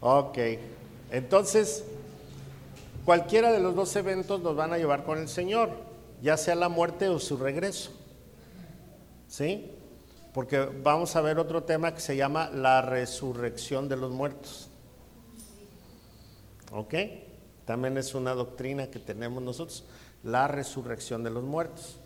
Ok, 0.00 0.38
entonces 1.10 1.84
cualquiera 3.04 3.50
de 3.50 3.58
los 3.58 3.74
dos 3.74 3.94
eventos 3.96 4.40
nos 4.40 4.54
van 4.54 4.72
a 4.72 4.78
llevar 4.78 5.04
con 5.04 5.18
el 5.18 5.28
Señor, 5.28 5.70
ya 6.20 6.36
sea 6.36 6.54
la 6.54 6.68
muerte 6.68 7.08
o 7.08 7.18
su 7.18 7.36
regreso. 7.36 7.90
¿Sí? 9.26 9.70
Porque 10.32 10.60
vamos 10.60 11.14
a 11.14 11.20
ver 11.20 11.38
otro 11.38 11.64
tema 11.64 11.94
que 11.94 12.00
se 12.00 12.16
llama 12.16 12.48
la 12.50 12.80
resurrección 12.80 13.88
de 13.88 13.96
los 13.96 14.10
muertos. 14.10 14.70
¿Ok? 16.72 16.94
También 17.66 17.98
es 17.98 18.14
una 18.14 18.32
doctrina 18.34 18.90
que 18.90 18.98
tenemos 18.98 19.42
nosotros, 19.42 19.84
la 20.22 20.48
resurrección 20.48 21.22
de 21.22 21.30
los 21.30 21.44
muertos. 21.44 21.98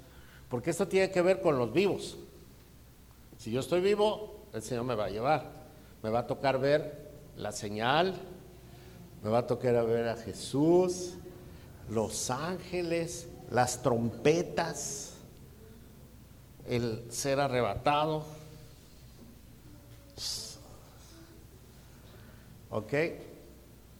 Porque 0.48 0.70
esto 0.70 0.88
tiene 0.88 1.10
que 1.10 1.22
ver 1.22 1.40
con 1.40 1.56
los 1.56 1.72
vivos. 1.72 2.18
Si 3.38 3.52
yo 3.52 3.60
estoy 3.60 3.80
vivo, 3.80 4.46
el 4.52 4.62
Señor 4.62 4.84
me 4.84 4.96
va 4.96 5.04
a 5.04 5.10
llevar. 5.10 5.50
Me 6.02 6.10
va 6.10 6.20
a 6.20 6.26
tocar 6.26 6.60
ver 6.60 7.06
la 7.36 7.52
señal, 7.52 8.14
me 9.22 9.30
va 9.30 9.38
a 9.38 9.46
tocar 9.46 9.86
ver 9.86 10.08
a 10.08 10.16
Jesús, 10.16 11.14
los 11.90 12.30
ángeles, 12.30 13.28
las 13.50 13.82
trompetas 13.82 15.15
el 16.68 17.04
ser 17.10 17.40
arrebatado. 17.40 18.24
¿Ok? 22.70 22.92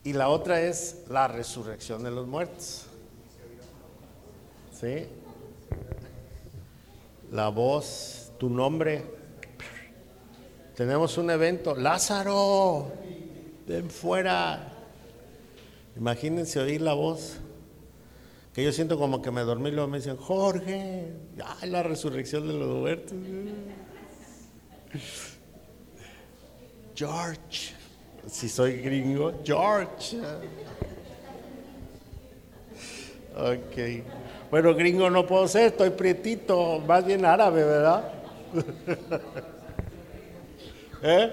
Y 0.05 0.13
la 0.13 0.29
otra 0.29 0.61
es 0.61 1.05
la 1.09 1.29
resurrección 1.29 2.03
de 2.05 2.11
los 2.11 2.27
muertos. 2.27 2.87
¿Sí? 4.79 5.07
La 7.33 7.49
voz, 7.49 8.31
tu 8.39 8.49
nombre. 8.49 9.03
Tenemos 10.77 11.17
un 11.19 11.31
evento. 11.31 11.75
Lázaro, 11.75 12.93
ven 13.67 13.91
fuera. 13.91 14.73
Imagínense 15.97 16.61
oír 16.61 16.83
la 16.83 16.93
voz. 16.93 17.39
Que 18.57 18.65
yo 18.65 18.73
siento 18.73 18.99
como 18.99 19.21
que 19.21 19.31
me 19.31 19.43
dormí 19.43 19.69
y 19.69 19.73
luego 19.73 19.87
me 19.87 19.99
dicen, 19.99 20.17
Jorge, 20.17 21.13
ya 21.37 21.67
la 21.67 21.83
resurrección 21.83 22.49
de 22.49 22.55
los 22.55 22.69
muertos. 22.69 23.13
George, 26.95 27.75
si 28.27 28.49
soy 28.49 28.79
gringo, 28.79 29.35
George. 29.45 30.17
Ok. 33.37 34.05
Bueno, 34.51 34.75
gringo 34.75 35.11
no 35.11 35.27
puedo 35.27 35.47
ser, 35.49 35.67
estoy 35.67 35.91
prietito, 35.91 36.79
más 36.79 37.05
bien 37.05 37.27
árabe, 37.27 37.63
¿verdad? 37.63 38.11
¿Eh? 41.03 41.31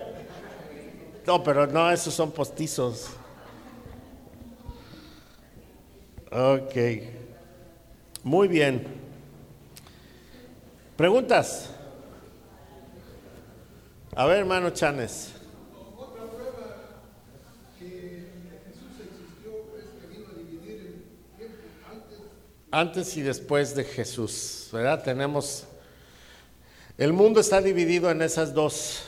No, 1.25 1.41
pero 1.41 1.67
no, 1.67 1.89
esos 1.89 2.13
son 2.13 2.33
postizos. 2.33 3.11
Ok. 6.35 6.75
Muy 8.23 8.47
bien. 8.47 8.87
¿Preguntas? 10.97 11.69
A 14.15 14.25
ver, 14.25 14.39
hermano 14.39 14.71
Chanes. 14.71 15.33
Antes 22.71 23.15
y 23.17 23.21
después 23.21 23.75
de 23.75 23.83
Jesús, 23.83 24.69
¿verdad? 24.73 25.03
Tenemos... 25.03 25.65
El 26.97 27.13
mundo 27.13 27.41
está 27.41 27.61
dividido 27.61 28.09
en 28.09 28.23
esas 28.23 28.55
dos 28.55 29.03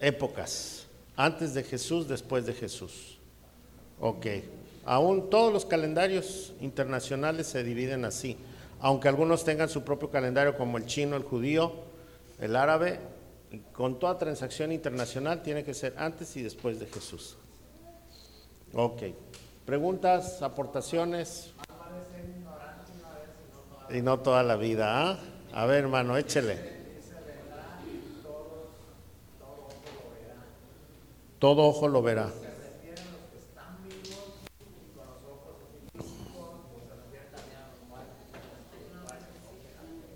épocas. 0.00 0.86
Antes 1.14 1.54
de 1.54 1.62
Jesús, 1.62 2.08
después 2.08 2.46
de 2.46 2.52
Jesús. 2.52 3.18
Ok. 4.00 4.26
Aún 4.86 5.30
todos 5.30 5.52
los 5.52 5.66
calendarios 5.66 6.54
internacionales 6.60 7.48
se 7.48 7.64
dividen 7.64 8.04
así. 8.04 8.38
Aunque 8.78 9.08
algunos 9.08 9.44
tengan 9.44 9.68
su 9.68 9.82
propio 9.82 10.10
calendario 10.10 10.56
como 10.56 10.78
el 10.78 10.86
chino, 10.86 11.16
el 11.16 11.24
judío, 11.24 11.72
el 12.38 12.54
árabe, 12.54 13.00
con 13.72 13.98
toda 13.98 14.16
transacción 14.16 14.70
internacional 14.70 15.42
tiene 15.42 15.64
que 15.64 15.74
ser 15.74 15.94
antes 15.98 16.36
y 16.36 16.42
después 16.42 16.78
de 16.78 16.86
Jesús. 16.86 17.36
Ok. 18.74 19.02
Preguntas, 19.64 20.40
aportaciones. 20.42 21.52
Y 23.90 24.02
no 24.02 24.20
toda 24.20 24.44
la 24.44 24.54
vida. 24.54 25.10
¿ah? 25.10 25.18
A 25.52 25.66
ver, 25.66 25.84
hermano, 25.84 26.16
échele. 26.16 26.76
Todo 31.40 31.64
ojo 31.64 31.88
lo 31.88 32.02
verá. 32.02 32.30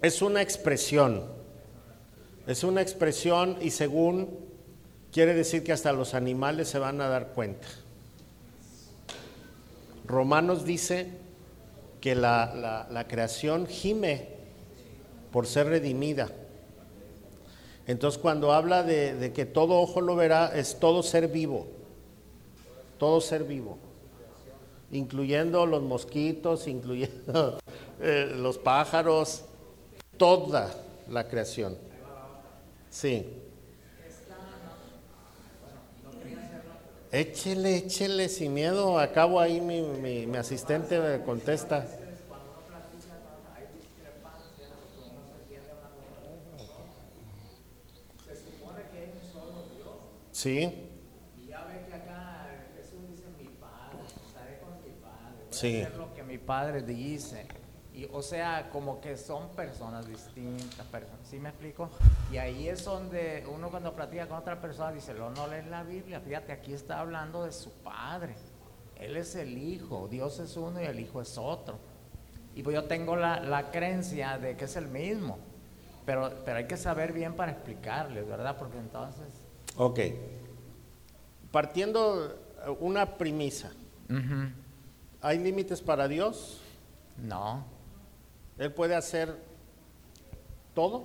Es 0.03 0.23
una 0.23 0.43
expresión. 0.43 1.25
Es 2.47 2.65
una 2.65 2.81
expresión 2.83 3.57
y 3.61 3.71
según 3.71 4.29
quiere 5.13 5.35
decir 5.35 5.63
que 5.63 5.73
hasta 5.73 5.93
los 5.93 6.15
animales 6.15 6.69
se 6.69 6.79
van 6.79 7.01
a 7.01 7.09
dar 7.09 7.29
cuenta. 7.29 7.69
Romanos 10.07 10.65
dice 10.65 11.09
que 12.01 12.15
la, 12.15 12.87
la- 12.91 13.07
creación 13.07 13.67
gime 13.67 14.29
por 15.31 15.47
ser 15.47 15.67
redimida. 15.69 16.29
Entonces 17.87 18.21
cuando 18.21 18.53
habla 18.53 18.83
de, 18.83 19.15
de 19.15 19.33
que 19.33 19.47
todo 19.47 19.81
ojo 19.81 20.01
lo 20.01 20.17
verá, 20.17 20.51
es 20.55 20.79
todo 20.81 21.03
ser 21.03 21.29
vivo, 21.29 21.67
todo 22.99 23.21
ser 23.21 23.45
vivo, 23.45 23.79
incluyendo 24.91 25.67
los 25.67 25.83
mosquitos, 25.83 26.67
incluyendo 26.69 27.59
eh, 28.01 28.33
los 28.37 28.59
pájaros, 28.59 29.45
toda 30.21 30.71
la 31.09 31.27
creación. 31.27 31.79
Sí. 32.91 33.27
Échele, 37.11 37.77
échele 37.79 38.29
sin 38.29 38.53
miedo. 38.53 38.99
Acabo 38.99 39.41
ahí 39.41 39.63
mi, 39.63 39.81
mi, 39.81 40.27
mi 40.27 40.37
asistente 40.37 41.01
me 41.01 41.25
contesta. 41.25 41.87
Sí, 50.33 50.89
Y 51.37 51.49
ya 51.49 51.65
ve 51.65 51.85
que 51.87 51.95
acá 51.95 52.47
Jesús 52.77 53.11
dice 53.11 53.25
mi 53.39 53.49
padre, 53.59 53.99
estaré 54.27 54.59
con 54.61 54.73
mi 54.83 54.91
padre, 55.01 55.35
voy 55.51 55.83
a 55.83 55.87
hacer 55.87 55.97
lo 55.99 56.15
que 56.15 56.23
mi 56.23 56.39
padre 56.39 56.83
dice. 56.83 57.60
Y, 58.01 58.09
o 58.15 58.23
sea, 58.23 58.71
como 58.73 58.99
que 58.99 59.15
son 59.19 59.51
personas 59.51 60.07
distintas, 60.07 60.87
personas, 60.87 61.21
¿sí 61.29 61.39
me 61.39 61.51
explico? 61.51 61.91
Y 62.33 62.39
ahí 62.39 62.67
es 62.67 62.83
donde 62.83 63.47
uno 63.55 63.69
cuando 63.69 63.93
platica 63.93 64.27
con 64.27 64.39
otra 64.39 64.59
persona 64.59 64.91
dice, 64.91 65.13
no, 65.13 65.29
no 65.29 65.47
lees 65.47 65.67
la 65.67 65.83
Biblia, 65.83 66.19
fíjate, 66.19 66.51
aquí 66.53 66.73
está 66.73 67.01
hablando 67.01 67.45
de 67.45 67.53
su 67.53 67.71
padre. 67.83 68.37
Él 68.97 69.19
es 69.19 69.35
el 69.35 69.59
hijo, 69.59 70.09
Dios 70.09 70.39
es 70.39 70.57
uno 70.57 70.81
y 70.81 70.87
el 70.87 70.99
hijo 70.99 71.21
es 71.21 71.37
otro. 71.37 71.79
Y 72.55 72.63
pues 72.63 72.75
yo 72.75 72.85
tengo 72.85 73.17
la, 73.17 73.39
la 73.41 73.71
creencia 73.71 74.39
de 74.39 74.57
que 74.57 74.65
es 74.65 74.77
el 74.77 74.89
mismo, 74.89 75.37
pero, 76.07 76.33
pero 76.47 76.57
hay 76.57 76.67
que 76.67 76.79
saber 76.79 77.13
bien 77.13 77.35
para 77.35 77.53
explicarles, 77.53 78.27
¿verdad? 78.27 78.57
Porque 78.57 78.79
entonces... 78.79 79.27
ok. 79.77 80.01
Partiendo 81.53 82.29
eh, 82.65 82.77
una 82.81 83.19
premisa. 83.19 83.73
¿Hay 85.21 85.39
límites 85.39 85.83
para 85.83 86.09
Dios? 86.09 86.63
No. 87.19 87.79
¿Él 88.61 88.73
puede 88.73 88.95
hacer 88.95 89.37
todo? 90.75 91.05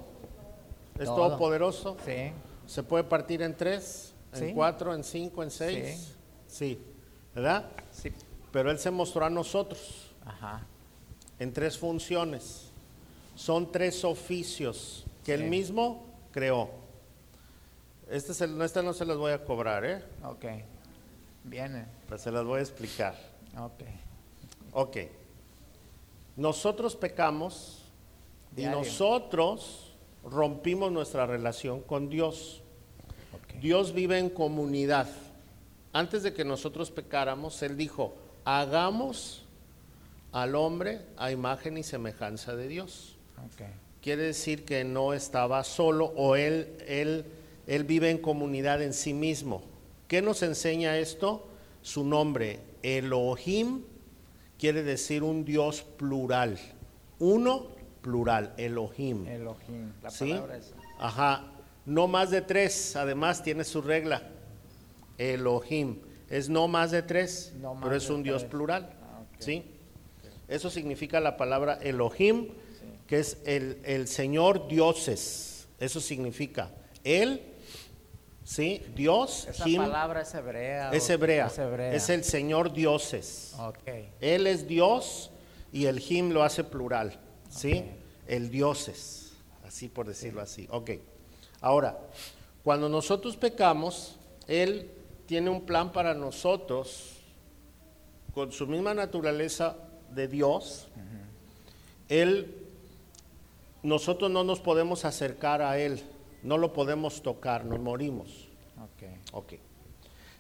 ¿Es 1.00 1.06
Todo. 1.06 1.16
todopoderoso? 1.30 1.98
Sí. 2.06 2.32
¿Se 2.68 2.84
puede 2.84 3.04
partir 3.06 3.42
en 3.42 3.56
tres, 3.56 4.14
en 4.34 4.40
Sí. 4.50 4.52
cuatro, 4.54 4.94
en 4.94 5.04
cinco, 5.04 5.42
en 5.42 5.50
seis? 5.52 6.16
Sí. 6.48 6.80
¿Verdad? 7.34 7.66
Sí. 7.92 8.12
Pero 8.52 8.70
Él 8.72 8.78
se 8.80 8.92
mostró 8.92 9.26
a 9.26 9.30
nosotros 9.30 10.12
Ajá. 10.26 10.66
en 11.40 11.52
tres 11.54 11.78
funciones. 11.78 12.70
Son 13.36 13.72
tres 13.72 14.04
oficios 14.06 15.06
que 15.24 15.34
Él 15.34 15.42
Sí. 15.44 15.48
mismo 15.50 16.06
creó. 16.32 16.70
Este, 18.10 18.34
es 18.34 18.42
el- 18.42 18.62
este 18.62 18.84
no 18.84 18.94
se 18.94 19.06
los 19.06 19.18
voy 19.18 19.32
a 19.32 19.44
cobrar, 19.44 19.84
¿eh? 19.86 20.04
Ok. 20.24 20.46
Viene. 21.46 21.86
Pues 22.08 22.22
se 22.22 22.32
las 22.32 22.44
voy 22.46 22.60
a 22.60 22.62
explicar. 22.62 23.16
Ok. 23.58 23.84
Ok. 24.74 24.98
Nosotros 26.36 26.96
pecamos 26.96 27.84
y 28.56 28.66
nosotros 28.66 29.94
rompimos 30.24 30.92
nuestra 30.92 31.26
relación 31.26 31.82
con 31.82 32.10
Dios. 32.10 32.62
Dios 33.62 33.94
vive 33.94 34.20
en 34.20 34.30
comunidad. 34.30 35.08
Antes 35.94 36.24
de 36.24 36.34
que 36.34 36.44
nosotros 36.44 36.92
pecáramos, 36.92 37.62
Él 37.62 37.78
dijo, 37.78 38.16
hagamos 38.44 39.46
al 40.32 40.56
hombre 40.56 41.02
a 41.16 41.32
imagen 41.32 41.78
y 41.78 41.84
semejanza 41.84 42.56
de 42.56 42.68
Dios. 42.68 43.16
Quiere 44.02 44.24
decir 44.24 44.66
que 44.66 44.84
no 44.84 45.14
estaba 45.14 45.64
solo 45.64 46.12
o 46.16 46.36
Él, 46.36 46.78
él, 46.88 47.26
él 47.66 47.84
vive 47.86 48.10
en 48.10 48.18
comunidad 48.18 48.82
en 48.82 48.94
sí 48.94 49.14
mismo. 49.14 49.64
¿Qué 50.08 50.22
nos 50.22 50.44
enseña 50.44 50.98
esto? 50.98 51.48
Su 51.82 52.04
nombre, 52.04 52.60
Elohim, 52.84 53.84
quiere 54.60 54.84
decir 54.84 55.24
un 55.24 55.46
Dios 55.46 55.82
plural. 55.84 56.58
Uno, 57.20 57.68
plural, 58.02 58.54
Elohim. 58.58 59.28
Elohim. 59.28 59.94
La 60.02 60.10
¿Sí? 60.10 60.30
palabra 60.30 60.58
esa. 60.58 60.76
Ajá. 61.00 61.52
No 61.86 62.08
más 62.08 62.32
de 62.32 62.42
tres, 62.42 62.96
además 62.96 63.44
tiene 63.44 63.64
su 63.64 63.82
regla. 63.82 64.24
Elohim. 65.18 66.00
Es 66.30 66.50
no 66.50 66.68
más 66.68 66.92
de 66.92 67.04
tres, 67.04 67.54
No 67.60 67.78
pero 67.82 67.96
es 67.96 68.10
un 68.10 68.24
Dios 68.24 68.42
tres. 68.42 68.52
plural. 68.52 68.90
Ah. 69.04 69.22
¿Sí? 69.40 69.64
Eso 70.48 70.70
significa 70.70 71.20
la 71.20 71.38
palabra 71.38 71.76
Elohim, 71.82 72.50
que 73.08 73.20
es 73.20 73.38
el, 73.46 73.80
el 73.84 74.08
Señor 74.08 74.68
dioses. 74.68 75.68
Eso 75.80 76.00
significa 76.02 76.72
Él, 77.04 77.42
¿sí? 78.46 78.82
Dios, 78.96 79.48
Esa 79.50 79.68
Him, 79.68 79.82
palabra 79.82 80.22
es 80.22 80.34
hebrea. 80.34 80.92
es 80.92 81.10
hebrea. 81.10 81.48
Es 81.48 81.58
hebrea. 81.60 81.94
Es 81.94 82.10
el 82.10 82.24
Señor 82.24 82.72
dioses. 82.72 83.54
Ok. 83.60 83.90
Él 84.22 84.48
es 84.48 84.66
Dios 84.68 85.32
y 85.74 85.88
el 85.88 86.00
Him 86.00 86.30
lo 86.30 86.44
hace 86.44 86.64
plural, 86.64 87.20
¿sí? 87.50 87.84
El 88.28 88.50
dioses, 88.50 89.34
así 89.68 89.90
por 89.90 90.08
decirlo 90.08 90.42
así. 90.42 90.68
Ok. 90.72 90.92
Ahora, 91.60 92.00
cuando 92.64 92.88
nosotros 92.88 93.36
pecamos, 93.36 94.16
Él 94.48 94.90
tiene 95.26 95.50
un 95.50 95.66
plan 95.66 95.92
para 95.92 96.14
nosotros 96.14 97.18
con 98.34 98.52
su 98.52 98.68
misma 98.68 98.94
naturaleza 98.94 99.76
de 100.12 100.28
Dios. 100.28 100.88
Él, 102.10 102.56
nosotros 103.82 104.30
no 104.30 104.44
nos 104.44 104.60
podemos 104.60 105.06
acercar 105.06 105.62
a 105.62 105.80
Él, 105.80 106.04
no 106.46 106.60
lo 106.60 106.74
podemos 106.74 107.24
tocar, 107.24 107.66
nos 107.66 107.80
morimos. 107.80 108.48
Ok. 108.78 109.34
Ok. 109.34 109.54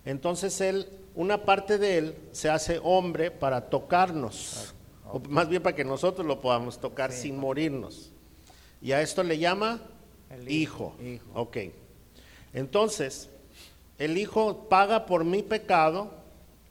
Entonces 0.05 0.61
Él, 0.61 0.87
una 1.15 1.45
parte 1.45 1.79
de 1.79 1.97
Él 1.97 2.15
se 2.31 2.49
hace 2.49 2.79
hombre 2.83 3.31
para 3.31 3.69
tocarnos, 3.69 4.75
o 5.11 5.19
más 5.29 5.49
bien 5.49 5.63
para 5.63 5.75
que 5.75 5.83
nosotros 5.83 6.25
lo 6.27 6.41
podamos 6.41 6.79
tocar 6.79 7.11
Sí, 7.11 7.23
sin 7.23 7.37
morirnos. 7.37 8.11
Y 8.81 8.91
a 8.91 9.01
esto 9.01 9.23
le 9.23 9.39
llama 9.39 9.81
El 10.29 10.49
hijo, 10.49 10.95
hijo. 11.03 11.25
Ok. 11.33 11.57
Entonces, 12.53 13.29
el 13.97 14.17
hijo 14.19 14.69
paga 14.69 15.07
por 15.07 15.25
mi 15.25 15.41
pecado 15.41 16.11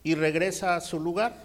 y 0.05 0.15
regresa 0.15 0.77
a 0.77 0.81
su 0.81 1.01
lugar. 1.01 1.43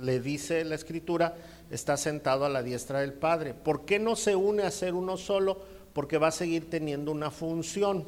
Le 0.00 0.20
dice 0.20 0.64
la 0.64 0.76
escritura, 0.76 1.34
está 1.72 1.96
sentado 1.96 2.44
a 2.44 2.48
la 2.48 2.62
diestra 2.62 3.00
del 3.00 3.14
Padre. 3.14 3.52
¿Por 3.52 3.84
qué 3.84 3.98
no 3.98 4.14
se 4.14 4.36
une 4.36 4.62
a 4.62 4.70
ser 4.70 4.94
uno 4.94 5.16
solo? 5.16 5.79
Porque 5.92 6.18
va 6.18 6.28
a 6.28 6.32
seguir 6.32 6.70
teniendo 6.70 7.12
una 7.12 7.30
función. 7.30 8.06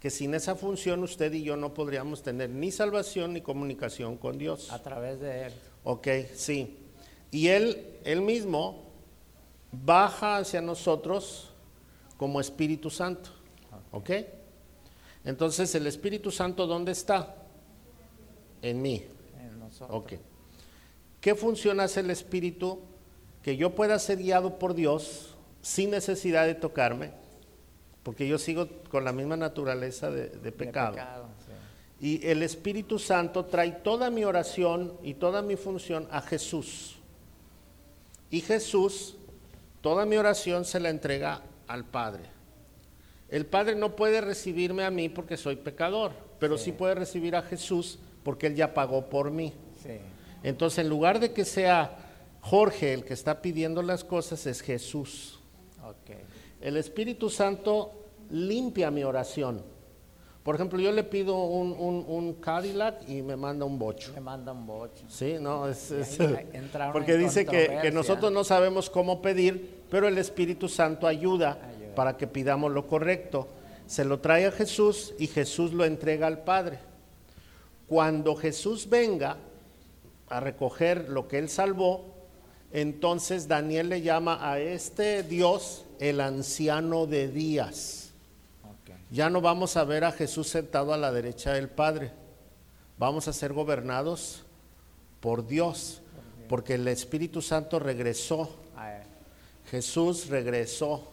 Que 0.00 0.10
sin 0.10 0.34
esa 0.34 0.56
función 0.56 1.02
usted 1.02 1.32
y 1.32 1.44
yo 1.44 1.56
no 1.56 1.74
podríamos 1.74 2.22
tener 2.22 2.50
ni 2.50 2.72
salvación 2.72 3.34
ni 3.34 3.40
comunicación 3.40 4.16
con 4.16 4.36
Dios. 4.36 4.72
A 4.72 4.82
través 4.82 5.20
de 5.20 5.46
él. 5.46 5.52
Ok, 5.84 6.08
sí. 6.34 6.76
Y 7.30 7.48
él, 7.48 7.98
él 8.04 8.20
mismo 8.20 8.82
baja 9.70 10.38
hacia 10.38 10.60
nosotros 10.60 11.52
como 12.16 12.40
Espíritu 12.40 12.90
Santo. 12.90 13.30
Ok. 13.92 14.10
Entonces, 15.24 15.74
¿el 15.74 15.86
Espíritu 15.86 16.30
Santo 16.30 16.66
dónde 16.66 16.92
está? 16.92 17.36
En 18.60 18.82
mí. 18.82 19.04
En 19.40 19.58
nosotros. 19.58 20.02
Ok. 20.02 20.12
¿Qué 21.20 21.34
función 21.34 21.78
hace 21.78 22.00
el 22.00 22.10
Espíritu? 22.10 22.80
Que 23.42 23.56
yo 23.56 23.74
pueda 23.74 23.98
ser 23.98 24.18
guiado 24.18 24.58
por 24.58 24.74
Dios 24.74 25.31
sin 25.62 25.90
necesidad 25.90 26.44
de 26.46 26.54
tocarme, 26.54 27.12
porque 28.02 28.26
yo 28.28 28.36
sigo 28.38 28.68
con 28.90 29.04
la 29.04 29.12
misma 29.12 29.36
naturaleza 29.36 30.10
de, 30.10 30.28
de 30.28 30.38
De 30.38 30.52
pecado. 30.52 30.96
sí. 30.98 31.52
Y 32.04 32.26
el 32.26 32.42
Espíritu 32.42 32.98
Santo 32.98 33.44
trae 33.44 33.70
toda 33.70 34.10
mi 34.10 34.24
oración 34.24 34.94
y 35.04 35.14
toda 35.14 35.40
mi 35.40 35.54
función 35.56 36.08
a 36.10 36.20
Jesús. 36.20 36.96
Y 38.28 38.40
Jesús, 38.40 39.14
toda 39.82 40.04
mi 40.04 40.16
oración 40.16 40.64
se 40.64 40.80
la 40.80 40.90
entrega 40.90 41.42
al 41.68 41.84
Padre. 41.84 42.24
El 43.28 43.46
Padre 43.46 43.76
no 43.76 43.94
puede 43.94 44.20
recibirme 44.20 44.84
a 44.84 44.90
mí 44.90 45.08
porque 45.08 45.36
soy 45.36 45.54
pecador, 45.56 46.12
pero 46.40 46.58
sí, 46.58 46.66
Sí. 46.66 46.72
puede 46.72 46.96
recibir 46.96 47.36
a 47.36 47.42
Jesús 47.42 47.98
porque 48.24 48.48
Él 48.48 48.56
ya 48.56 48.74
pagó 48.74 49.08
por 49.08 49.30
mí. 49.30 49.52
Sí. 49.82 49.98
Entonces, 50.42 50.80
en 50.80 50.88
lugar 50.88 51.20
de 51.20 51.32
que 51.32 51.44
sea 51.44 51.98
Jorge 52.40 52.92
el 52.94 53.04
que 53.04 53.14
está 53.14 53.40
pidiendo 53.40 53.80
las 53.80 54.02
cosas, 54.02 54.44
es 54.46 54.60
Jesús. 54.60 55.38
El 56.60 56.76
Espíritu 56.76 57.28
Santo 57.30 57.92
limpia 58.30 58.90
mi 58.90 59.02
oración. 59.04 59.62
Por 60.42 60.56
ejemplo, 60.56 60.80
yo 60.80 60.90
le 60.90 61.04
pido 61.04 61.36
un, 61.44 61.70
un- 61.72 62.04
un 62.08 62.34
Cadillac 62.34 63.08
y 63.08 63.22
me 63.22 63.36
manda 63.36 63.64
un 63.64 63.78
bocho. 63.78 64.12
Me 64.14 64.20
manda 64.20 64.50
un 64.52 64.66
bocho. 64.66 65.04
Sí, 65.08 65.36
no, 65.40 65.68
es, 65.68 65.92
porque 66.92 67.16
dice 67.16 67.46
que, 67.46 67.90
nosotros 67.92 68.32
no 68.32 68.42
sabemos 68.42 68.90
cómo 68.90 69.22
pedir, 69.22 69.82
pero 69.88 70.08
el 70.08 70.18
Espíritu 70.18 70.68
Santo 70.68 71.06
ayuda, 71.06 71.58
Ayuda. 71.62 71.94
para 71.94 72.16
que 72.16 72.26
pidamos 72.26 72.72
lo 72.72 72.86
correcto. 72.88 73.46
Se 73.86 74.04
lo 74.04 74.18
trae 74.20 74.46
a 74.46 74.50
Jesús 74.52 75.14
y 75.18 75.26
Jesús 75.28 75.72
lo 75.72 75.84
entrega 75.84 76.26
al 76.26 76.42
Padre. 76.42 76.78
Cuando 77.86 78.34
Jesús 78.34 78.88
venga 78.88 79.36
a 80.28 80.40
recoger 80.40 81.08
lo 81.08 81.28
que 81.28 81.38
él 81.38 81.48
salvó, 81.48 82.11
entonces 82.72 83.48
Daniel 83.48 83.90
le 83.90 84.00
llama 84.02 84.38
a 84.40 84.58
este 84.58 85.22
Dios 85.22 85.84
el 85.98 86.20
anciano 86.20 87.06
de 87.06 87.28
días. 87.28 88.10
Ya 89.10 89.28
no 89.28 89.42
vamos 89.42 89.76
a 89.76 89.84
ver 89.84 90.04
a 90.04 90.12
Jesús 90.12 90.48
sentado 90.48 90.94
a 90.94 90.96
la 90.96 91.12
derecha 91.12 91.52
del 91.52 91.68
Padre. 91.68 92.12
Vamos 92.98 93.28
a 93.28 93.32
ser 93.34 93.52
gobernados 93.52 94.42
por 95.20 95.46
Dios, 95.46 96.00
porque 96.48 96.74
el 96.74 96.88
Espíritu 96.88 97.42
Santo 97.42 97.78
regresó. 97.78 98.56
A 98.74 98.96
él. 98.96 99.02
Jesús 99.70 100.28
regresó 100.28 101.12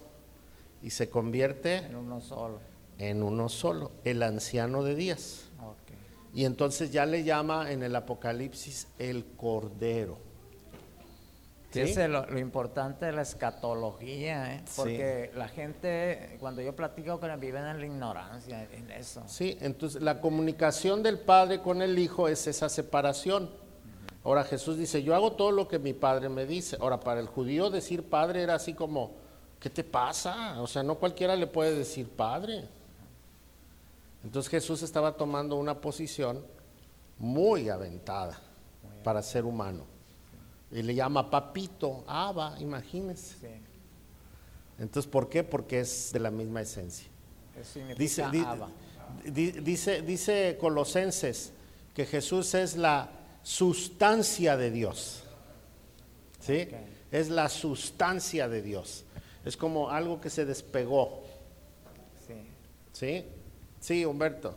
y 0.81 0.91
se 0.91 1.09
convierte 1.09 1.77
En 1.77 1.95
uno 1.97 2.21
solo. 2.21 2.59
en 2.97 3.21
uno 3.21 3.49
solo, 3.49 3.91
el 4.05 4.23
anciano 4.23 4.81
de 4.83 4.95
días. 4.95 5.49
Y 6.33 6.45
entonces 6.45 6.91
ya 6.91 7.05
le 7.05 7.23
llama 7.23 7.71
en 7.71 7.83
el 7.83 7.95
Apocalipsis 7.95 8.87
el 8.97 9.25
Cordero. 9.35 10.28
¿Sí? 11.71 11.81
Ese 11.81 12.05
es 12.05 12.09
lo, 12.09 12.25
lo 12.25 12.39
importante 12.39 13.05
de 13.05 13.11
la 13.11 13.21
escatología, 13.21 14.55
¿eh? 14.55 14.61
Sí. 14.65 14.73
porque 14.75 15.31
la 15.35 15.47
gente, 15.47 16.37
cuando 16.39 16.61
yo 16.63 16.75
platico 16.75 17.19
con 17.19 17.29
él, 17.29 17.39
viven 17.39 17.63
en 17.63 17.79
la 17.79 17.85
ignorancia, 17.85 18.67
en 18.71 18.89
eso. 18.89 19.21
Sí, 19.27 19.55
entonces 19.61 20.01
la 20.01 20.19
comunicación 20.19 21.03
del 21.03 21.19
Padre 21.19 21.61
con 21.61 21.83
el 21.83 21.99
Hijo 21.99 22.27
es 22.27 22.47
esa 22.47 22.69
separación. 22.69 23.51
Ahora 24.23 24.43
Jesús 24.43 24.77
dice, 24.77 25.03
yo 25.03 25.13
hago 25.13 25.33
todo 25.33 25.51
lo 25.51 25.67
que 25.67 25.77
mi 25.77 25.93
Padre 25.93 26.27
me 26.27 26.45
dice. 26.45 26.77
Ahora, 26.79 26.99
para 26.99 27.19
el 27.19 27.27
judío 27.27 27.69
decir 27.69 28.03
Padre 28.03 28.41
era 28.41 28.55
así 28.55 28.73
como, 28.73 29.11
¿qué 29.59 29.69
te 29.69 29.83
pasa? 29.83 30.59
O 30.61 30.67
sea, 30.67 30.81
no 30.81 30.95
cualquiera 30.95 31.35
le 31.35 31.47
puede 31.47 31.75
decir 31.75 32.09
Padre. 32.09 32.67
Entonces 34.23 34.49
Jesús 34.49 34.81
estaba 34.81 35.13
tomando 35.15 35.55
una 35.55 35.79
posición 35.79 36.43
muy 37.17 37.69
aventada 37.69 38.39
para 39.03 39.21
ser 39.21 39.45
humano. 39.45 39.98
Y 40.71 40.81
le 40.83 40.93
llama 40.93 41.29
papito, 41.29 42.03
Abba, 42.07 42.55
imagínense. 42.59 43.35
Sí. 43.39 43.47
Entonces, 44.79 45.09
¿por 45.11 45.27
qué? 45.29 45.43
Porque 45.43 45.79
es 45.81 46.11
de 46.13 46.19
la 46.19 46.31
misma 46.31 46.61
esencia. 46.61 47.07
Dice, 47.97 48.23
di- 49.25 49.51
dice, 49.51 50.01
dice 50.01 50.57
Colosenses 50.59 51.51
que 51.93 52.05
Jesús 52.05 52.53
es 52.53 52.77
la 52.77 53.09
sustancia 53.43 54.55
de 54.55 54.71
Dios. 54.71 55.23
¿Sí? 56.39 56.67
Es 57.11 57.29
la 57.29 57.49
sustancia 57.49 58.47
de 58.47 58.61
Dios. 58.61 59.03
Es 59.43 59.57
como 59.57 59.89
algo 59.89 60.21
que 60.21 60.29
se 60.29 60.45
despegó. 60.45 61.23
Sí. 62.27 62.35
¿Sí? 62.93 63.25
Sí, 63.81 64.05
Humberto. 64.05 64.55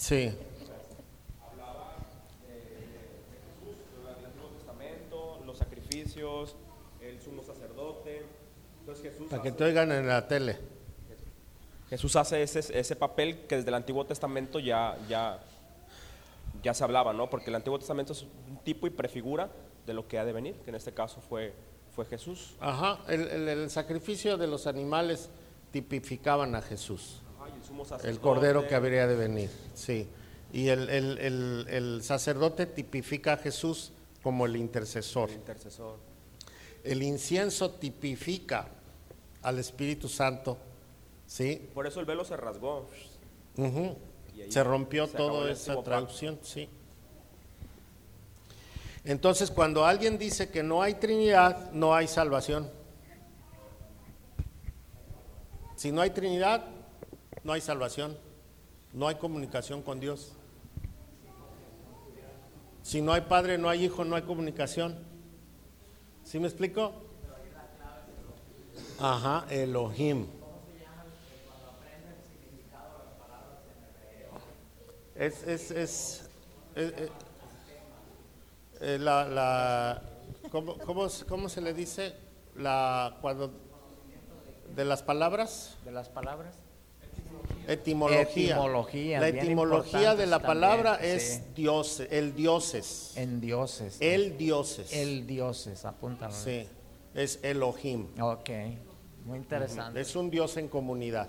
Sí. 0.00 0.14
el 0.24 0.34
Antiguo 4.24 4.48
Testamento, 4.56 5.42
los 5.44 5.58
sacrificios, 5.58 6.56
el 7.02 7.20
sumo 7.20 7.42
sacerdote. 7.42 8.22
Entonces 8.80 9.04
Jesús 9.12 9.26
Para 9.28 9.42
que 9.42 9.48
hace, 9.50 9.58
te 9.58 9.64
oigan 9.64 9.92
en 9.92 10.06
la 10.08 10.26
tele. 10.26 10.56
Jesús 11.90 12.16
hace 12.16 12.42
ese, 12.42 12.60
ese 12.78 12.96
papel 12.96 13.46
que 13.46 13.56
desde 13.56 13.68
el 13.68 13.74
Antiguo 13.74 14.06
Testamento 14.06 14.58
ya, 14.58 14.96
ya, 15.06 15.40
ya 16.62 16.72
se 16.72 16.82
hablaba, 16.82 17.12
¿no? 17.12 17.28
Porque 17.28 17.50
el 17.50 17.56
Antiguo 17.56 17.78
Testamento 17.78 18.14
es 18.14 18.22
un 18.22 18.56
tipo 18.64 18.86
y 18.86 18.90
prefigura 18.90 19.50
de 19.86 19.92
lo 19.92 20.08
que 20.08 20.18
ha 20.18 20.24
de 20.24 20.32
venir, 20.32 20.54
que 20.64 20.70
en 20.70 20.76
este 20.76 20.94
caso 20.94 21.20
fue, 21.20 21.52
fue 21.94 22.06
Jesús. 22.06 22.54
Ajá, 22.60 23.00
el, 23.08 23.22
el- 23.28 23.48
el 23.48 23.70
sacrificio 23.70 24.38
de 24.38 24.46
los 24.46 24.66
animales 24.66 25.28
tipificaban 25.72 26.54
a 26.54 26.62
Jesús. 26.62 27.20
El 27.70 27.76
sumo 27.76 27.84
sacerdote. 27.84 28.10
El 28.10 28.18
cordero 28.20 28.66
que 28.66 28.74
habría 28.74 29.06
de 29.06 29.14
venir, 29.14 29.48
sí. 29.74 30.08
Y 30.52 30.68
el, 30.68 30.88
el- 30.90 31.18
el- 31.18 31.66
el 31.68 32.02
sacerdote 32.02 32.66
tipifica 32.66 33.34
a 33.34 33.36
Jesús 33.36 33.92
como 34.24 34.44
el 34.46 34.56
intercesor. 34.56 35.30
El 35.30 35.36
intercesor. 35.36 35.96
El 36.82 37.02
incienso 37.04 37.70
tipifica 37.70 38.66
al 39.42 39.58
Espíritu 39.60 40.08
Santo, 40.08 40.58
¿sí? 41.26 41.68
Por 41.72 41.86
eso 41.86 42.00
el 42.00 42.06
velo 42.06 42.24
se 42.24 42.36
rasgó. 42.36 42.88
Se 44.48 44.64
rompió 44.64 45.06
toda 45.06 45.50
esa 45.52 45.74
pacto. 45.74 45.82
traducción, 45.84 46.38
sí. 46.42 46.68
Entonces, 49.04 49.50
cuando 49.50 49.84
alguien 49.86 50.18
dice 50.18 50.50
que 50.50 50.62
no 50.64 50.82
hay 50.82 50.94
Trinidad, 50.94 51.70
no 51.72 51.94
hay 51.94 52.08
salvación. 52.08 52.68
Si 55.76 55.92
no 55.92 56.00
hay 56.02 56.10
Trinidad, 56.10 56.64
no 57.44 57.52
hay 57.52 57.60
salvación. 57.60 58.16
No 58.92 59.06
hay 59.08 59.14
comunicación 59.16 59.82
con 59.82 60.00
Dios. 60.00 60.32
Si 62.82 63.00
no 63.00 63.12
hay 63.12 63.20
Padre, 63.22 63.56
no 63.58 63.68
hay 63.68 63.84
Hijo, 63.84 64.04
no 64.04 64.16
hay 64.16 64.22
comunicación. 64.22 64.98
¿Sí 66.24 66.38
me 66.38 66.48
explico? 66.48 66.92
Ajá, 68.98 69.46
Elohim. 69.50 70.26
Es, 75.14 75.42
es, 75.46 75.70
es, 75.70 76.28
es- 76.74 77.10
la, 79.00 79.28
la 79.28 80.02
¿cómo, 80.50 80.78
cómo, 80.78 81.06
cómo 81.28 81.48
se 81.50 81.60
le 81.60 81.74
dice? 81.74 82.14
La, 82.56 83.18
cuando, 83.20 83.52
de 84.74 84.84
las 84.84 85.02
palabras, 85.02 85.76
De 85.84 85.90
las 85.92 86.08
palabras. 86.08 86.56
Etimología. 87.72 88.54
Etimología, 88.54 89.20
La 89.20 89.28
etimología 89.28 90.14
de 90.14 90.26
la 90.26 90.40
palabra 90.40 90.92
también, 90.94 91.16
es 91.16 91.22
sí. 91.22 91.42
dios, 91.54 92.00
el 92.10 92.34
dioses. 92.34 93.12
En 93.16 93.40
dioses. 93.40 93.96
El 94.00 94.36
dioses. 94.36 94.92
El 94.92 95.26
dioses, 95.26 95.84
apúntalo. 95.84 96.34
Sí, 96.34 96.66
es 97.14 97.38
Elohim. 97.42 98.08
Ok, 98.20 98.50
muy 99.24 99.38
interesante. 99.38 100.00
Es 100.00 100.16
un 100.16 100.30
Dios 100.30 100.56
en 100.56 100.68
comunidad. 100.68 101.28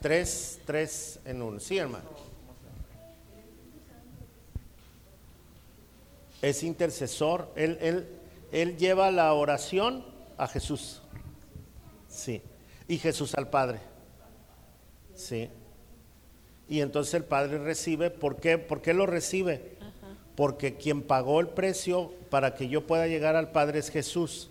Tres, 0.00 0.60
tres 0.64 1.20
en 1.24 1.42
uno. 1.42 1.60
Sí, 1.60 1.78
hermano. 1.78 2.04
Es 6.42 6.62
intercesor. 6.62 7.52
Él, 7.54 7.78
él, 7.80 8.08
él 8.50 8.76
lleva 8.78 9.10
la 9.10 9.32
oración 9.34 10.04
a 10.38 10.46
Jesús. 10.46 11.02
Sí. 12.08 12.42
Y 12.88 12.98
Jesús 12.98 13.34
al 13.34 13.50
Padre. 13.50 13.89
Sí. 15.20 15.50
Y 16.68 16.80
entonces 16.80 17.14
el 17.14 17.24
Padre 17.24 17.58
recibe. 17.58 18.10
¿Por 18.10 18.36
qué? 18.36 18.56
¿Por 18.58 18.80
qué 18.80 18.94
lo 18.94 19.06
recibe? 19.06 19.76
Porque 20.34 20.76
quien 20.76 21.02
pagó 21.02 21.40
el 21.40 21.48
precio 21.48 22.12
para 22.30 22.54
que 22.54 22.68
yo 22.68 22.86
pueda 22.86 23.06
llegar 23.06 23.36
al 23.36 23.52
Padre 23.52 23.80
es 23.80 23.90
Jesús. 23.90 24.48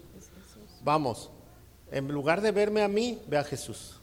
Vamos, 0.84 1.32
en 1.92 2.08
lugar 2.10 2.42
de 2.42 2.52
verme 2.52 2.84
a 2.84 2.88
mí, 2.88 3.20
ve 3.28 3.38
a 3.38 3.44
Jesús. 3.44 4.00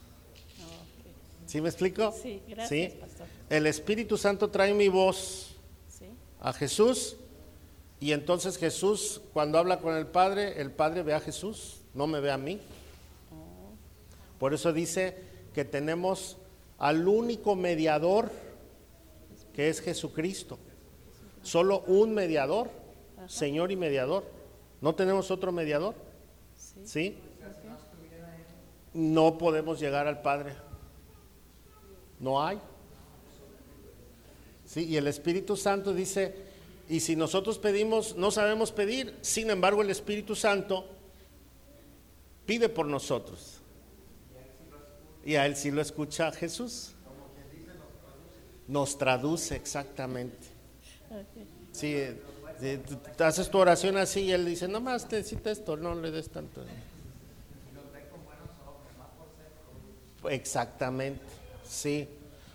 ¿Sí 1.47 1.61
me 1.61 1.69
explico? 1.69 2.13
Sí, 2.13 2.43
gracias, 2.49 2.95
pastor. 2.95 3.27
El 3.49 3.67
Espíritu 3.67 4.17
Santo 4.19 4.51
trae 4.51 4.75
mi 4.75 4.89
voz 4.89 5.55
Sí. 5.89 6.07
a 6.41 6.53
Jesús 6.53 7.17
y 8.01 8.13
entonces 8.13 8.59
Jesús, 8.59 9.21
cuando 9.33 9.59
habla 9.59 9.79
con 9.79 9.95
el 9.95 10.07
Padre, 10.07 10.61
el 10.61 10.73
Padre 10.73 11.03
ve 11.05 11.15
a 11.15 11.21
Jesús, 11.21 11.83
no 11.95 12.07
me 12.09 12.19
ve 12.21 12.33
a 12.33 12.37
mí. 12.39 12.61
Por 14.41 14.53
eso 14.53 14.73
dice 14.73 15.17
que 15.55 15.65
tenemos 15.65 16.37
al 16.79 17.07
único 17.09 17.57
mediador 17.57 18.31
que 19.53 19.69
es 19.69 19.81
Jesucristo. 19.81 20.59
Solo 21.43 21.81
un 21.87 22.13
mediador, 22.13 22.71
Señor 23.27 23.73
y 23.73 23.77
mediador. 23.77 24.25
No 24.81 24.95
tenemos 24.95 25.31
otro 25.31 25.53
mediador. 25.53 25.95
¿Sí? 26.85 27.17
No 28.93 29.39
podemos 29.39 29.81
llegar 29.81 30.07
al 30.07 30.23
Padre. 30.23 30.55
No 32.19 32.43
hay. 32.43 32.59
Sí, 34.65 34.85
y 34.85 34.97
el 34.97 35.07
Espíritu 35.07 35.57
Santo 35.57 35.95
dice, 35.95 36.35
y 36.89 37.01
si 37.01 37.17
nosotros 37.17 37.59
pedimos, 37.59 38.17
no 38.17 38.31
sabemos 38.31 38.73
pedir, 38.73 39.17
sin 39.21 39.51
embargo 39.51 39.83
el 39.83 39.91
Espíritu 39.91 40.35
Santo 40.35 40.87
pide 42.45 42.69
por 42.69 42.87
nosotros. 42.87 43.56
Y 45.27 45.35
a 45.35 45.45
él 45.45 45.57
sí 45.57 45.73
lo 45.73 45.83
escucha 45.83 46.31
Jesús. 46.31 46.93
Nos 48.69 48.97
traduce 48.97 49.57
exactamente. 49.57 50.39
Sí, 51.73 51.95
eh, 51.97 52.81
haces 53.19 53.51
tu 53.51 53.59
oración 53.59 53.97
así 53.97 54.21
y 54.21 54.33
él 54.33 54.47
dice, 54.47 54.69
nomás 54.69 55.11
necesita 55.11 55.51
esto, 55.51 55.77
no 55.77 55.97
le 55.97 56.13
des 56.13 56.31
tanto. 56.31 56.63
Exactamente, 60.31 61.25
sí. 61.69 62.09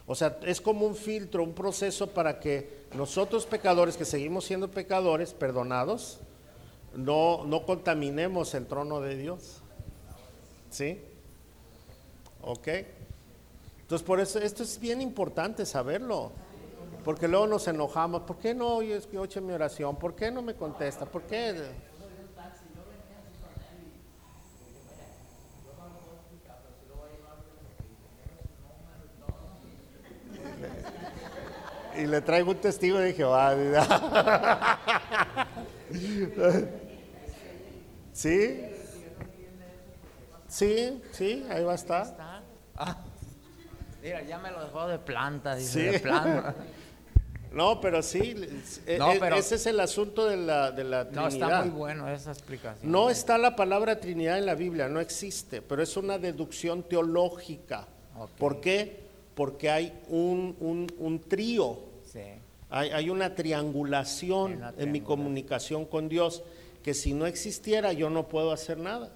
O 0.07 0.15
sea, 0.15 0.39
es 0.43 0.61
como 0.61 0.85
un 0.85 0.95
filtro, 0.95 1.43
un 1.43 1.53
proceso 1.53 2.07
para 2.07 2.39
que 2.39 2.85
nosotros 2.95 3.45
pecadores, 3.45 3.97
que 3.97 4.05
seguimos 4.05 4.45
siendo 4.45 4.71
pecadores, 4.71 5.33
perdonados, 5.33 6.21
no, 6.95 7.43
no 7.45 7.65
contaminemos 7.65 8.53
el 8.53 8.65
trono 8.65 9.01
de 9.01 9.17
Dios. 9.17 9.57
¿Sí? 10.69 11.01
¿Ok? 12.43 12.67
Entonces, 13.81 14.07
por 14.07 14.19
eso, 14.19 14.39
esto 14.39 14.63
es 14.63 14.79
bien 14.79 15.01
importante 15.01 15.65
saberlo. 15.65 16.31
Porque 17.03 17.27
luego 17.27 17.47
nos 17.47 17.67
enojamos. 17.67 18.21
¿Por 18.21 18.37
qué 18.37 18.53
no 18.53 18.79
que 18.79 19.17
oye 19.17 19.41
mi 19.41 19.53
oración? 19.53 19.95
¿Por 19.97 20.15
qué 20.15 20.31
no 20.31 20.41
me 20.41 20.53
contesta? 20.53 21.05
¿Por 21.05 21.23
qué? 21.23 21.55
Y 31.97 32.05
le 32.05 32.21
traigo 32.21 32.51
un 32.51 32.57
testigo 32.57 32.97
de 32.99 33.13
Jehová. 33.13 33.53
¿Sí? 38.13 38.65
Sí, 40.47 41.01
sí, 41.11 41.45
ahí 41.49 41.63
va 41.63 41.73
a 41.73 41.75
estar. 41.75 42.30
Ah, 42.83 42.97
mira, 44.01 44.21
ya 44.23 44.39
me 44.39 44.49
lo 44.51 44.63
dejó 44.63 44.87
de 44.87 44.97
planta, 44.99 45.55
dice, 45.55 45.71
Sí. 45.71 45.85
de 45.93 45.99
plano. 45.99 46.43
No, 47.53 47.81
pero 47.81 48.01
sí, 48.01 48.33
e- 48.85 48.97
No, 48.97 49.11
e- 49.11 49.19
pero- 49.19 49.35
ese 49.35 49.55
es 49.55 49.65
el 49.65 49.81
asunto 49.81 50.25
de 50.25 50.37
la, 50.37 50.71
de 50.71 50.85
la 50.85 51.03
No, 51.03 51.27
Trinidad. 51.27 51.49
está 51.49 51.61
muy 51.65 51.69
bueno 51.71 52.07
esa 52.07 52.31
explicación. 52.31 52.89
No 52.89 53.09
está 53.09 53.37
la 53.37 53.57
palabra 53.57 53.99
Trinidad 53.99 54.37
en 54.37 54.45
la 54.45 54.55
Biblia, 54.55 54.87
no 54.87 55.01
existe, 55.01 55.61
pero 55.61 55.83
es 55.83 55.97
una 55.97 56.17
deducción 56.17 56.81
teológica. 56.83 57.87
¿Por 58.37 58.61
qué? 58.61 59.01
Porque 59.35 59.69
hay 59.69 59.91
un, 60.07 60.55
un- 60.61 60.87
un 60.97 61.19
trío, 61.19 61.77
Sí, 62.09 62.21
hay, 62.69 62.89
hay 62.91 63.09
una 63.09 63.35
triangulación 63.35 64.51
Hay 64.51 64.57
una 64.57 64.73
en 64.77 64.91
mi 64.93 65.01
comunicación 65.01 65.83
con 65.83 66.07
Dios, 66.07 66.43
que 66.83 66.93
si 66.93 67.11
no 67.13 67.25
existiera 67.25 67.91
yo 67.91 68.09
no 68.09 68.29
puedo 68.29 68.53
hacer 68.53 68.77
nada. 68.77 69.09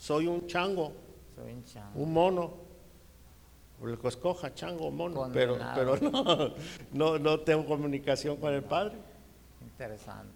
Soy 0.00 0.26
un 0.26 0.46
chango, 0.46 0.92
soy 1.36 1.52
un 1.52 1.64
chango. 1.64 2.00
un 2.00 2.12
mono. 2.12 2.54
El 3.84 3.98
que 3.98 4.08
escoja, 4.08 4.54
chango 4.54 4.90
mono, 4.90 5.28
pero, 5.34 5.58
Condenado. 5.58 6.00
pero 6.00 6.10
no, 6.10 6.54
no, 6.92 7.18
no 7.18 7.40
tengo 7.40 7.66
comunicación 7.66 8.38
con 8.38 8.54
el 8.54 8.62
Padre. 8.62 8.96
Interesante. 9.62 10.32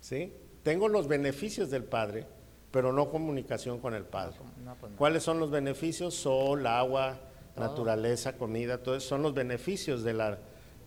¿sí? 0.00 0.32
Tengo 0.62 0.86
los 0.88 1.08
beneficios 1.08 1.70
del 1.70 1.84
Padre, 1.84 2.26
pero 2.70 2.92
no 2.92 3.08
comunicación 3.10 3.80
con 3.80 3.94
el 3.94 4.04
Padre. 4.04 4.36
No, 4.62 4.74
pues 4.74 4.92
no. 4.92 4.98
¿Cuáles 4.98 5.22
son 5.22 5.40
los 5.40 5.50
beneficios? 5.50 6.14
Sol, 6.14 6.66
agua, 6.66 7.16
naturaleza, 7.56 8.34
comida, 8.36 8.82
todo 8.82 8.96
eso 8.96 9.08
son 9.08 9.22
los 9.22 9.32
beneficios 9.32 10.02
de 10.04 10.12
la, 10.12 10.38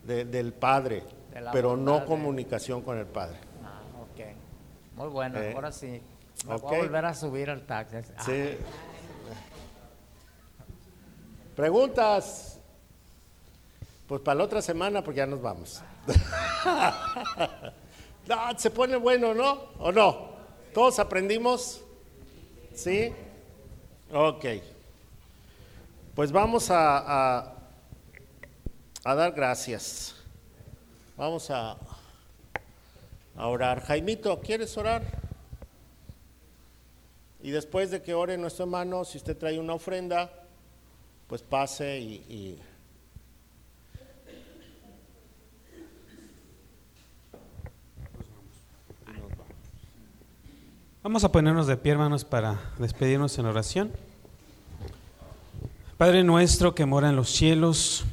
de- 0.06 0.24
del 0.24 0.52
Padre, 0.52 1.02
De 1.34 1.42
pero 1.52 1.76
no 1.76 1.98
de- 2.00 2.06
comunicación 2.06 2.82
con 2.82 2.96
el 2.96 3.06
Padre. 3.06 3.38
Ah, 3.64 3.80
ok. 4.02 4.96
Muy 4.96 5.08
bueno, 5.08 5.40
Eh, 5.40 5.52
ahora 5.52 5.72
sí. 5.72 6.00
Me 6.46 6.56
voy 6.56 6.76
a 6.76 6.78
volver 6.78 7.04
a 7.06 7.14
subir 7.14 7.50
al 7.50 7.66
taxi. 7.66 7.96
Ah, 8.16 8.22
Sí. 8.24 8.56
¿Preguntas? 11.56 12.58
Pues 14.08 14.22
para 14.22 14.36
la 14.36 14.44
otra 14.44 14.62
semana, 14.62 15.02
porque 15.02 15.18
ya 15.18 15.26
nos 15.26 15.42
vamos. 15.42 15.82
no, 18.26 18.58
se 18.58 18.70
pone 18.70 18.96
bueno, 18.96 19.34
¿no? 19.34 19.60
¿O 19.78 19.92
no? 19.92 20.32
¿Todos 20.72 20.98
aprendimos? 20.98 21.82
¿Sí? 22.74 23.12
Ok. 24.12 24.46
Pues 26.14 26.32
vamos 26.32 26.70
a, 26.70 27.52
a, 29.04 29.14
dar 29.14 29.32
gracias. 29.32 30.14
Vamos 31.16 31.50
a, 31.50 31.76
a 33.36 33.46
orar. 33.46 33.82
Jaimito, 33.82 34.40
¿quieres 34.40 34.76
orar? 34.78 35.02
Y 37.42 37.50
después 37.50 37.90
de 37.90 38.00
que 38.00 38.14
ore 38.14 38.38
nuestro 38.38 38.64
hermano, 38.64 39.04
si 39.04 39.18
usted 39.18 39.36
trae 39.36 39.58
una 39.58 39.74
ofrenda, 39.74 40.30
pues 41.32 41.42
pase 41.42 41.98
y, 41.98 42.58
Vamos 51.02 51.24
a 51.24 51.32
ponernos 51.32 51.66
de 51.66 51.78
pie, 51.78 51.92
hermanos, 51.92 52.26
para 52.26 52.60
despedirnos 52.78 53.38
en 53.38 53.46
oración. 53.46 53.92
Padre 55.96 56.22
nuestro 56.22 56.74
que 56.74 56.84
mora 56.84 57.08
en 57.08 57.16
los 57.16 57.30
cielos, 57.30 58.04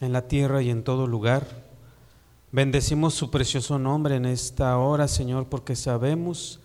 en 0.00 0.14
la 0.14 0.26
tierra 0.26 0.62
y 0.62 0.70
en 0.70 0.82
todo 0.82 1.06
lugar, 1.06 1.46
bendecimos 2.52 3.12
su 3.12 3.30
precioso 3.30 3.78
nombre 3.78 4.16
en 4.16 4.24
esta 4.24 4.78
hora, 4.78 5.08
Señor, 5.08 5.46
porque 5.46 5.76
sabemos 5.76 6.58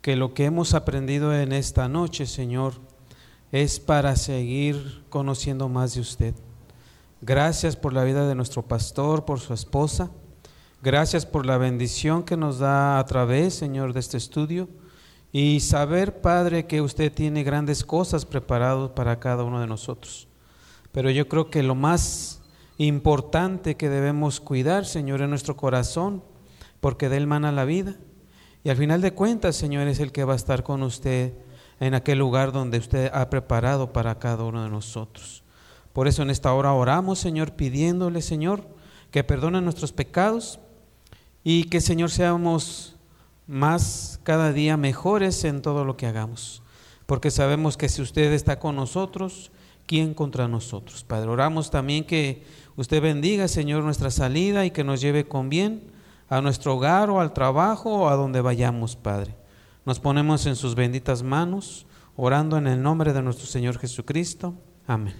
que 0.00 0.16
lo 0.16 0.32
que 0.32 0.46
hemos 0.46 0.72
aprendido 0.72 1.34
en 1.34 1.52
esta 1.52 1.90
noche, 1.90 2.24
Señor, 2.24 2.72
es 3.52 3.78
para 3.78 4.16
seguir 4.16 5.04
conociendo 5.10 5.68
más 5.68 5.94
de 5.94 6.00
usted. 6.00 6.34
Gracias 7.20 7.76
por 7.76 7.92
la 7.92 8.02
vida 8.02 8.26
de 8.26 8.34
nuestro 8.34 8.62
pastor, 8.62 9.26
por 9.26 9.40
su 9.40 9.52
esposa. 9.52 10.10
Gracias 10.82 11.26
por 11.26 11.46
la 11.46 11.58
bendición 11.58 12.24
que 12.24 12.36
nos 12.36 12.58
da 12.58 12.98
a 12.98 13.04
través, 13.04 13.54
Señor, 13.54 13.92
de 13.92 14.00
este 14.00 14.16
estudio. 14.16 14.68
Y 15.30 15.60
saber, 15.60 16.20
Padre, 16.22 16.66
que 16.66 16.80
usted 16.80 17.12
tiene 17.12 17.44
grandes 17.44 17.84
cosas 17.84 18.24
preparadas 18.24 18.90
para 18.90 19.20
cada 19.20 19.44
uno 19.44 19.60
de 19.60 19.66
nosotros. 19.66 20.28
Pero 20.90 21.10
yo 21.10 21.28
creo 21.28 21.50
que 21.50 21.62
lo 21.62 21.74
más 21.74 22.42
importante 22.78 23.76
que 23.76 23.88
debemos 23.88 24.40
cuidar, 24.40 24.86
Señor, 24.86 25.20
en 25.20 25.30
nuestro 25.30 25.56
corazón, 25.56 26.24
porque 26.80 27.08
de 27.08 27.18
él 27.18 27.26
mana 27.26 27.52
la 27.52 27.66
vida. 27.66 27.96
Y 28.64 28.70
al 28.70 28.76
final 28.76 29.02
de 29.02 29.12
cuentas, 29.12 29.56
Señor, 29.56 29.86
es 29.88 30.00
el 30.00 30.10
que 30.10 30.24
va 30.24 30.32
a 30.32 30.36
estar 30.36 30.62
con 30.62 30.82
usted 30.82 31.34
en 31.80 31.94
aquel 31.94 32.18
lugar 32.18 32.52
donde 32.52 32.78
usted 32.78 33.10
ha 33.12 33.28
preparado 33.30 33.92
para 33.92 34.18
cada 34.18 34.44
uno 34.44 34.62
de 34.62 34.70
nosotros. 34.70 35.42
Por 35.92 36.08
eso 36.08 36.22
en 36.22 36.30
esta 36.30 36.52
hora 36.52 36.72
oramos, 36.72 37.18
Señor, 37.18 37.52
pidiéndole, 37.52 38.22
Señor, 38.22 38.66
que 39.10 39.24
perdone 39.24 39.60
nuestros 39.60 39.92
pecados 39.92 40.58
y 41.44 41.64
que, 41.64 41.80
Señor, 41.80 42.10
seamos 42.10 42.96
más 43.46 44.20
cada 44.22 44.52
día 44.52 44.76
mejores 44.76 45.44
en 45.44 45.60
todo 45.60 45.84
lo 45.84 45.96
que 45.96 46.06
hagamos. 46.06 46.62
Porque 47.06 47.30
sabemos 47.30 47.76
que 47.76 47.88
si 47.88 48.00
usted 48.00 48.32
está 48.32 48.58
con 48.58 48.76
nosotros, 48.76 49.50
¿quién 49.86 50.14
contra 50.14 50.48
nosotros? 50.48 51.04
Padre, 51.04 51.28
oramos 51.28 51.70
también 51.70 52.04
que 52.04 52.44
usted 52.76 53.02
bendiga, 53.02 53.48
Señor, 53.48 53.82
nuestra 53.82 54.10
salida 54.10 54.64
y 54.64 54.70
que 54.70 54.84
nos 54.84 55.00
lleve 55.00 55.28
con 55.28 55.50
bien 55.50 55.92
a 56.28 56.40
nuestro 56.40 56.76
hogar 56.76 57.10
o 57.10 57.20
al 57.20 57.34
trabajo 57.34 57.90
o 57.90 58.08
a 58.08 58.16
donde 58.16 58.40
vayamos, 58.40 58.96
Padre. 58.96 59.34
Nos 59.84 59.98
ponemos 59.98 60.46
en 60.46 60.54
sus 60.54 60.74
benditas 60.74 61.22
manos, 61.22 61.86
orando 62.16 62.56
en 62.56 62.66
el 62.68 62.80
nombre 62.80 63.12
de 63.12 63.20
nuestro 63.20 63.46
Señor 63.46 63.78
Jesucristo. 63.78 64.54
Amén. 64.86 65.14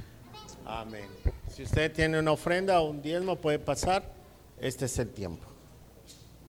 Amén. 0.64 1.06
Si 1.48 1.64
usted 1.64 1.92
tiene 1.92 2.18
una 2.18 2.32
ofrenda 2.32 2.80
o 2.80 2.90
un 2.90 3.02
diezmo, 3.02 3.36
puede 3.36 3.58
pasar. 3.58 4.14
Este 4.58 4.84
es 4.84 4.98
el 4.98 5.10
tiempo. 5.10 5.51